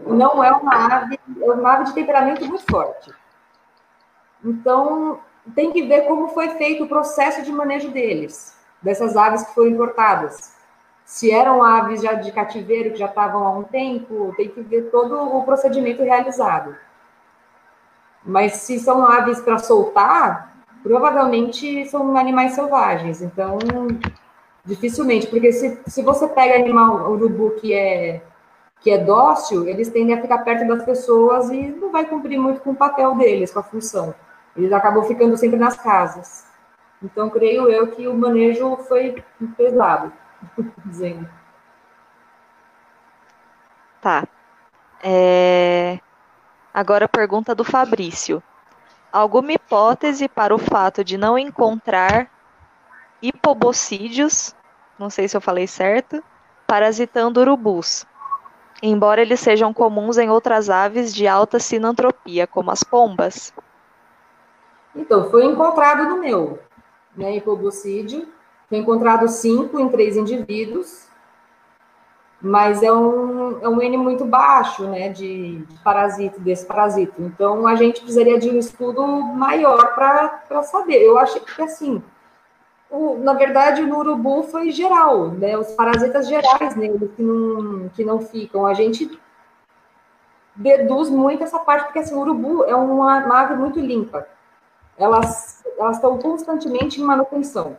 Não 0.06 0.44
é 0.44 0.52
uma 0.52 0.96
ave, 0.96 1.20
é 1.42 1.52
uma 1.52 1.74
ave 1.74 1.86
de 1.86 1.94
temperamento 1.94 2.46
muito 2.46 2.66
forte. 2.70 3.12
Então, 4.44 5.20
tem 5.54 5.72
que 5.72 5.84
ver 5.84 6.08
como 6.08 6.30
foi 6.30 6.50
feito 6.50 6.84
o 6.84 6.88
processo 6.88 7.44
de 7.44 7.52
manejo 7.52 7.92
deles, 7.92 8.58
dessas 8.82 9.16
aves 9.16 9.44
que 9.44 9.54
foram 9.54 9.72
importadas. 9.72 10.56
Se 11.04 11.32
eram 11.32 11.64
aves 11.64 12.02
já 12.02 12.14
de 12.14 12.32
cativeiro 12.32 12.92
que 12.92 12.98
já 12.98 13.06
estavam 13.06 13.46
há 13.46 13.52
um 13.52 13.64
tempo, 13.64 14.34
tem 14.36 14.50
que 14.50 14.62
ver 14.62 14.90
todo 14.90 15.16
o 15.16 15.44
procedimento 15.44 16.04
realizado. 16.04 16.76
Mas 18.26 18.54
se 18.54 18.80
são 18.80 19.06
aves 19.06 19.40
para 19.40 19.58
soltar, 19.60 20.64
provavelmente 20.82 21.86
são 21.88 22.18
animais 22.18 22.54
selvagens. 22.54 23.22
Então, 23.22 23.60
dificilmente, 24.66 25.28
porque 25.28 25.52
se, 25.52 25.80
se 25.86 26.02
você 26.02 26.28
pega 26.28 26.56
animal 26.56 27.12
urubu 27.12 27.52
que 27.52 27.74
é 27.74 28.22
que 28.82 28.92
é 28.92 29.00
dócil, 29.00 29.68
eles 29.68 29.90
tendem 29.90 30.16
a 30.16 30.22
ficar 30.22 30.40
perto 30.40 30.68
das 30.68 30.86
pessoas 30.86 31.50
e 31.50 31.70
não 31.70 31.92
vai 31.92 32.06
cumprir 32.06 32.38
muito 32.38 32.62
com 32.62 32.70
o 32.70 32.76
papel 32.76 33.16
deles, 33.16 33.52
com 33.52 33.60
a 33.60 33.64
função. 33.64 34.14
Eles 34.56 34.72
acabam 34.72 35.04
ficando 35.04 35.36
sempre 35.38 35.58
nas 35.58 35.76
casas. 35.76 36.46
Então, 37.02 37.30
creio 37.30 37.68
eu 37.68 37.88
que 37.88 38.08
o 38.08 38.14
manejo 38.14 38.78
foi 38.88 39.24
pesado, 39.58 40.14
dizendo. 40.86 41.28
Tá. 44.02 44.28
É... 45.04 46.00
Agora 46.76 47.08
pergunta 47.08 47.56
do 47.56 47.64
Fabrício. 47.64 48.44
Alguma 49.10 49.54
hipótese 49.54 50.28
para 50.28 50.54
o 50.54 50.58
fato 50.58 51.06
de 51.06 51.18
não 51.18 51.40
encontrar 51.40 52.30
hipobocídeos, 53.22 54.54
não 55.00 55.10
sei 55.10 55.26
se 55.30 55.38
eu 55.38 55.40
falei 55.40 55.68
certo, 55.68 56.22
parasitando 56.68 57.40
urubus, 57.40 58.06
embora 58.84 59.22
eles 59.22 59.40
sejam 59.40 59.74
comuns 59.74 60.18
em 60.18 60.30
outras 60.30 60.70
aves 60.70 61.16
de 61.16 61.26
alta 61.26 61.60
sinantropia, 61.60 62.46
como 62.46 62.72
as 62.72 62.84
pombas? 62.84 63.54
Então, 64.94 65.32
foi 65.32 65.46
encontrado 65.46 66.10
no 66.10 66.20
meu, 66.20 66.60
né, 67.16 67.38
hipobocídio, 67.38 68.28
foi 68.68 68.80
encontrado 68.80 69.30
cinco 69.30 69.80
em 69.80 69.88
três 69.88 70.18
indivíduos, 70.18 71.05
mas 72.46 72.84
é 72.84 72.94
um, 72.94 73.60
é 73.60 73.68
um 73.68 73.82
N 73.82 73.98
muito 73.98 74.24
baixo, 74.24 74.84
né, 74.84 75.10
de, 75.10 75.66
parasito, 75.84 76.40
desse 76.40 76.64
parasito. 76.64 77.20
Então, 77.20 77.66
a 77.66 77.74
gente 77.74 78.02
precisaria 78.02 78.38
de 78.38 78.52
um 78.52 78.60
estudo 78.60 79.04
maior 79.08 79.96
para 79.96 80.62
saber. 80.62 81.02
Eu 81.02 81.18
acho 81.18 81.40
que, 81.40 81.62
assim, 81.64 82.04
o, 82.88 83.18
na 83.18 83.34
verdade, 83.34 83.82
no 83.82 83.98
urubu 83.98 84.44
foi 84.44 84.70
geral, 84.70 85.30
né, 85.30 85.58
os 85.58 85.72
parasitas 85.72 86.28
gerais 86.28 86.76
neles 86.76 87.10
que 87.16 87.24
não, 87.24 87.90
que 87.90 88.06
não 88.06 88.20
ficam. 88.20 88.68
A 88.68 88.76
gente 88.76 89.20
deduz 90.56 91.10
muito 91.10 91.44
essa 91.44 91.58
parte, 91.58 91.86
porque, 91.86 92.00
assim, 92.00 92.14
o 92.14 92.20
urubu 92.20 92.64
é 92.66 92.76
uma, 92.76 93.26
uma 93.26 93.42
ave 93.42 93.56
muito 93.56 93.80
limpa. 93.80 94.28
Elas, 94.96 95.64
elas 95.80 95.96
estão 95.96 96.20
constantemente 96.20 97.02
em 97.02 97.04
manutenção. 97.04 97.76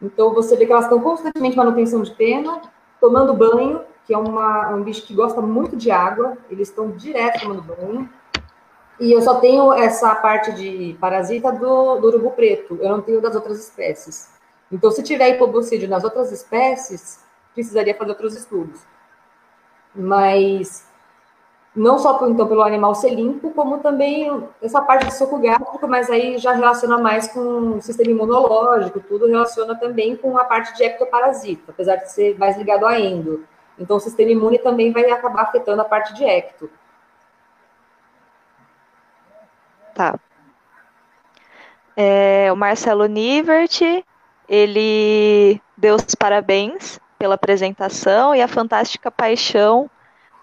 Então, 0.00 0.32
você 0.32 0.56
vê 0.56 0.64
que 0.64 0.72
elas 0.72 0.86
estão 0.86 1.02
constantemente 1.02 1.54
em 1.54 1.58
manutenção 1.58 2.00
de 2.00 2.12
pena, 2.12 2.62
tomando 2.98 3.34
banho, 3.34 3.82
que 4.06 4.14
é 4.14 4.18
uma, 4.18 4.68
um 4.70 4.82
bicho 4.82 5.02
que 5.02 5.14
gosta 5.14 5.40
muito 5.42 5.76
de 5.76 5.90
água, 5.90 6.38
eles 6.48 6.68
estão 6.68 6.92
direto 6.92 7.40
tomando 7.40 7.62
banho. 7.62 8.08
E 9.00 9.12
eu 9.12 9.20
só 9.20 9.34
tenho 9.40 9.72
essa 9.72 10.14
parte 10.14 10.52
de 10.52 10.96
parasita 11.00 11.52
do, 11.52 11.98
do 11.98 12.06
urubu 12.06 12.30
preto, 12.30 12.78
eu 12.80 12.88
não 12.88 13.02
tenho 13.02 13.20
das 13.20 13.34
outras 13.34 13.58
espécies. 13.58 14.30
Então, 14.70 14.90
se 14.90 15.02
tiver 15.02 15.30
hipobocídio 15.30 15.88
nas 15.88 16.04
outras 16.04 16.32
espécies, 16.32 17.20
precisaria 17.52 17.94
fazer 17.94 18.10
outros 18.10 18.34
estudos. 18.34 18.80
Mas 19.94 20.86
não 21.74 21.98
só 21.98 22.18
então 22.26 22.48
pelo 22.48 22.62
animal 22.62 22.94
ser 22.94 23.10
limpo, 23.10 23.50
como 23.50 23.78
também 23.78 24.48
essa 24.62 24.80
parte 24.80 25.06
de 25.06 25.14
soco 25.14 25.38
gástrico, 25.38 25.86
mas 25.86 26.08
aí 26.08 26.38
já 26.38 26.52
relaciona 26.52 26.96
mais 26.96 27.28
com 27.28 27.76
o 27.76 27.82
sistema 27.82 28.10
imunológico, 28.10 28.98
tudo 29.00 29.26
relaciona 29.26 29.74
também 29.74 30.16
com 30.16 30.38
a 30.38 30.44
parte 30.44 30.74
de 30.74 30.84
ectoparasita, 30.84 31.72
apesar 31.72 31.96
de 31.96 32.10
ser 32.10 32.38
mais 32.38 32.56
ligado 32.56 32.86
a 32.86 32.98
endo. 32.98 33.44
Então, 33.78 33.96
o 33.96 34.00
sistema 34.00 34.30
imune 34.30 34.58
também 34.58 34.92
vai 34.92 35.10
acabar 35.10 35.42
afetando 35.42 35.82
a 35.82 35.84
parte 35.84 36.14
de 36.14 36.24
ecto. 36.24 36.70
Tá. 39.94 40.18
É, 41.96 42.52
o 42.52 42.56
Marcelo 42.56 43.06
Nivert, 43.06 43.80
ele 44.48 45.60
deu 45.76 45.94
os 45.94 46.14
parabéns 46.14 47.00
pela 47.18 47.34
apresentação 47.34 48.34
e 48.34 48.42
a 48.42 48.48
fantástica 48.48 49.10
paixão 49.10 49.90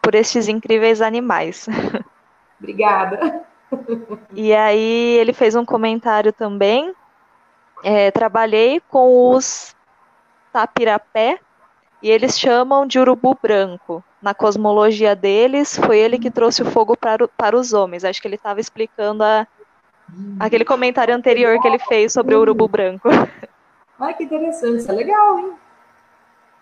por 0.02 0.16
estes 0.16 0.48
incríveis 0.48 1.02
animais. 1.02 1.68
Obrigada. 2.60 3.46
E 4.34 4.54
aí 4.54 5.18
ele 5.18 5.34
fez 5.34 5.56
um 5.56 5.66
comentário 5.66 6.34
também. 6.34 6.94
É, 7.84 8.12
trabalhei 8.12 8.82
com 8.90 9.30
os 9.30 9.76
tapirapé 10.52 11.40
e 12.04 12.12
eles 12.12 12.38
chamam 12.38 12.86
de 12.86 12.99
urubu 12.99 13.38
branco. 13.41 14.04
Na 14.22 14.34
cosmologia 14.34 15.16
deles, 15.16 15.78
foi 15.78 15.97
ele 15.97 16.20
que 16.20 16.30
trouxe 16.30 16.62
o 16.62 16.66
fogo 16.66 16.97
para, 16.97 17.28
para 17.30 17.56
os 17.56 17.72
homens. 17.72 18.04
Acho 18.04 18.22
que 18.22 18.28
ele 18.28 18.36
estava 18.36 18.60
explicando 18.60 19.24
a, 19.24 19.47
aquele 20.38 20.66
comentário 20.66 21.16
anterior 21.16 21.60
que 21.62 21.68
ele 21.68 21.80
fez 21.80 22.12
sobre 22.12 22.36
o 22.36 22.41
urubu 22.41 22.68
branco. 22.68 23.08
Ai, 23.97 24.14
que 24.16 24.26
interessante, 24.26 24.80
isso 24.80 24.91
é 24.91 24.95
legal, 24.95 25.39
hein? 25.39 25.54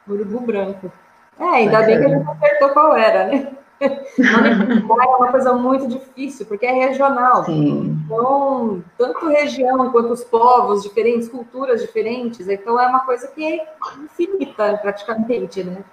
Urubu 0.08 0.42
branco. 0.42 0.92
É, 1.40 1.44
ainda 1.44 1.82
bem 1.82 1.98
que 1.98 2.06
a 2.06 2.10
gente 2.10 2.30
acertou 2.30 2.70
qual 2.70 2.96
era, 2.96 3.26
né? 3.26 3.52
É 3.82 5.16
uma 5.16 5.32
coisa 5.32 5.54
muito 5.54 5.88
difícil, 5.88 6.46
porque 6.46 6.66
é 6.66 6.72
regional. 6.72 7.44
Sim. 7.46 8.00
Então, 8.06 8.84
tanto 8.98 9.28
região 9.28 9.92
quanto 9.92 10.14
os 10.14 10.24
povos 10.24 10.84
diferentes, 10.84 11.28
culturas 11.28 11.82
diferentes, 11.82 12.48
então 12.48 12.80
é 12.80 12.88
uma 12.88 13.02
coisa 13.02 13.28
que 13.28 13.44
é 13.44 13.74
infinita, 14.04 14.78
praticamente, 14.82 15.64
né? 15.64 15.84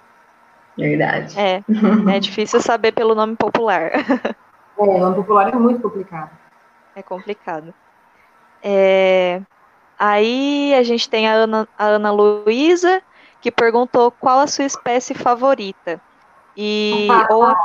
Verdade. 0.77 1.37
É, 1.37 1.63
é 2.15 2.19
difícil 2.19 2.61
saber 2.61 2.91
pelo 2.93 3.15
nome 3.15 3.35
popular. 3.35 3.91
É, 4.77 4.81
o 4.81 4.97
nome 4.97 5.15
popular 5.17 5.49
é 5.49 5.55
muito 5.55 5.81
complicado. 5.81 6.29
É 6.95 7.03
complicado. 7.03 7.73
É... 8.63 9.41
Aí 9.97 10.73
a 10.73 10.83
gente 10.83 11.09
tem 11.09 11.27
a 11.27 11.33
Ana, 11.33 11.67
a 11.77 11.85
Ana 11.85 12.11
Luísa, 12.11 13.01
que 13.41 13.51
perguntou 13.51 14.09
qual 14.09 14.39
a 14.39 14.47
sua 14.47 14.63
espécie 14.63 15.13
favorita. 15.13 15.99
E 16.55 17.07
ou 17.29 17.43
a, 17.43 17.55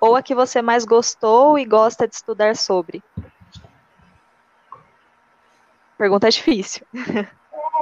ou 0.00 0.16
a 0.16 0.22
que 0.22 0.34
você 0.34 0.60
mais 0.62 0.84
gostou 0.84 1.58
e 1.58 1.64
gosta 1.64 2.06
de 2.06 2.14
estudar 2.14 2.56
sobre. 2.56 3.02
Pergunta 5.96 6.30
difícil. 6.30 6.86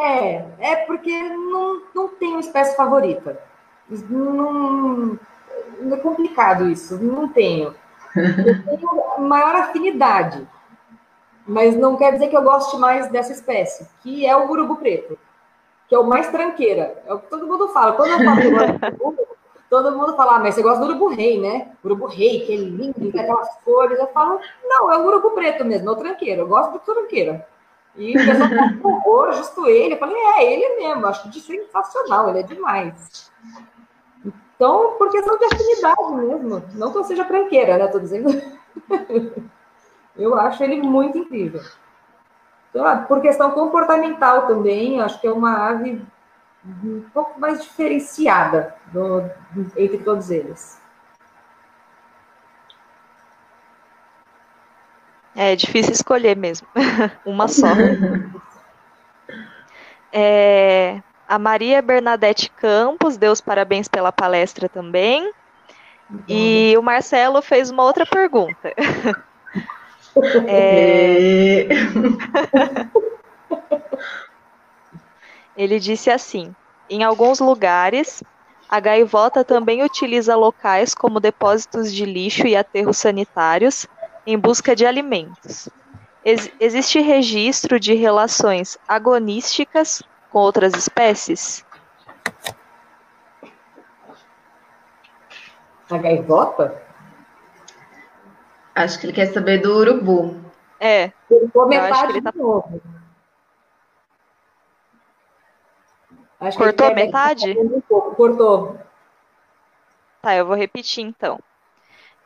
É, 0.00 0.44
é 0.58 0.76
porque 0.86 1.22
não, 1.22 1.82
não 1.94 2.08
tenho 2.08 2.40
espécie 2.40 2.76
favorita. 2.76 3.40
Não, 3.88 5.18
é 5.92 5.96
complicado 5.96 6.68
isso, 6.68 7.02
não 7.02 7.28
tenho. 7.28 7.74
Eu 8.16 8.78
tenho 8.78 9.20
maior 9.20 9.54
afinidade, 9.56 10.46
mas 11.46 11.76
não 11.76 11.96
quer 11.96 12.12
dizer 12.12 12.28
que 12.28 12.36
eu 12.36 12.42
goste 12.42 12.76
mais 12.76 13.08
dessa 13.08 13.32
espécie, 13.32 13.88
que 14.02 14.26
é 14.26 14.36
o 14.36 14.50
urubu 14.50 14.76
preto 14.76 15.18
que 15.88 15.94
é 15.94 15.98
o 15.98 16.06
mais 16.06 16.28
tranqueira. 16.28 17.02
É 17.06 17.14
o 17.14 17.18
que 17.18 17.28
todo 17.28 17.46
mundo 17.46 17.68
fala. 17.68 17.92
Quando 17.92 18.10
eu 18.10 18.18
falo 18.18 19.16
todo 19.82 19.96
mundo 19.96 20.14
fala, 20.14 20.36
ah, 20.36 20.38
mas 20.38 20.54
você 20.54 20.62
gosta 20.62 20.84
do 20.84 20.90
urubu 20.90 21.08
rei, 21.08 21.40
né? 21.40 21.72
Urubu 21.84 22.06
rei, 22.06 22.46
que 22.46 22.52
é 22.52 22.56
lindo, 22.56 22.94
tem 22.94 23.20
aquelas 23.20 23.56
cores. 23.64 23.98
Eu 23.98 24.06
falo, 24.08 24.38
não, 24.62 24.92
é 24.92 24.98
o 24.98 25.06
urubu 25.06 25.30
preto 25.30 25.64
mesmo, 25.64 25.88
é 25.88 25.92
o 25.92 25.96
tranqueiro. 25.96 26.42
Eu 26.42 26.46
gosto 26.46 26.72
do 26.72 26.78
tranqueiro. 26.78 27.42
E 27.96 28.16
o 28.16 28.24
pessoal 28.24 29.32
justo 29.32 29.66
ele. 29.66 29.94
Eu 29.94 29.98
falei, 29.98 30.16
é, 30.16 30.52
ele 30.52 30.76
mesmo, 30.76 31.06
acho 31.06 31.28
de 31.28 31.40
sensacional, 31.40 32.28
ele 32.28 32.40
é 32.40 32.42
demais. 32.44 33.32
Então, 34.54 34.92
por 34.96 35.10
questão 35.10 35.36
de 35.36 35.44
afinidade 35.46 36.14
mesmo, 36.14 36.62
não 36.74 36.92
que 36.92 36.98
eu 36.98 37.04
seja 37.04 37.24
tranqueira, 37.24 37.76
né? 37.76 37.88
Tô 37.88 37.98
dizendo. 37.98 38.30
eu 40.16 40.38
acho 40.38 40.62
ele 40.62 40.82
muito 40.82 41.18
incrível. 41.18 41.60
Então, 42.70 43.04
por 43.06 43.20
questão 43.20 43.50
comportamental 43.50 44.46
também, 44.46 45.00
acho 45.00 45.20
que 45.20 45.26
é 45.26 45.32
uma 45.32 45.68
ave 45.68 46.00
um 46.66 47.04
pouco 47.12 47.38
mais 47.38 47.62
diferenciada 47.62 48.74
do, 48.92 49.22
entre 49.76 49.98
todos 49.98 50.30
eles. 50.30 50.80
É 55.36 55.56
difícil 55.56 55.92
escolher 55.92 56.36
mesmo. 56.36 56.66
Uma 57.26 57.48
só. 57.48 57.66
é, 60.12 61.02
a 61.28 61.38
Maria 61.38 61.82
Bernadette 61.82 62.50
Campos 62.50 63.16
deu 63.16 63.32
os 63.32 63.40
parabéns 63.40 63.88
pela 63.88 64.12
palestra 64.12 64.68
também. 64.68 65.32
E 66.28 66.74
o 66.78 66.82
Marcelo 66.82 67.42
fez 67.42 67.70
uma 67.70 67.82
outra 67.82 68.06
pergunta. 68.06 68.72
é... 70.46 71.66
Ele 75.56 75.78
disse 75.78 76.10
assim: 76.10 76.54
em 76.88 77.02
alguns 77.02 77.40
lugares, 77.40 78.22
a 78.68 78.80
gaivota 78.80 79.44
também 79.44 79.82
utiliza 79.82 80.36
locais 80.36 80.94
como 80.94 81.20
depósitos 81.20 81.92
de 81.92 82.04
lixo 82.04 82.46
e 82.46 82.56
aterros 82.56 82.98
sanitários 82.98 83.86
em 84.26 84.38
busca 84.38 84.74
de 84.74 84.86
alimentos. 84.86 85.68
Ex 86.24 86.50
existe 86.58 87.00
registro 87.00 87.78
de 87.78 87.94
relações 87.94 88.78
agonísticas 88.88 90.02
com 90.30 90.38
outras 90.38 90.74
espécies? 90.74 91.64
A 95.90 95.98
gaivota? 95.98 96.82
Acho 98.74 98.98
que 98.98 99.06
ele 99.06 99.12
quer 99.12 99.26
saber 99.26 99.58
do 99.58 99.76
urubu. 99.76 100.40
É. 100.80 101.12
Metade 101.68 102.12
ele 102.12 102.22
tá... 102.22 102.30
de 102.30 102.38
novo. 102.38 102.80
Acho 106.48 106.58
Cortou 106.58 106.88
quer... 106.88 106.94
metade? 106.94 107.58
Um 107.58 107.80
pouco. 107.80 108.14
Cortou. 108.14 108.78
Tá, 110.20 110.34
eu 110.34 110.46
vou 110.46 110.56
repetir 110.56 111.04
então. 111.04 111.38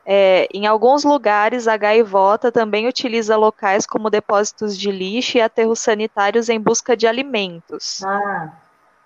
É, 0.05 0.47
em 0.53 0.65
alguns 0.65 1.03
lugares, 1.03 1.67
a 1.67 1.77
gaivota 1.77 2.51
também 2.51 2.87
utiliza 2.87 3.35
locais 3.35 3.85
como 3.85 4.09
depósitos 4.09 4.77
de 4.77 4.89
lixo 4.91 5.37
e 5.37 5.41
aterros 5.41 5.79
sanitários 5.79 6.49
em 6.49 6.59
busca 6.59 6.97
de 6.97 7.05
alimentos. 7.05 8.03
Ah. 8.03 8.53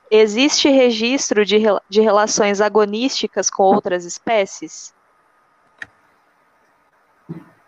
Existe 0.10 0.70
registro 0.70 1.44
de, 1.44 1.58
de 1.90 2.02
relações 2.02 2.62
agonísticas 2.62 3.50
com 3.50 3.64
outras 3.64 4.06
espécies? 4.06 4.94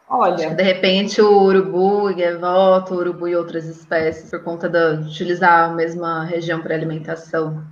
Olha. 0.07 0.53
De 0.53 0.63
repente, 0.63 1.19
o 1.21 1.43
urubu 1.43 2.11
e 2.11 2.13
gaivota, 2.15 2.93
o 2.93 2.97
urubu 2.97 3.27
e 3.27 3.35
outras 3.35 3.65
espécies, 3.65 4.29
por 4.29 4.43
conta 4.43 4.69
de 4.69 5.07
utilizar 5.07 5.69
a 5.69 5.73
mesma 5.73 6.23
região 6.23 6.61
para 6.61 6.75
alimentação. 6.75 7.63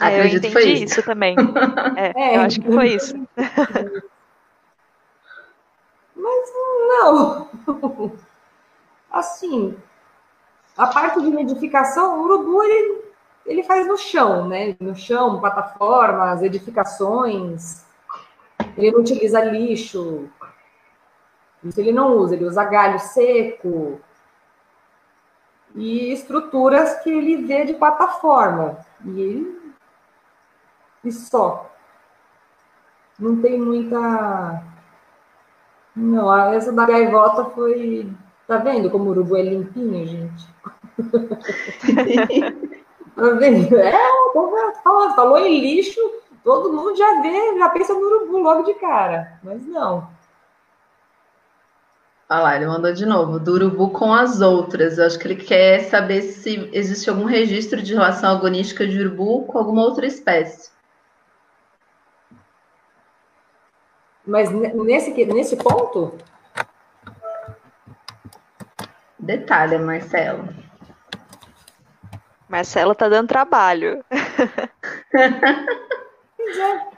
É, 0.00 0.06
Acredito 0.06 0.44
eu 0.44 0.48
entendi 0.48 0.48
que 0.48 0.52
foi 0.52 0.64
isso, 0.72 0.84
isso 0.84 1.02
também. 1.02 1.36
É, 1.96 2.12
é, 2.34 2.36
eu 2.36 2.40
acho 2.40 2.60
que 2.60 2.70
foi 2.70 2.88
isso. 2.94 3.14
Mas 6.16 6.52
não. 6.88 7.48
Assim, 9.10 9.76
a 10.76 10.86
parte 10.88 11.20
de 11.20 11.28
edificação, 11.40 12.18
o 12.18 12.24
urubu 12.24 12.62
ele, 12.62 13.02
ele 13.46 13.62
faz 13.62 13.86
no 13.86 13.96
chão, 13.96 14.48
né? 14.48 14.76
No 14.80 14.94
chão, 14.94 15.40
plataformas, 15.40 16.42
edificações. 16.42 17.84
Ele 18.76 18.90
não 18.90 19.00
utiliza 19.00 19.44
lixo. 19.44 20.28
Isso 21.64 21.80
ele 21.80 21.92
não 21.92 22.16
usa, 22.16 22.34
ele 22.34 22.44
usa 22.44 22.64
galho 22.64 22.98
seco 22.98 24.00
e 25.74 26.12
estruturas 26.12 27.00
que 27.00 27.10
ele 27.10 27.44
vê 27.44 27.64
de 27.64 27.74
plataforma. 27.74 28.78
E 29.04 29.20
ele 29.20 29.72
e 31.04 31.12
só. 31.12 31.70
Não 33.18 33.40
tem 33.40 33.60
muita 33.60 34.62
não, 35.98 36.32
essa 36.52 36.72
da 36.72 36.86
gaivota 36.86 37.46
foi. 37.46 38.08
Tá 38.46 38.58
vendo 38.58 38.88
como 38.88 39.06
o 39.06 39.08
urubu 39.08 39.36
é 39.36 39.42
limpinho, 39.42 40.06
gente? 40.06 40.46
tá 43.16 43.30
vendo? 43.30 43.76
É, 43.76 43.92
falou, 44.84 45.10
falou 45.10 45.38
em 45.38 45.60
lixo, 45.60 46.00
todo 46.44 46.72
mundo 46.72 46.96
já 46.96 47.20
vê, 47.20 47.58
já 47.58 47.68
pensa 47.70 47.92
no 47.92 48.00
urubu 48.00 48.38
logo 48.38 48.62
de 48.62 48.74
cara. 48.74 49.40
Mas 49.42 49.66
não. 49.66 50.08
Olha 52.30 52.40
lá, 52.40 52.56
ele 52.56 52.66
mandou 52.66 52.92
de 52.92 53.06
novo, 53.06 53.40
do 53.40 53.54
urubu 53.54 53.90
com 53.90 54.12
as 54.12 54.42
outras. 54.42 54.98
Eu 54.98 55.06
acho 55.06 55.18
que 55.18 55.26
ele 55.26 55.36
quer 55.36 55.84
saber 55.84 56.20
se 56.20 56.68
existe 56.74 57.08
algum 57.08 57.24
registro 57.24 57.80
de 57.80 57.94
relação 57.94 58.36
agonística 58.36 58.86
de 58.86 59.00
urubu 59.00 59.46
com 59.46 59.56
alguma 59.56 59.82
outra 59.82 60.04
espécie. 60.04 60.70
Mas 64.26 64.50
nesse, 64.50 65.24
nesse 65.24 65.56
ponto? 65.56 66.18
Detalhe, 69.18 69.78
Marcelo. 69.78 70.48
Marcelo 72.46 72.94
tá 72.94 73.08
dando 73.08 73.28
trabalho. 73.28 74.04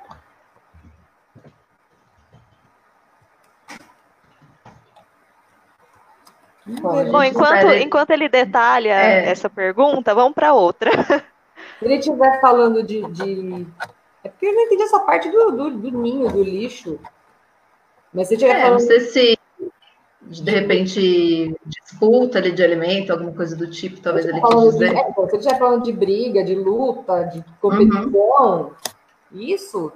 Bom, 6.80 7.22
enquanto, 7.22 7.66
enquanto 7.74 8.10
ele 8.10 8.28
detalha 8.28 8.92
é. 8.92 9.30
essa 9.30 9.50
pergunta, 9.50 10.14
vamos 10.14 10.34
para 10.34 10.54
outra. 10.54 10.90
Se 11.78 11.84
ele 11.84 11.96
estiver 11.96 12.40
falando 12.40 12.82
de, 12.82 13.02
de, 13.10 13.66
É 14.22 14.28
porque 14.28 14.46
eu 14.46 14.54
não 14.54 14.62
entendi 14.62 14.82
essa 14.82 15.00
parte 15.00 15.30
do, 15.30 15.50
do, 15.50 15.70
do 15.70 15.90
ninho, 15.98 16.30
do 16.30 16.42
lixo. 16.42 16.98
Mas 18.12 18.28
se 18.28 18.36
tiver 18.36 18.56
é, 18.56 18.62
falando... 18.62 18.80
Não 18.80 18.86
sei 18.86 19.00
se 19.00 19.38
de 20.22 20.50
repente 20.50 21.56
disputa 21.66 22.38
ali 22.38 22.52
de 22.52 22.62
alimento, 22.62 23.10
alguma 23.10 23.32
coisa 23.32 23.56
do 23.56 23.68
tipo, 23.68 24.00
talvez 24.00 24.26
ele 24.26 24.40
quis 24.40 24.64
dizer. 24.72 24.90
De, 24.90 24.96
é, 24.96 25.12
você 25.12 25.36
estiver 25.36 25.58
falando 25.58 25.82
de 25.82 25.92
briga, 25.92 26.44
de 26.44 26.54
luta, 26.54 27.24
de 27.24 27.44
competição, 27.60 28.72
uhum. 29.32 29.40
isso, 29.40 29.92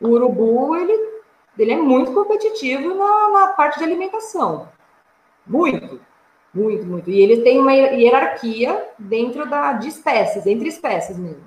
o 0.00 0.08
urubu, 0.08 0.76
ele, 0.76 1.22
ele 1.58 1.72
é 1.72 1.76
muito 1.76 2.12
competitivo 2.12 2.94
na, 2.94 3.30
na 3.30 3.46
parte 3.48 3.78
de 3.78 3.84
alimentação. 3.84 4.68
Muito, 5.46 6.00
muito, 6.52 6.84
muito. 6.86 7.10
E 7.10 7.20
ele 7.20 7.42
tem 7.42 7.58
uma 7.58 7.72
hierarquia 7.72 8.88
dentro 8.98 9.48
da, 9.48 9.74
de 9.74 9.88
espécies, 9.88 10.46
entre 10.46 10.68
espécies 10.68 11.18
mesmo. 11.18 11.44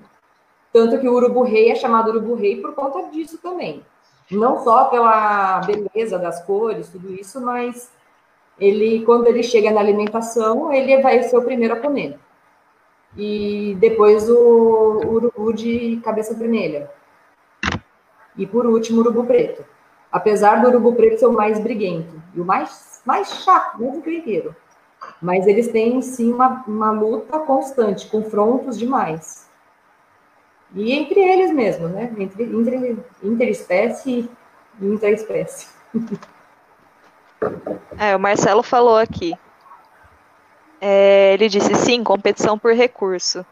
Tanto 0.71 0.99
que 0.99 1.07
o 1.07 1.13
urubu-rei 1.13 1.71
é 1.71 1.75
chamado 1.75 2.09
urubu-rei 2.09 2.61
por 2.61 2.73
conta 2.73 3.09
disso 3.09 3.37
também 3.39 3.83
não 4.37 4.63
só 4.63 4.85
pela 4.85 5.61
beleza 5.61 6.19
das 6.19 6.43
cores, 6.43 6.89
tudo 6.89 7.13
isso, 7.13 7.41
mas 7.41 7.91
ele, 8.59 9.03
quando 9.05 9.27
ele 9.27 9.41
chega 9.41 9.71
na 9.71 9.79
alimentação, 9.79 10.71
ele 10.71 11.01
vai 11.01 11.23
ser 11.23 11.37
o 11.37 11.43
primeiro 11.43 11.73
a 11.73 11.79
comer. 11.79 12.17
E 13.17 13.75
depois 13.79 14.29
o, 14.29 15.01
urubu 15.05 15.53
de 15.53 15.99
cabeça 16.03 16.33
vermelha. 16.33 16.91
E 18.37 18.45
por 18.45 18.65
último, 18.65 18.99
o 18.99 19.01
urubu 19.01 19.25
preto. 19.25 19.65
Apesar 20.11 20.61
do 20.61 20.67
urubu 20.67 20.93
preto 20.93 21.19
ser 21.19 21.25
o 21.25 21.33
mais 21.33 21.59
briguento 21.59 22.21
e 22.35 22.39
o 22.39 22.45
mais, 22.45 22.88
mais 23.09 23.43
chato, 23.43 23.81
mais 23.81 23.95
encrenqueiro. 23.95 24.55
Mas 25.19 25.47
eles 25.47 25.69
têm, 25.69 25.99
sim, 25.99 26.31
uma, 26.31 26.63
uma 26.67 26.91
luta 26.91 27.39
constante, 27.39 28.07
confrontos 28.07 28.77
demais. 28.77 29.49
E 30.75 30.91
entre 30.91 31.19
eles 31.19 31.51
mesmo, 31.51 31.87
né? 31.87 32.13
Entre, 32.19 32.43
entre 32.43 33.03
interespécie 33.23 34.29
e 34.79 34.85
interespécie. 34.85 35.67
É, 37.97 38.13
o 38.17 38.19
Marcelo 38.19 38.61
falou 38.61 38.97
aqui. 38.97 39.33
É, 40.81 41.33
ele 41.35 41.47
disse 41.47 41.73
sim, 41.73 42.03
competição 42.03 42.59
por 42.59 42.73
recurso. 42.73 43.45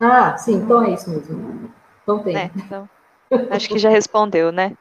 Ah, 0.00 0.38
sim, 0.38 0.54
então 0.54 0.82
é 0.82 0.94
isso 0.94 1.10
mesmo. 1.10 1.70
Então 2.02 2.20
tem. 2.20 2.34
É, 2.34 2.50
então, 2.56 2.88
acho 3.50 3.68
que 3.68 3.78
já 3.78 3.90
respondeu, 3.90 4.50
né? 4.50 4.72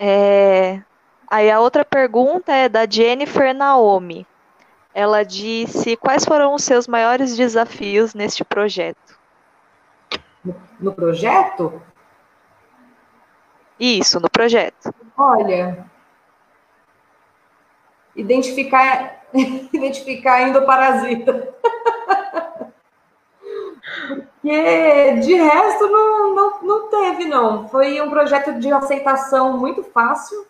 É. 0.00 0.04
é. 0.04 0.82
Aí 1.30 1.50
a 1.50 1.60
outra 1.60 1.84
pergunta 1.84 2.52
é 2.52 2.68
da 2.68 2.86
Jennifer 2.88 3.54
Naomi. 3.54 4.26
Ela 4.92 5.24
disse 5.24 5.96
quais 5.96 6.24
foram 6.24 6.54
os 6.54 6.62
seus 6.62 6.86
maiores 6.86 7.36
desafios 7.36 8.14
neste 8.14 8.44
projeto. 8.44 9.18
no, 10.78 10.92
projeto? 10.92 11.82
Isso, 13.78 14.20
no 14.20 14.30
projeto. 14.30 14.94
Olha, 15.16 15.84
identificar, 18.14 19.24
identificar 19.72 20.48
endoparasita. 20.48 21.54
Porque 24.44 25.20
de 25.22 25.34
resto 25.34 25.88
não, 25.88 26.34
não, 26.34 26.62
não 26.62 26.88
teve, 26.88 27.24
não. 27.24 27.66
Foi 27.68 27.98
um 28.02 28.10
projeto 28.10 28.58
de 28.60 28.70
aceitação 28.70 29.56
muito 29.56 29.82
fácil, 29.82 30.46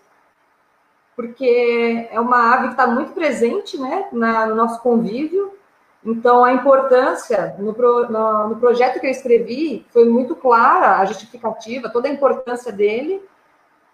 porque 1.17 2.09
é 2.11 2.19
uma 2.21 2.55
ave 2.55 2.65
que 2.67 2.73
está 2.73 2.87
muito 2.87 3.13
presente 3.13 3.79
né, 3.79 4.09
na, 4.13 4.47
no 4.47 4.55
nosso 4.55 4.81
convívio. 4.81 5.53
Então, 6.05 6.45
a 6.45 6.53
importância, 6.53 7.55
no, 7.59 7.73
no, 7.73 8.49
no, 8.49 8.57
projeto 8.57 9.01
que 9.01 9.07
eu 9.07 9.11
escrevi, 9.11 9.87
foi 9.91 10.05
muito 10.07 10.37
clara 10.37 10.99
a 10.99 11.05
justificativa, 11.05 11.89
toda 11.89 12.09
a 12.09 12.13
importância 12.13 12.71
dele, 12.71 13.25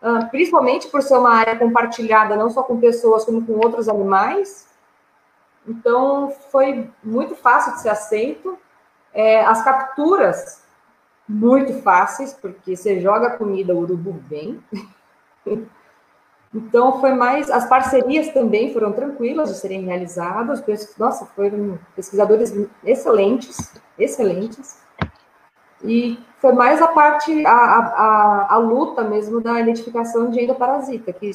uh, 0.02 0.28
principalmente 0.30 0.88
por 0.88 1.02
ser 1.02 1.16
uma 1.16 1.34
área 1.34 1.56
compartilhada, 1.56 2.36
não 2.36 2.50
só 2.50 2.62
com 2.64 2.80
pessoas, 2.80 3.24
como 3.24 3.46
com 3.46 3.52
outros 3.52 3.88
animais. 3.88 4.68
Então, 5.68 6.32
foi 6.50 6.90
muito 7.04 7.36
fácil 7.36 7.74
de 7.74 7.82
ser 7.82 7.90
aceito. 7.90 8.58
É, 9.12 9.44
as 9.44 9.62
capturas, 9.62 10.64
muito 11.28 11.80
fáceis, 11.82 12.32
porque 12.32 12.74
você 12.74 13.00
joga 13.00 13.36
comida, 13.36 13.74
o 13.74 13.78
urubu 13.78 14.20
vem. 14.28 14.60
Então, 16.52 17.00
foi 17.00 17.14
mais. 17.14 17.50
As 17.50 17.68
parcerias 17.68 18.28
também 18.32 18.72
foram 18.72 18.92
tranquilas 18.92 19.50
de 19.50 19.56
serem 19.56 19.84
realizadas. 19.84 20.62
Nossa, 20.98 21.24
foram 21.26 21.78
pesquisadores 21.94 22.52
excelentes, 22.84 23.72
excelentes. 23.96 24.80
E 25.84 26.18
foi 26.38 26.52
mais 26.52 26.82
a 26.82 26.88
parte, 26.88 27.46
a, 27.46 27.52
a, 27.52 28.54
a 28.54 28.56
luta 28.58 29.02
mesmo 29.02 29.40
da 29.40 29.60
identificação 29.60 30.30
de 30.30 30.40
endoparasita, 30.40 31.12
que 31.12 31.30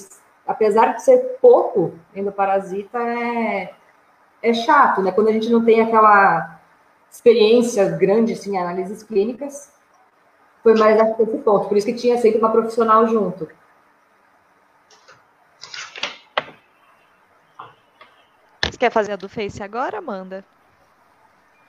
apesar 0.46 0.94
de 0.94 1.04
ser 1.04 1.38
pouco 1.42 1.94
endoparasita, 2.14 3.00
é, 3.00 3.74
é 4.44 4.54
chato, 4.54 5.02
né? 5.02 5.12
Quando 5.12 5.30
a 5.30 5.32
gente 5.32 5.50
não 5.50 5.64
tem 5.64 5.82
aquela 5.82 6.60
experiência 7.10 7.86
grande 7.90 8.34
assim, 8.34 8.58
análises 8.58 9.02
clínicas, 9.02 9.72
foi 10.62 10.76
mais 10.78 11.00
esse 11.00 11.38
ponto. 11.38 11.68
Por 11.68 11.78
isso 11.78 11.88
que 11.88 11.94
tinha 11.94 12.18
sempre 12.18 12.40
uma 12.40 12.52
profissional 12.52 13.08
junto. 13.08 13.48
Quer 18.86 18.92
fazer 18.92 19.14
a 19.14 19.16
do 19.16 19.28
Face 19.28 19.64
agora, 19.64 19.98
Amanda? 19.98 20.46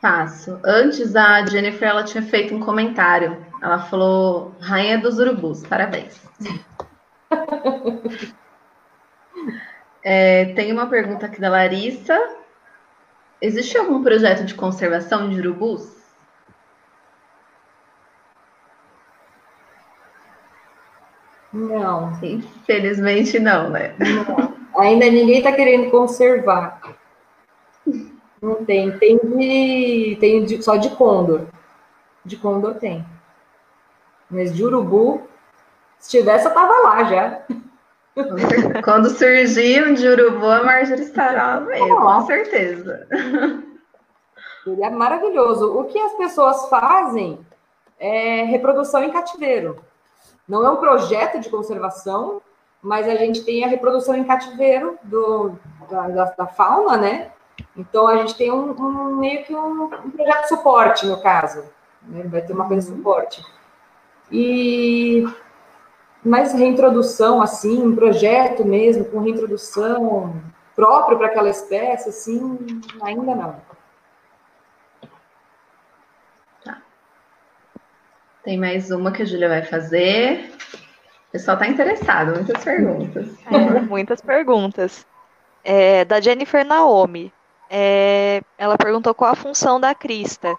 Faço. 0.02 0.60
Antes, 0.62 1.16
a 1.16 1.46
Jennifer 1.46 1.88
ela 1.88 2.04
tinha 2.04 2.22
feito 2.22 2.54
um 2.54 2.60
comentário. 2.60 3.42
Ela 3.62 3.78
falou: 3.78 4.54
Rainha 4.60 4.98
dos 4.98 5.18
Urubus, 5.18 5.66
parabéns. 5.66 6.20
é, 10.04 10.52
tem 10.54 10.70
uma 10.70 10.88
pergunta 10.88 11.24
aqui 11.24 11.40
da 11.40 11.48
Larissa. 11.48 12.18
Existe 13.40 13.78
algum 13.78 14.02
projeto 14.02 14.44
de 14.44 14.54
conservação 14.54 15.30
de 15.30 15.40
urubus? 15.40 15.96
Não. 21.50 22.12
Infelizmente 22.22 23.38
não, 23.38 23.70
né? 23.70 23.94
Não. 23.98 24.54
Ainda 24.78 25.06
ninguém 25.06 25.38
está 25.38 25.52
querendo 25.52 25.90
conservar. 25.90 26.78
Não 28.46 28.64
tem. 28.64 28.96
Tem 28.96 29.18
de, 29.18 30.16
tem 30.20 30.44
de, 30.44 30.62
só 30.62 30.76
de 30.76 30.90
condor. 30.90 31.48
De 32.24 32.36
condor 32.36 32.76
tem. 32.76 33.04
Mas 34.30 34.54
de 34.54 34.64
urubu, 34.64 35.22
se 35.98 36.10
tivesse, 36.10 36.46
eu 36.46 36.54
tava 36.54 36.72
lá 36.78 37.04
já. 37.04 37.42
Quando 38.84 39.10
surgir 39.10 39.84
um 39.84 39.94
de 39.94 40.06
urubu, 40.06 40.46
a 40.46 40.62
Marjorie 40.62 41.02
estará 41.02 41.58
no 41.58 41.66
meio, 41.66 41.96
com 41.96 42.20
certeza. 42.20 43.08
Ele 44.64 44.84
é 44.84 44.90
maravilhoso. 44.90 45.76
O 45.76 45.84
que 45.84 45.98
as 45.98 46.12
pessoas 46.12 46.68
fazem 46.68 47.44
é 47.98 48.44
reprodução 48.44 49.02
em 49.02 49.10
cativeiro. 49.10 49.76
Não 50.48 50.64
é 50.64 50.70
um 50.70 50.76
projeto 50.76 51.40
de 51.40 51.50
conservação, 51.50 52.40
mas 52.80 53.08
a 53.08 53.16
gente 53.16 53.42
tem 53.42 53.64
a 53.64 53.68
reprodução 53.68 54.14
em 54.14 54.22
cativeiro 54.22 54.96
do, 55.02 55.58
da, 55.90 56.08
da, 56.08 56.24
da 56.26 56.46
fauna, 56.46 56.96
né? 56.96 57.32
Então 57.76 58.08
a 58.08 58.16
gente 58.18 58.34
tem 58.36 58.50
um, 58.50 58.70
um 58.70 59.16
meio 59.16 59.44
que 59.44 59.54
um, 59.54 59.84
um, 59.84 60.10
projeto 60.10 60.42
de 60.42 60.48
suporte, 60.48 61.06
no 61.06 61.20
caso. 61.20 61.64
Né? 62.02 62.24
Vai 62.24 62.40
ter 62.40 62.52
uma 62.52 62.66
coisa 62.66 62.86
de 62.86 62.92
uhum. 62.92 62.98
suporte. 62.98 63.44
E 64.30 65.24
mais 66.24 66.52
reintrodução, 66.52 67.40
assim, 67.42 67.82
um 67.82 67.94
projeto 67.94 68.64
mesmo, 68.64 69.04
com 69.04 69.20
reintrodução 69.20 70.42
próprio 70.74 71.16
para 71.16 71.28
aquela 71.28 71.48
espécie, 71.48 72.08
assim, 72.08 72.58
ainda 73.02 73.34
não. 73.34 73.56
Tá. 76.64 76.82
Tem 78.42 78.58
mais 78.58 78.90
uma 78.90 79.12
que 79.12 79.22
a 79.22 79.26
Júlia 79.26 79.48
vai 79.48 79.62
fazer. 79.62 80.52
O 81.28 81.32
pessoal 81.32 81.56
está 81.56 81.68
interessado, 81.68 82.34
muitas 82.34 82.64
perguntas. 82.64 83.28
É, 83.46 83.80
muitas 83.80 84.20
perguntas. 84.20 85.06
É, 85.62 86.04
da 86.04 86.20
Jennifer 86.20 86.64
Naomi. 86.64 87.32
É, 87.68 88.42
ela 88.56 88.76
perguntou 88.78 89.14
qual 89.14 89.32
a 89.32 89.36
função 89.36 89.80
da 89.80 89.94
crista, 89.94 90.56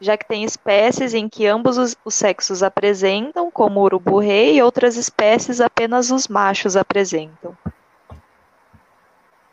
já 0.00 0.16
que 0.16 0.26
tem 0.26 0.44
espécies 0.44 1.14
em 1.14 1.28
que 1.28 1.46
ambos 1.46 1.78
os, 1.78 1.96
os 2.04 2.14
sexos 2.14 2.62
apresentam, 2.62 3.50
como 3.50 3.80
o 3.80 3.84
urubu-rei, 3.84 4.56
e 4.56 4.62
outras 4.62 4.96
espécies 4.96 5.60
apenas 5.60 6.10
os 6.10 6.28
machos 6.28 6.76
apresentam. 6.76 7.56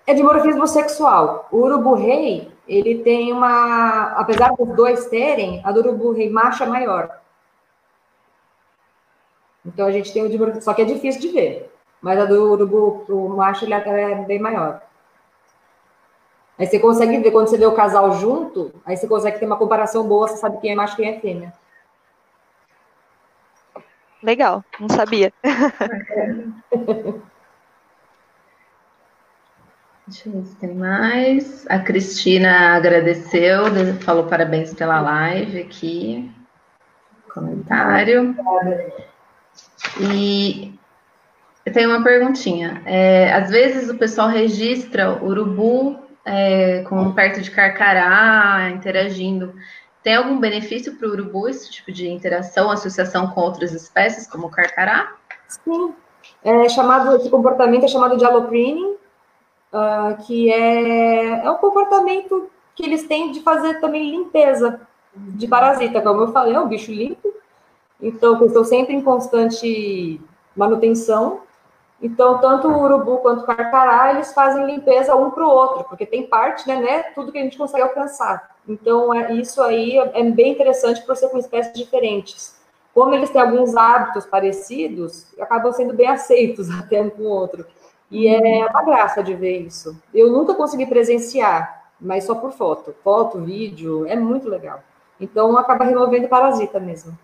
É 0.06 0.14
dimorfismo 0.14 0.68
sexual. 0.68 1.48
O 1.52 1.58
urubu-rei, 1.58 2.52
ele 2.68 3.00
tem 3.04 3.32
uma... 3.32 4.14
Apesar 4.18 4.54
dos 4.56 4.76
dois 4.76 5.06
terem, 5.06 5.62
a 5.64 5.72
do 5.72 5.80
urubu-rei 5.80 6.30
macho 6.30 6.64
é 6.64 6.68
maior. 6.68 7.22
Então 9.66 9.88
a 9.88 9.92
gente 9.92 10.12
tem 10.12 10.24
o 10.24 10.30
de 10.30 10.62
só 10.62 10.74
que 10.74 10.82
é 10.82 10.86
difícil 10.86 11.22
de 11.22 11.28
ver. 11.30 11.72
Mas 12.02 12.20
a 12.20 12.26
do 12.26 12.52
urubu, 12.52 13.06
o 13.08 13.30
macho, 13.30 13.64
ele 13.64 13.76
é 13.76 14.16
bem 14.26 14.40
maior. 14.40 14.82
Aí 16.62 16.68
você 16.68 16.78
consegue 16.78 17.18
ver, 17.18 17.32
quando 17.32 17.48
você 17.48 17.58
vê 17.58 17.66
o 17.66 17.74
casal 17.74 18.20
junto, 18.20 18.72
aí 18.86 18.96
você 18.96 19.08
consegue 19.08 19.40
ter 19.40 19.48
uma 19.48 19.58
comparação 19.58 20.08
boa, 20.08 20.28
você 20.28 20.38
sabe 20.38 20.60
quem 20.62 20.72
é 20.72 20.76
macho 20.76 20.94
e 20.94 20.98
quem 20.98 21.10
é 21.10 21.20
fêmea. 21.20 21.52
Legal, 24.22 24.64
não 24.80 24.88
sabia. 24.88 25.34
Deixa 30.06 30.30
eu 30.30 30.34
ver 30.34 30.46
se 30.46 30.56
tem 30.58 30.76
mais. 30.76 31.66
A 31.68 31.80
Cristina 31.80 32.76
agradeceu, 32.76 33.64
falou 34.02 34.28
parabéns 34.28 34.72
pela 34.72 35.02
live 35.02 35.62
aqui. 35.62 36.32
Comentário. 37.34 38.36
E 40.00 40.76
eu 41.66 41.74
tenho 41.74 41.90
uma 41.90 42.04
perguntinha. 42.04 42.84
É, 42.86 43.34
às 43.34 43.50
vezes 43.50 43.90
o 43.90 43.98
pessoal 43.98 44.28
registra 44.28 45.24
urubu 45.24 46.11
é, 46.26 46.84
com 46.84 47.12
perto 47.12 47.42
de 47.42 47.52
carcará, 47.52 48.70
interagindo. 48.70 49.54
Tem 50.04 50.16
algum 50.16 50.40
benefício 50.40 50.96
para 50.96 51.08
o 51.08 51.12
urubu 51.12 51.48
esse 51.48 51.70
tipo 51.70 51.92
de 51.92 52.10
interação, 52.10 52.72
associação 52.72 53.28
com 53.28 53.42
outras 53.42 53.72
espécies, 53.72 54.28
como 54.28 54.48
o 54.48 54.50
carcará? 54.50 55.14
Sim. 55.48 55.94
É 56.44 56.68
chamado, 56.70 57.16
esse 57.18 57.30
comportamento 57.30 57.86
é 57.86 57.88
chamado 57.88 58.18
de 58.18 58.26
allopreening, 58.26 58.96
uh, 59.74 60.24
que 60.26 60.52
é, 60.52 61.46
é 61.46 61.52
um 61.52 61.58
comportamento 61.58 62.50
que 62.76 62.84
eles 62.84 63.08
têm 63.08 63.32
de 63.32 63.42
fazer 63.42 63.80
também 63.80 64.10
limpeza 64.10 64.82
de 65.16 65.48
parasita. 65.48 66.02
Como 66.02 66.22
eu 66.22 66.32
falei, 66.32 66.56
é 66.56 66.60
um 66.60 66.68
bicho 66.68 66.92
limpo, 66.92 67.32
então, 68.02 68.38
que 68.38 68.46
estão 68.46 68.64
sempre 68.64 68.96
em 68.96 69.02
constante 69.02 70.20
manutenção. 70.56 71.42
Então, 72.02 72.40
tanto 72.40 72.68
o 72.68 72.82
urubu 72.82 73.20
quanto 73.20 73.44
o 73.44 73.46
carcará, 73.46 74.12
eles 74.12 74.34
fazem 74.34 74.66
limpeza 74.66 75.16
um 75.16 75.30
para 75.30 75.46
o 75.46 75.50
outro, 75.50 75.84
porque 75.84 76.06
tem 76.06 76.26
parte, 76.26 76.68
né, 76.68 76.78
né, 76.78 77.04
tudo 77.14 77.32
que 77.32 77.38
a 77.38 77.44
gente 77.44 77.58
consegue 77.58 77.84
alcançar. 77.84 78.56
Então, 78.68 79.14
é, 79.14 79.34
isso 79.34 79.62
aí 79.62 79.98
é 79.98 80.24
bem 80.24 80.52
interessante 80.52 81.06
por 81.06 81.16
ser 81.16 81.30
com 81.30 81.38
espécies 81.38 81.74
diferentes. 81.74 82.60
Como 82.94 83.14
eles 83.14 83.30
têm 83.30 83.42
alguns 83.42 83.76
hábitos 83.76 84.26
parecidos, 84.26 85.28
acabam 85.40 85.72
sendo 85.72 85.94
bem 85.94 86.08
aceitos 86.08 86.70
até 86.80 87.02
um 87.02 87.10
com 87.10 87.24
o 87.24 87.30
outro. 87.30 87.66
E 88.10 88.28
é 88.28 88.66
uma 88.66 88.84
graça 88.84 89.24
de 89.24 89.34
ver 89.34 89.60
isso. 89.60 89.96
Eu 90.14 90.32
nunca 90.32 90.56
consegui 90.56 90.86
presenciar, 90.86 91.86
mas 92.00 92.26
só 92.26 92.36
por 92.36 92.52
foto. 92.52 92.94
Foto, 93.04 93.40
vídeo, 93.40 94.06
é 94.08 94.16
muito 94.16 94.50
legal. 94.50 94.84
Então, 95.20 95.56
acaba 95.58 95.86
removendo 95.86 96.28
parasita 96.28 96.80
mesmo. 96.80 97.18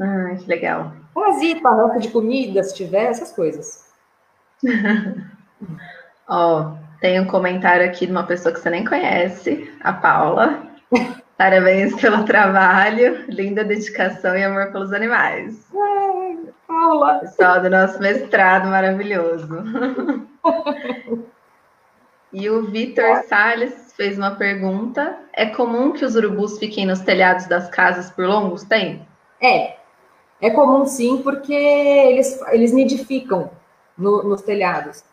Ah, 0.00 0.34
que 0.38 0.46
legal. 0.46 0.92
Parasita, 1.14 1.70
ranço 1.70 2.00
de 2.00 2.08
comida, 2.10 2.62
se 2.62 2.74
tiver, 2.74 3.06
essas 3.06 3.32
coisas. 3.32 3.86
Ó, 6.28 6.72
tem 7.00 7.20
um 7.20 7.26
comentário 7.26 7.86
aqui 7.86 8.06
de 8.06 8.12
uma 8.12 8.24
pessoa 8.24 8.52
que 8.52 8.60
você 8.60 8.70
nem 8.70 8.84
conhece, 8.84 9.72
a 9.80 9.92
Paula. 9.92 10.62
Parabéns 11.36 11.94
pelo 12.00 12.24
trabalho, 12.24 13.24
linda 13.28 13.62
dedicação 13.62 14.36
e 14.36 14.42
amor 14.42 14.72
pelos 14.72 14.92
animais. 14.92 15.66
Paula. 16.66 17.20
Pessoal 17.20 17.60
do 17.60 17.70
nosso 17.70 18.00
mestrado 18.00 18.68
maravilhoso. 18.68 19.48
E 22.32 22.50
o 22.50 22.66
Vitor 22.66 23.22
Salles 23.28 23.94
fez 23.96 24.18
uma 24.18 24.32
pergunta: 24.32 25.16
é 25.32 25.46
comum 25.46 25.92
que 25.92 26.04
os 26.04 26.16
urubus 26.16 26.58
fiquem 26.58 26.86
nos 26.86 27.00
telhados 27.00 27.46
das 27.46 27.68
casas 27.70 28.10
por 28.10 28.26
longos 28.26 28.64
tempos? 28.64 29.06
É, 29.40 29.76
é 30.40 30.50
comum 30.50 30.86
sim, 30.86 31.22
porque 31.22 31.54
eles, 31.54 32.40
eles 32.48 32.72
nidificam 32.72 33.50
no, 33.96 34.22
nos 34.22 34.42
telhados. 34.42 35.04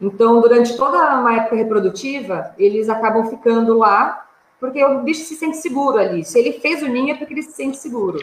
Então, 0.00 0.40
durante 0.40 0.76
toda 0.76 1.18
uma 1.18 1.36
época 1.36 1.56
reprodutiva, 1.56 2.54
eles 2.58 2.88
acabam 2.88 3.28
ficando 3.28 3.76
lá, 3.76 4.26
porque 4.58 4.82
o 4.82 5.00
bicho 5.00 5.24
se 5.24 5.36
sente 5.36 5.58
seguro 5.58 5.98
ali. 5.98 6.24
Se 6.24 6.38
ele 6.38 6.52
fez 6.60 6.82
o 6.82 6.88
ninho, 6.88 7.14
é 7.14 7.18
porque 7.18 7.34
ele 7.34 7.42
se 7.42 7.52
sente 7.52 7.76
seguro. 7.76 8.18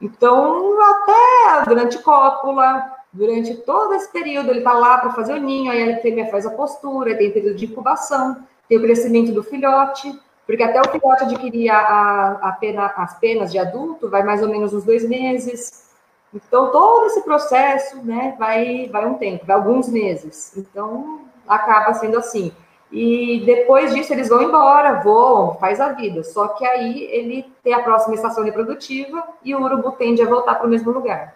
Então, 0.00 0.78
até 0.82 1.64
durante 1.66 1.98
cópula, 2.02 2.92
durante 3.10 3.54
todo 3.58 3.94
esse 3.94 4.10
período, 4.12 4.50
ele 4.50 4.58
está 4.58 4.74
lá 4.74 4.98
para 4.98 5.12
fazer 5.12 5.34
o 5.34 5.40
ninho, 5.40 5.70
aí 5.70 5.94
a 5.94 6.00
fêmea 6.00 6.30
faz 6.30 6.44
a 6.44 6.50
postura, 6.50 7.16
tem 7.16 7.30
período 7.30 7.56
de 7.56 7.64
incubação, 7.64 8.44
tem 8.68 8.76
o 8.76 8.82
crescimento 8.82 9.32
do 9.32 9.42
filhote, 9.42 10.18
porque 10.46 10.62
até 10.62 10.80
o 10.80 10.90
filhote 10.90 11.24
adquirir 11.24 11.70
a, 11.70 12.38
a, 12.42 12.52
pena, 12.52 12.86
as 12.96 13.18
penas 13.18 13.50
de 13.50 13.58
adulto, 13.58 14.10
vai 14.10 14.22
mais 14.22 14.42
ou 14.42 14.48
menos 14.48 14.74
uns 14.74 14.84
dois 14.84 15.08
meses. 15.08 15.90
Então, 16.32 16.70
todo 16.70 17.06
esse 17.06 17.22
processo 17.22 18.04
né, 18.04 18.34
vai, 18.38 18.88
vai 18.88 19.06
um 19.06 19.14
tempo, 19.14 19.46
vai 19.46 19.56
alguns 19.56 19.88
meses. 19.88 20.56
Então, 20.56 21.22
acaba 21.48 21.94
sendo 21.94 22.18
assim. 22.18 22.52
E 22.92 23.42
depois 23.44 23.94
disso, 23.94 24.12
eles 24.12 24.28
vão 24.28 24.42
embora, 24.42 25.00
voam, 25.00 25.56
faz 25.56 25.80
a 25.80 25.92
vida. 25.92 26.22
Só 26.22 26.48
que 26.48 26.64
aí 26.66 27.02
ele 27.04 27.52
tem 27.62 27.72
a 27.72 27.82
próxima 27.82 28.14
estação 28.14 28.44
reprodutiva 28.44 29.26
e 29.42 29.54
o 29.54 29.62
urubu 29.62 29.92
tende 29.92 30.22
a 30.22 30.26
voltar 30.26 30.56
para 30.56 30.66
o 30.66 30.70
mesmo 30.70 30.92
lugar. 30.92 31.34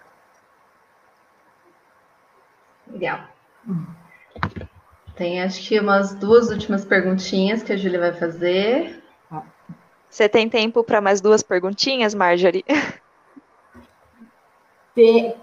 Legal. 2.86 3.20
Tem 5.18 5.42
acho 5.42 5.68
que 5.68 5.80
umas 5.80 6.14
duas 6.14 6.48
últimas 6.48 6.84
perguntinhas 6.84 7.60
que 7.64 7.72
a 7.72 7.76
Júlia 7.76 7.98
vai 7.98 8.12
fazer. 8.12 9.02
Você 10.08 10.28
tem 10.28 10.48
tempo 10.48 10.84
para 10.84 11.00
mais 11.00 11.20
duas 11.20 11.42
perguntinhas, 11.42 12.14
Marjorie? 12.14 12.64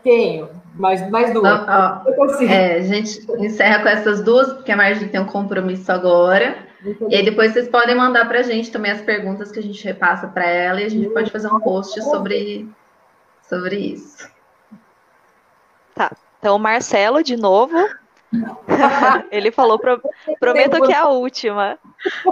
Tenho, 0.04 0.50
mais, 0.74 1.10
mais 1.10 1.34
duas. 1.34 1.46
Ó, 1.46 2.04
ó, 2.08 2.42
é, 2.42 2.76
a 2.76 2.82
gente 2.82 3.26
encerra 3.38 3.82
com 3.82 3.88
essas 3.88 4.22
duas, 4.22 4.52
porque 4.52 4.72
a 4.72 4.76
Marjorie 4.76 5.10
tem 5.10 5.22
um 5.22 5.26
compromisso 5.26 5.90
agora. 5.92 6.58
E 7.10 7.16
aí 7.16 7.24
depois 7.24 7.54
vocês 7.54 7.70
podem 7.70 7.96
mandar 7.96 8.28
para 8.28 8.40
a 8.40 8.44
gente 8.44 8.70
também 8.72 8.92
as 8.92 9.02
perguntas 9.02 9.52
que 9.52 9.60
a 9.60 9.64
gente 9.64 9.82
repassa 9.84 10.28
para 10.28 10.46
ela 10.46 10.82
e 10.82 10.86
a 10.86 10.90
gente 10.90 11.10
pode 11.10 11.32
fazer 11.32 11.48
um 11.48 11.60
post 11.60 12.02
sobre, 12.04 12.70
sobre 13.44 13.78
isso. 13.78 14.30
Tá. 15.94 16.12
Então, 16.40 16.58
o 16.58 16.60
Marcelo, 16.60 17.24
de 17.24 17.38
novo. 17.38 17.78
Ele 19.32 19.52
falou, 19.52 19.80
pro, 19.80 20.02
prometo 20.40 20.82
que 20.82 20.92
é 20.92 20.98
a 20.98 21.08
última. 21.08 21.78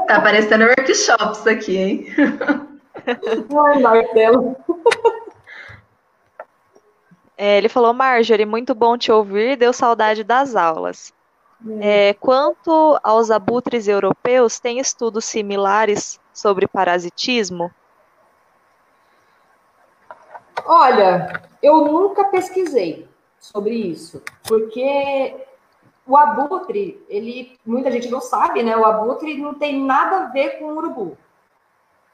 Tá 0.08 0.22
parecendo 0.22 0.66
workshops 0.66 1.46
aqui, 1.48 1.78
hein? 1.78 2.08
Ai, 3.06 3.80
Marcelo. 3.80 4.56
É, 7.38 7.58
ele 7.58 7.68
falou, 7.68 7.94
Marjorie, 7.94 8.46
muito 8.46 8.76
bom 8.76 8.98
te 8.98 9.12
ouvir, 9.12 9.58
deu 9.58 9.74
saudade 9.74 10.24
das 10.24 10.56
aulas. 10.56 11.14
É, 11.80 12.14
quanto 12.16 13.00
aos 13.02 13.32
abutres 13.32 13.88
europeus, 13.88 14.60
tem 14.60 14.80
estudos 14.80 15.24
similares 15.26 16.20
sobre 16.34 16.68
parasitismo? 16.68 17.72
Olha, 20.66 21.42
eu 21.62 21.86
nunca 21.86 22.26
pesquisei 22.26 23.08
sobre 23.40 23.76
isso, 23.76 24.22
porque 24.44 25.36
o 26.06 26.18
abutre, 26.18 27.04
ele, 27.08 27.58
muita 27.66 27.90
gente 27.90 28.10
não 28.10 28.20
sabe, 28.20 28.62
né? 28.62 28.76
O 28.76 28.86
abutre 28.86 29.38
não 29.38 29.54
tem 29.54 29.82
nada 29.84 30.18
a 30.18 30.26
ver 30.26 30.60
com 30.60 30.66
o 30.66 30.78
urubu. 30.78 31.18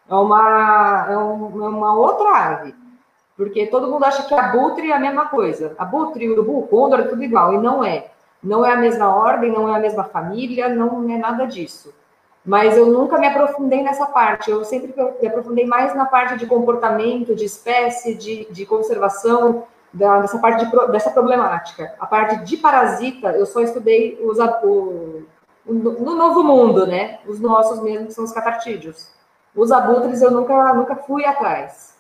É 0.08 0.14
uma, 0.14 1.08
é, 1.10 1.18
um, 1.18 1.66
é 1.66 1.70
uma 1.70 1.96
outra 1.96 2.30
ave. 2.30 2.76
Porque 3.36 3.68
todo 3.68 3.90
mundo 3.90 4.04
acha 4.04 4.24
que 4.24 4.34
abutre 4.34 4.92
é 4.92 4.96
a 4.96 5.00
mesma 5.00 5.28
coisa. 5.28 5.76
Abutre, 5.78 6.30
urubu, 6.30 6.68
condor, 6.68 7.00
é 7.00 7.04
tudo 7.04 7.24
igual. 7.24 7.54
E 7.54 7.58
não 7.58 7.84
é. 7.84 8.12
Não 8.44 8.66
é 8.66 8.74
a 8.74 8.78
mesma 8.78 9.14
ordem, 9.14 9.52
não 9.52 9.74
é 9.74 9.78
a 9.78 9.80
mesma 9.80 10.04
família, 10.04 10.70
não 10.70 11.10
é 11.10 11.18
nada 11.18 11.46
disso. 11.46 11.94
Mas 12.46 12.78
eu 12.78 12.86
nunca 12.88 13.18
me 13.18 13.28
aprofundei 13.28 13.84
nessa 13.84 14.06
parte. 14.06 14.52
Eu 14.52 14.64
sempre 14.64 14.94
me 15.22 15.28
aprofundei 15.28 15.66
mais 15.66 15.96
na 15.96 16.06
parte 16.06 16.38
de 16.38 16.46
comportamento, 16.46 17.36
de 17.36 17.46
espécie, 17.46 18.16
de, 18.16 18.48
de 18.52 18.66
conservação, 18.66 19.64
da, 19.94 20.20
dessa 20.22 20.40
parte 20.40 20.66
de, 20.66 20.92
dessa 20.92 21.12
problemática. 21.12 21.94
A 22.00 22.06
parte 22.06 22.44
de 22.44 22.58
parasita, 22.58 23.32
eu 23.32 23.46
só 23.46 23.62
estudei 23.62 24.20
os, 24.24 24.38
o, 24.64 25.26
no 25.66 26.16
novo 26.16 26.44
mundo, 26.44 26.86
né? 26.86 27.20
Os 27.28 27.40
nossos 27.40 27.82
mesmo, 27.82 28.08
que 28.08 28.14
são 28.14 28.24
os 28.24 28.32
catartídeos. 28.32 29.10
Os 29.56 29.72
abutres 29.72 30.22
eu 30.22 30.32
nunca, 30.32 30.74
nunca 30.74 30.96
fui 30.96 31.26
atrás. 31.26 31.98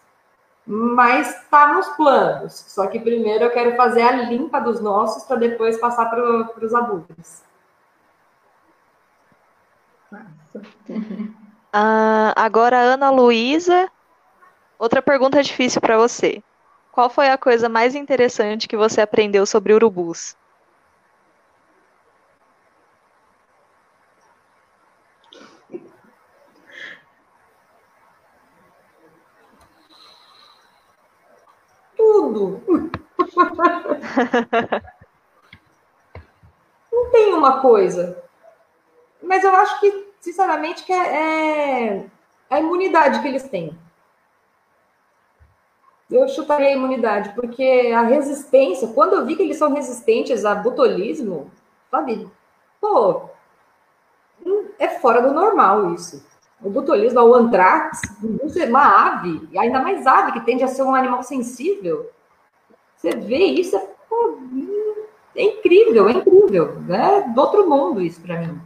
Mas 0.66 1.30
está 1.30 1.74
nos 1.74 1.88
planos. 1.90 2.54
Só 2.68 2.86
que 2.88 3.00
primeiro 3.00 3.46
eu 3.46 3.52
quero 3.52 3.76
fazer 3.76 4.02
a 4.02 4.12
limpa 4.12 4.60
dos 4.60 4.80
nossos 4.80 5.24
para 5.24 5.38
depois 5.38 5.80
passar 5.80 6.10
para 6.10 6.64
os 6.64 6.74
abutres. 6.74 7.44
Uh, 10.12 11.34
agora, 12.36 12.78
Ana 12.78 13.10
Luísa, 13.10 13.90
outra 14.78 15.02
pergunta 15.02 15.42
difícil 15.42 15.82
para 15.82 15.98
você. 15.98 16.44
Qual 17.00 17.10
foi 17.10 17.30
a 17.30 17.38
coisa 17.38 17.70
mais 17.70 17.96
interessante 17.96 18.68
que 18.68 18.76
você 18.76 19.00
aprendeu 19.00 19.46
sobre 19.46 19.72
urubus? 19.74 20.36
Tudo. 31.96 32.62
Não 36.92 37.10
tem 37.12 37.34
uma 37.34 37.62
coisa. 37.62 38.22
Mas 39.24 39.46
eu 39.46 39.56
acho 39.56 39.80
que, 39.80 40.12
sinceramente, 40.20 40.84
que 40.84 40.92
é, 40.92 41.96
é 41.96 42.06
a 42.50 42.60
imunidade 42.60 43.22
que 43.22 43.28
eles 43.30 43.48
têm 43.48 43.74
eu 46.10 46.28
chutaria 46.28 46.70
a 46.70 46.74
imunidade, 46.74 47.34
porque 47.36 47.92
a 47.96 48.02
resistência, 48.02 48.88
quando 48.90 49.14
eu 49.14 49.26
vi 49.26 49.36
que 49.36 49.44
eles 49.44 49.58
são 49.58 49.74
resistentes 49.74 50.44
a 50.44 50.56
botulismo, 50.56 51.52
sabe? 51.92 52.28
Pô, 52.82 53.30
é 54.80 54.88
fora 54.88 55.22
do 55.22 55.34
normal 55.34 55.94
isso. 55.94 56.26
O 56.62 56.70
botulismo, 56.70 57.22
o 57.22 57.36
antrax, 57.36 58.02
uma 58.68 59.08
ave, 59.08 59.48
e 59.52 59.58
ainda 59.58 59.80
mais 59.80 60.06
ave, 60.06 60.34
que 60.34 60.46
tende 60.46 60.64
a 60.64 60.68
ser 60.68 60.84
um 60.84 60.96
animal 60.96 61.24
sensível. 61.24 62.10
Você 62.98 63.12
vê 63.12 63.46
isso, 63.46 63.78
é, 63.78 63.88
pô, 64.10 64.38
é 65.36 65.44
incrível, 65.44 66.10
é 66.10 66.12
incrível. 66.14 66.84
É 66.90 67.22
do 67.22 67.40
outro 67.40 67.70
mundo 67.70 68.02
isso 68.02 68.20
para 68.22 68.40
mim. 68.40 68.60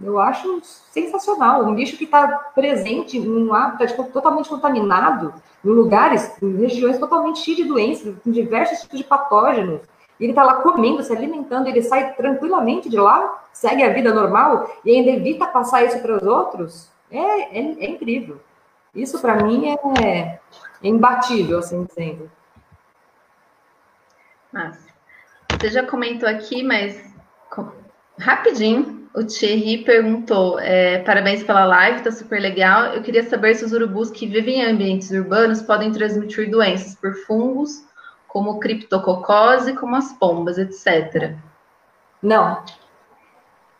Eu 0.00 0.18
acho 0.18 0.60
sensacional. 0.62 1.64
Um 1.64 1.74
bicho 1.74 1.96
que 1.96 2.04
está 2.04 2.26
presente 2.54 3.18
em 3.18 3.28
um 3.28 3.52
hábitat 3.52 3.94
totalmente 4.10 4.48
contaminado, 4.48 5.34
em 5.64 5.68
lugares, 5.68 6.40
em 6.42 6.56
regiões 6.56 6.98
totalmente 6.98 7.40
cheias 7.40 7.58
de 7.58 7.64
doenças, 7.64 8.14
com 8.22 8.30
diversos 8.30 8.80
tipos 8.80 8.98
de 8.98 9.04
patógenos. 9.04 9.80
Ele 10.18 10.30
está 10.30 10.44
lá 10.44 10.54
comendo, 10.56 11.02
se 11.02 11.12
alimentando, 11.12 11.66
ele 11.66 11.82
sai 11.82 12.14
tranquilamente 12.14 12.88
de 12.88 12.96
lá, 12.96 13.44
segue 13.52 13.82
a 13.82 13.92
vida 13.92 14.14
normal 14.14 14.70
e 14.84 14.90
ainda 14.90 15.10
evita 15.10 15.46
passar 15.46 15.84
isso 15.84 16.00
para 16.00 16.16
os 16.16 16.22
outros. 16.22 16.90
É, 17.10 17.58
é, 17.58 17.84
é 17.84 17.90
incrível. 17.90 18.40
Isso, 18.94 19.20
para 19.20 19.42
mim, 19.42 19.68
é, 19.68 20.04
é, 20.04 20.40
imbatível, 20.82 21.58
assim 21.58 21.86
sendo. 21.92 22.30
Massa. 24.52 24.86
Você 25.50 25.70
já 25.70 25.86
comentou 25.86 26.28
aqui, 26.28 26.62
mas 26.62 27.12
rapidinho, 28.18 29.01
o 29.14 29.24
Thierry 29.24 29.84
perguntou: 29.84 30.58
é, 30.58 30.98
parabéns 30.98 31.42
pela 31.42 31.64
live, 31.64 32.02
tá 32.02 32.10
super 32.10 32.40
legal. 32.40 32.94
Eu 32.94 33.02
queria 33.02 33.22
saber 33.28 33.54
se 33.54 33.64
os 33.64 33.72
urubus 33.72 34.10
que 34.10 34.26
vivem 34.26 34.60
em 34.60 34.64
ambientes 34.64 35.10
urbanos 35.10 35.62
podem 35.62 35.92
transmitir 35.92 36.50
doenças 36.50 36.94
por 36.94 37.14
fungos, 37.26 37.84
como 38.26 38.58
criptococose, 38.58 39.74
como 39.74 39.96
as 39.96 40.12
pombas, 40.12 40.58
etc. 40.58 41.34
Não. 42.22 42.62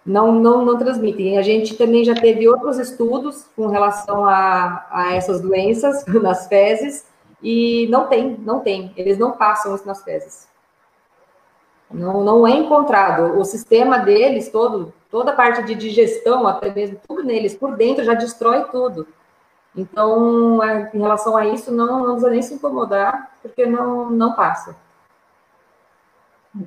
Não, 0.04 0.32
não, 0.32 0.64
não 0.64 0.76
transmitem. 0.76 1.38
A 1.38 1.42
gente 1.42 1.76
também 1.76 2.04
já 2.04 2.14
teve 2.14 2.48
outros 2.48 2.78
estudos 2.78 3.46
com 3.54 3.68
relação 3.68 4.24
a, 4.24 4.86
a 4.90 5.14
essas 5.14 5.40
doenças 5.40 6.04
nas 6.20 6.48
fezes, 6.48 7.06
e 7.42 7.88
não 7.88 8.06
tem, 8.06 8.36
não 8.38 8.60
tem. 8.60 8.92
Eles 8.96 9.18
não 9.18 9.32
passam 9.32 9.74
isso 9.74 9.86
nas 9.86 10.02
fezes. 10.02 10.51
Não, 11.92 12.24
não 12.24 12.46
é 12.46 12.52
encontrado. 12.52 13.38
O 13.38 13.44
sistema 13.44 13.98
deles 13.98 14.48
todo, 14.50 14.92
toda 15.10 15.32
a 15.32 15.34
parte 15.34 15.62
de 15.62 15.74
digestão, 15.74 16.46
até 16.46 16.72
mesmo 16.72 16.98
tudo 17.06 17.22
neles 17.22 17.54
por 17.54 17.76
dentro 17.76 18.04
já 18.04 18.14
destrói 18.14 18.64
tudo. 18.64 19.06
Então, 19.74 20.62
é, 20.62 20.90
em 20.92 21.00
relação 21.00 21.36
a 21.36 21.46
isso, 21.46 21.72
não, 21.72 22.00
não 22.00 22.12
precisa 22.12 22.30
nem 22.30 22.42
se 22.42 22.54
incomodar, 22.54 23.30
porque 23.40 23.64
não, 23.64 24.10
não 24.10 24.34
passa. 24.34 24.76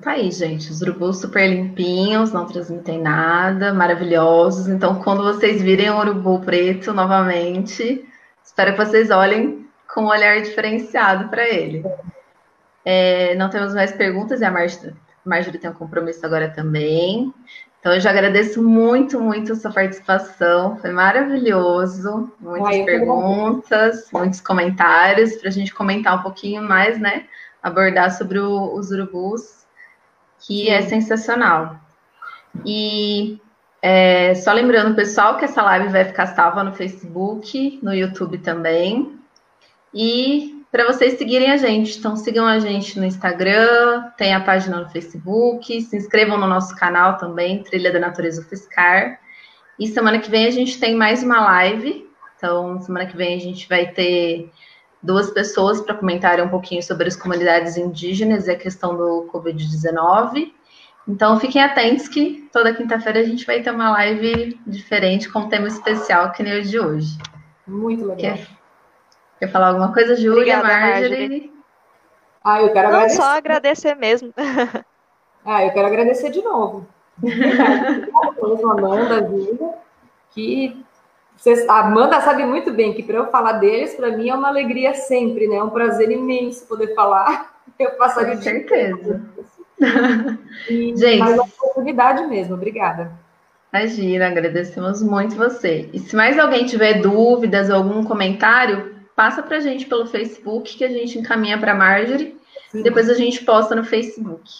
Tá 0.02 0.12
aí, 0.12 0.32
gente. 0.32 0.72
Os 0.72 0.82
urubus 0.82 1.20
super 1.20 1.48
limpinhos, 1.48 2.32
não 2.32 2.48
transmitem 2.48 3.00
nada, 3.00 3.72
maravilhosos. 3.72 4.68
Então, 4.68 5.02
quando 5.04 5.24
vocês 5.24 5.62
virem 5.62 5.92
o 5.92 6.00
urubu 6.00 6.40
preto 6.42 6.92
novamente, 6.92 8.04
espero 8.44 8.72
que 8.72 8.84
vocês 8.84 9.12
olhem 9.12 9.68
com 9.94 10.02
um 10.02 10.08
olhar 10.08 10.42
diferenciado 10.42 11.30
para 11.30 11.48
ele. 11.48 11.86
É, 12.84 13.36
não 13.36 13.50
temos 13.50 13.76
mais 13.76 13.92
perguntas 13.92 14.42
e 14.42 14.46
a 14.46 14.52
Marjorie, 14.52 14.94
Marjorie 15.26 15.60
tem 15.60 15.70
um 15.70 15.74
compromisso 15.74 16.26
agora 16.26 16.50
também. 16.50 17.34
Então, 17.80 17.94
eu 17.94 18.00
já 18.00 18.10
agradeço 18.10 18.64
muito, 18.64 19.20
muito 19.20 19.54
a 19.54 19.56
sua 19.56 19.72
participação. 19.72 20.78
Foi 20.78 20.92
maravilhoso. 20.92 22.32
Muitas 22.40 22.68
Ai, 22.68 22.84
perguntas, 22.84 24.10
muitos 24.12 24.42
comentários 24.42 25.36
para 25.36 25.50
a 25.50 25.52
gente 25.52 25.74
comentar 25.74 26.18
um 26.18 26.24
pouquinho 26.24 26.64
mais, 26.64 27.00
né? 27.00 27.26
Abordar 27.62 28.12
sobre 28.12 28.40
o, 28.40 28.74
os 28.74 28.92
urubus 28.92 29.66
que 30.40 30.70
é 30.70 30.82
Sim. 30.82 30.98
é 30.98 31.02
sensacional. 31.02 31.80
E 32.66 33.40
é, 33.82 34.34
só 34.36 34.54
lembrando, 34.54 34.96
pessoal, 34.96 35.38
que 35.38 35.46
essa 35.46 35.62
live 35.62 35.90
vai 35.90 36.06
ficar 36.06 36.28
salva 36.28 36.64
no 36.64 36.74
Facebook, 36.74 37.80
no 37.82 37.94
YouTube 37.94 38.38
também. 38.40 39.20
E 39.94 40.55
para 40.76 40.92
vocês 40.92 41.18
seguirem 41.18 41.50
a 41.50 41.56
gente, 41.56 41.98
então 41.98 42.18
sigam 42.18 42.46
a 42.46 42.60
gente 42.60 43.00
no 43.00 43.06
Instagram, 43.06 44.12
tem 44.18 44.34
a 44.34 44.42
página 44.42 44.82
no 44.82 44.90
Facebook, 44.90 45.82
se 45.82 45.96
inscrevam 45.96 46.38
no 46.38 46.46
nosso 46.46 46.76
canal 46.76 47.18
também, 47.18 47.64
Trilha 47.64 47.94
da 47.94 48.00
Natureza 48.00 48.44
Fiscar. 48.44 49.18
E 49.80 49.88
semana 49.88 50.20
que 50.20 50.30
vem 50.30 50.46
a 50.46 50.52
gente 50.52 50.78
tem 50.78 50.94
mais 50.94 51.24
uma 51.24 51.40
live. 51.40 52.06
Então, 52.36 52.82
semana 52.82 53.06
que 53.06 53.16
vem 53.16 53.38
a 53.38 53.40
gente 53.40 53.70
vai 53.70 53.88
ter 53.88 54.52
duas 55.02 55.32
pessoas 55.32 55.80
para 55.80 55.96
comentarem 55.96 56.44
um 56.44 56.50
pouquinho 56.50 56.84
sobre 56.84 57.08
as 57.08 57.16
comunidades 57.16 57.78
indígenas 57.78 58.48
e 58.48 58.52
a 58.52 58.58
questão 58.58 58.98
do 58.98 59.30
Covid-19. 59.34 60.52
Então, 61.08 61.40
fiquem 61.40 61.64
atentos 61.64 62.10
que 62.10 62.50
toda 62.52 62.74
quinta-feira 62.74 63.22
a 63.22 63.24
gente 63.24 63.46
vai 63.46 63.62
ter 63.62 63.72
uma 63.72 63.92
live 63.92 64.60
diferente 64.68 65.30
com 65.30 65.40
um 65.40 65.48
tema 65.48 65.70
especial 65.70 66.34
que 66.34 66.44
nem 66.44 66.60
o 66.60 66.62
de 66.62 66.78
hoje. 66.78 67.18
Muito 67.66 68.04
legal. 68.04 68.36
Quer, 69.40 69.52
falar 69.52 69.70
alguma 69.70 69.94
coisa, 69.94 70.16
Júlia, 70.16 70.64
Marjorie? 70.64 71.10
Marjorie? 71.10 71.54
Ah, 72.44 72.62
eu 72.62 72.72
quero 72.72 72.90
Não, 72.90 72.96
agradecer. 72.96 73.22
só 73.22 73.24
agradecer 73.24 73.96
mesmo. 73.96 74.34
ah, 75.46 75.66
eu 75.66 75.72
quero 75.72 75.88
agradecer 75.88 76.30
de 76.30 76.42
novo. 76.42 76.88
Amanda, 78.70 79.28
Júlia, 79.28 79.74
que 80.32 80.86
a 81.68 81.80
Amanda 81.80 82.22
sabe 82.22 82.46
muito 82.46 82.72
bem 82.72 82.94
que 82.94 83.04
para 83.04 83.18
eu 83.18 83.28
falar 83.28 83.54
deles, 83.54 83.94
para 83.96 84.16
mim 84.16 84.30
é 84.30 84.36
uma 84.36 84.48
alegria 84.48 84.94
sempre, 84.94 85.48
né? 85.48 85.56
É 85.56 85.64
um 85.64 85.70
prazer 85.70 86.12
imenso 86.12 86.66
poder 86.68 86.94
falar. 86.94 87.54
Eu 87.78 87.92
passaria 87.98 88.36
Com 88.36 88.42
certeza. 88.42 89.22
E, 90.70 90.96
Gente, 90.96 91.20
mais 91.20 91.34
uma 91.34 91.44
oportunidade 91.44 92.26
mesmo. 92.28 92.54
Obrigada. 92.54 93.12
Imagina, 93.74 94.28
agradecemos 94.28 95.04
muito 95.04 95.36
você. 95.36 95.90
E 95.92 96.00
se 96.00 96.16
mais 96.16 96.40
alguém 96.40 96.66
tiver 96.66 97.02
dúvidas 97.02 97.70
ou 97.70 97.76
algum 97.76 98.06
comentário, 98.06 98.95
passa 99.16 99.42
para 99.42 99.58
a 99.58 99.60
gente 99.60 99.86
pelo 99.86 100.06
Facebook 100.06 100.78
que 100.78 100.84
a 100.84 100.90
gente 100.90 101.18
encaminha 101.18 101.58
para 101.58 101.72
a 101.72 101.76
Marjorie. 101.76 102.38
Sim. 102.70 102.84
Depois 102.84 103.10
a 103.10 103.14
gente 103.14 103.44
posta 103.46 103.74
no 103.74 103.84
Facebook. 103.84 104.52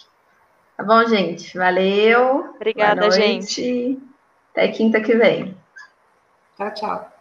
Tá 0.76 0.82
bom, 0.82 1.04
gente? 1.06 1.56
Valeu. 1.56 2.54
Obrigada, 2.56 3.10
gente. 3.10 3.98
Até 4.52 4.68
quinta 4.68 5.00
que 5.00 5.14
vem. 5.14 5.56
Tchau, 6.56 6.74
tchau. 6.74 7.12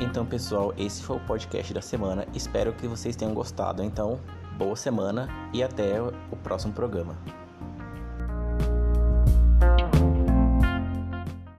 Então, 0.00 0.26
pessoal, 0.26 0.74
esse 0.76 1.02
foi 1.02 1.16
o 1.16 1.20
podcast 1.20 1.72
da 1.72 1.80
semana. 1.80 2.26
Espero 2.34 2.74
que 2.74 2.86
vocês 2.86 3.16
tenham 3.16 3.32
gostado. 3.32 3.82
Então, 3.82 4.20
boa 4.62 4.76
semana 4.76 5.28
e 5.52 5.60
até 5.60 6.00
o 6.00 6.36
próximo 6.36 6.72
programa. 6.72 7.16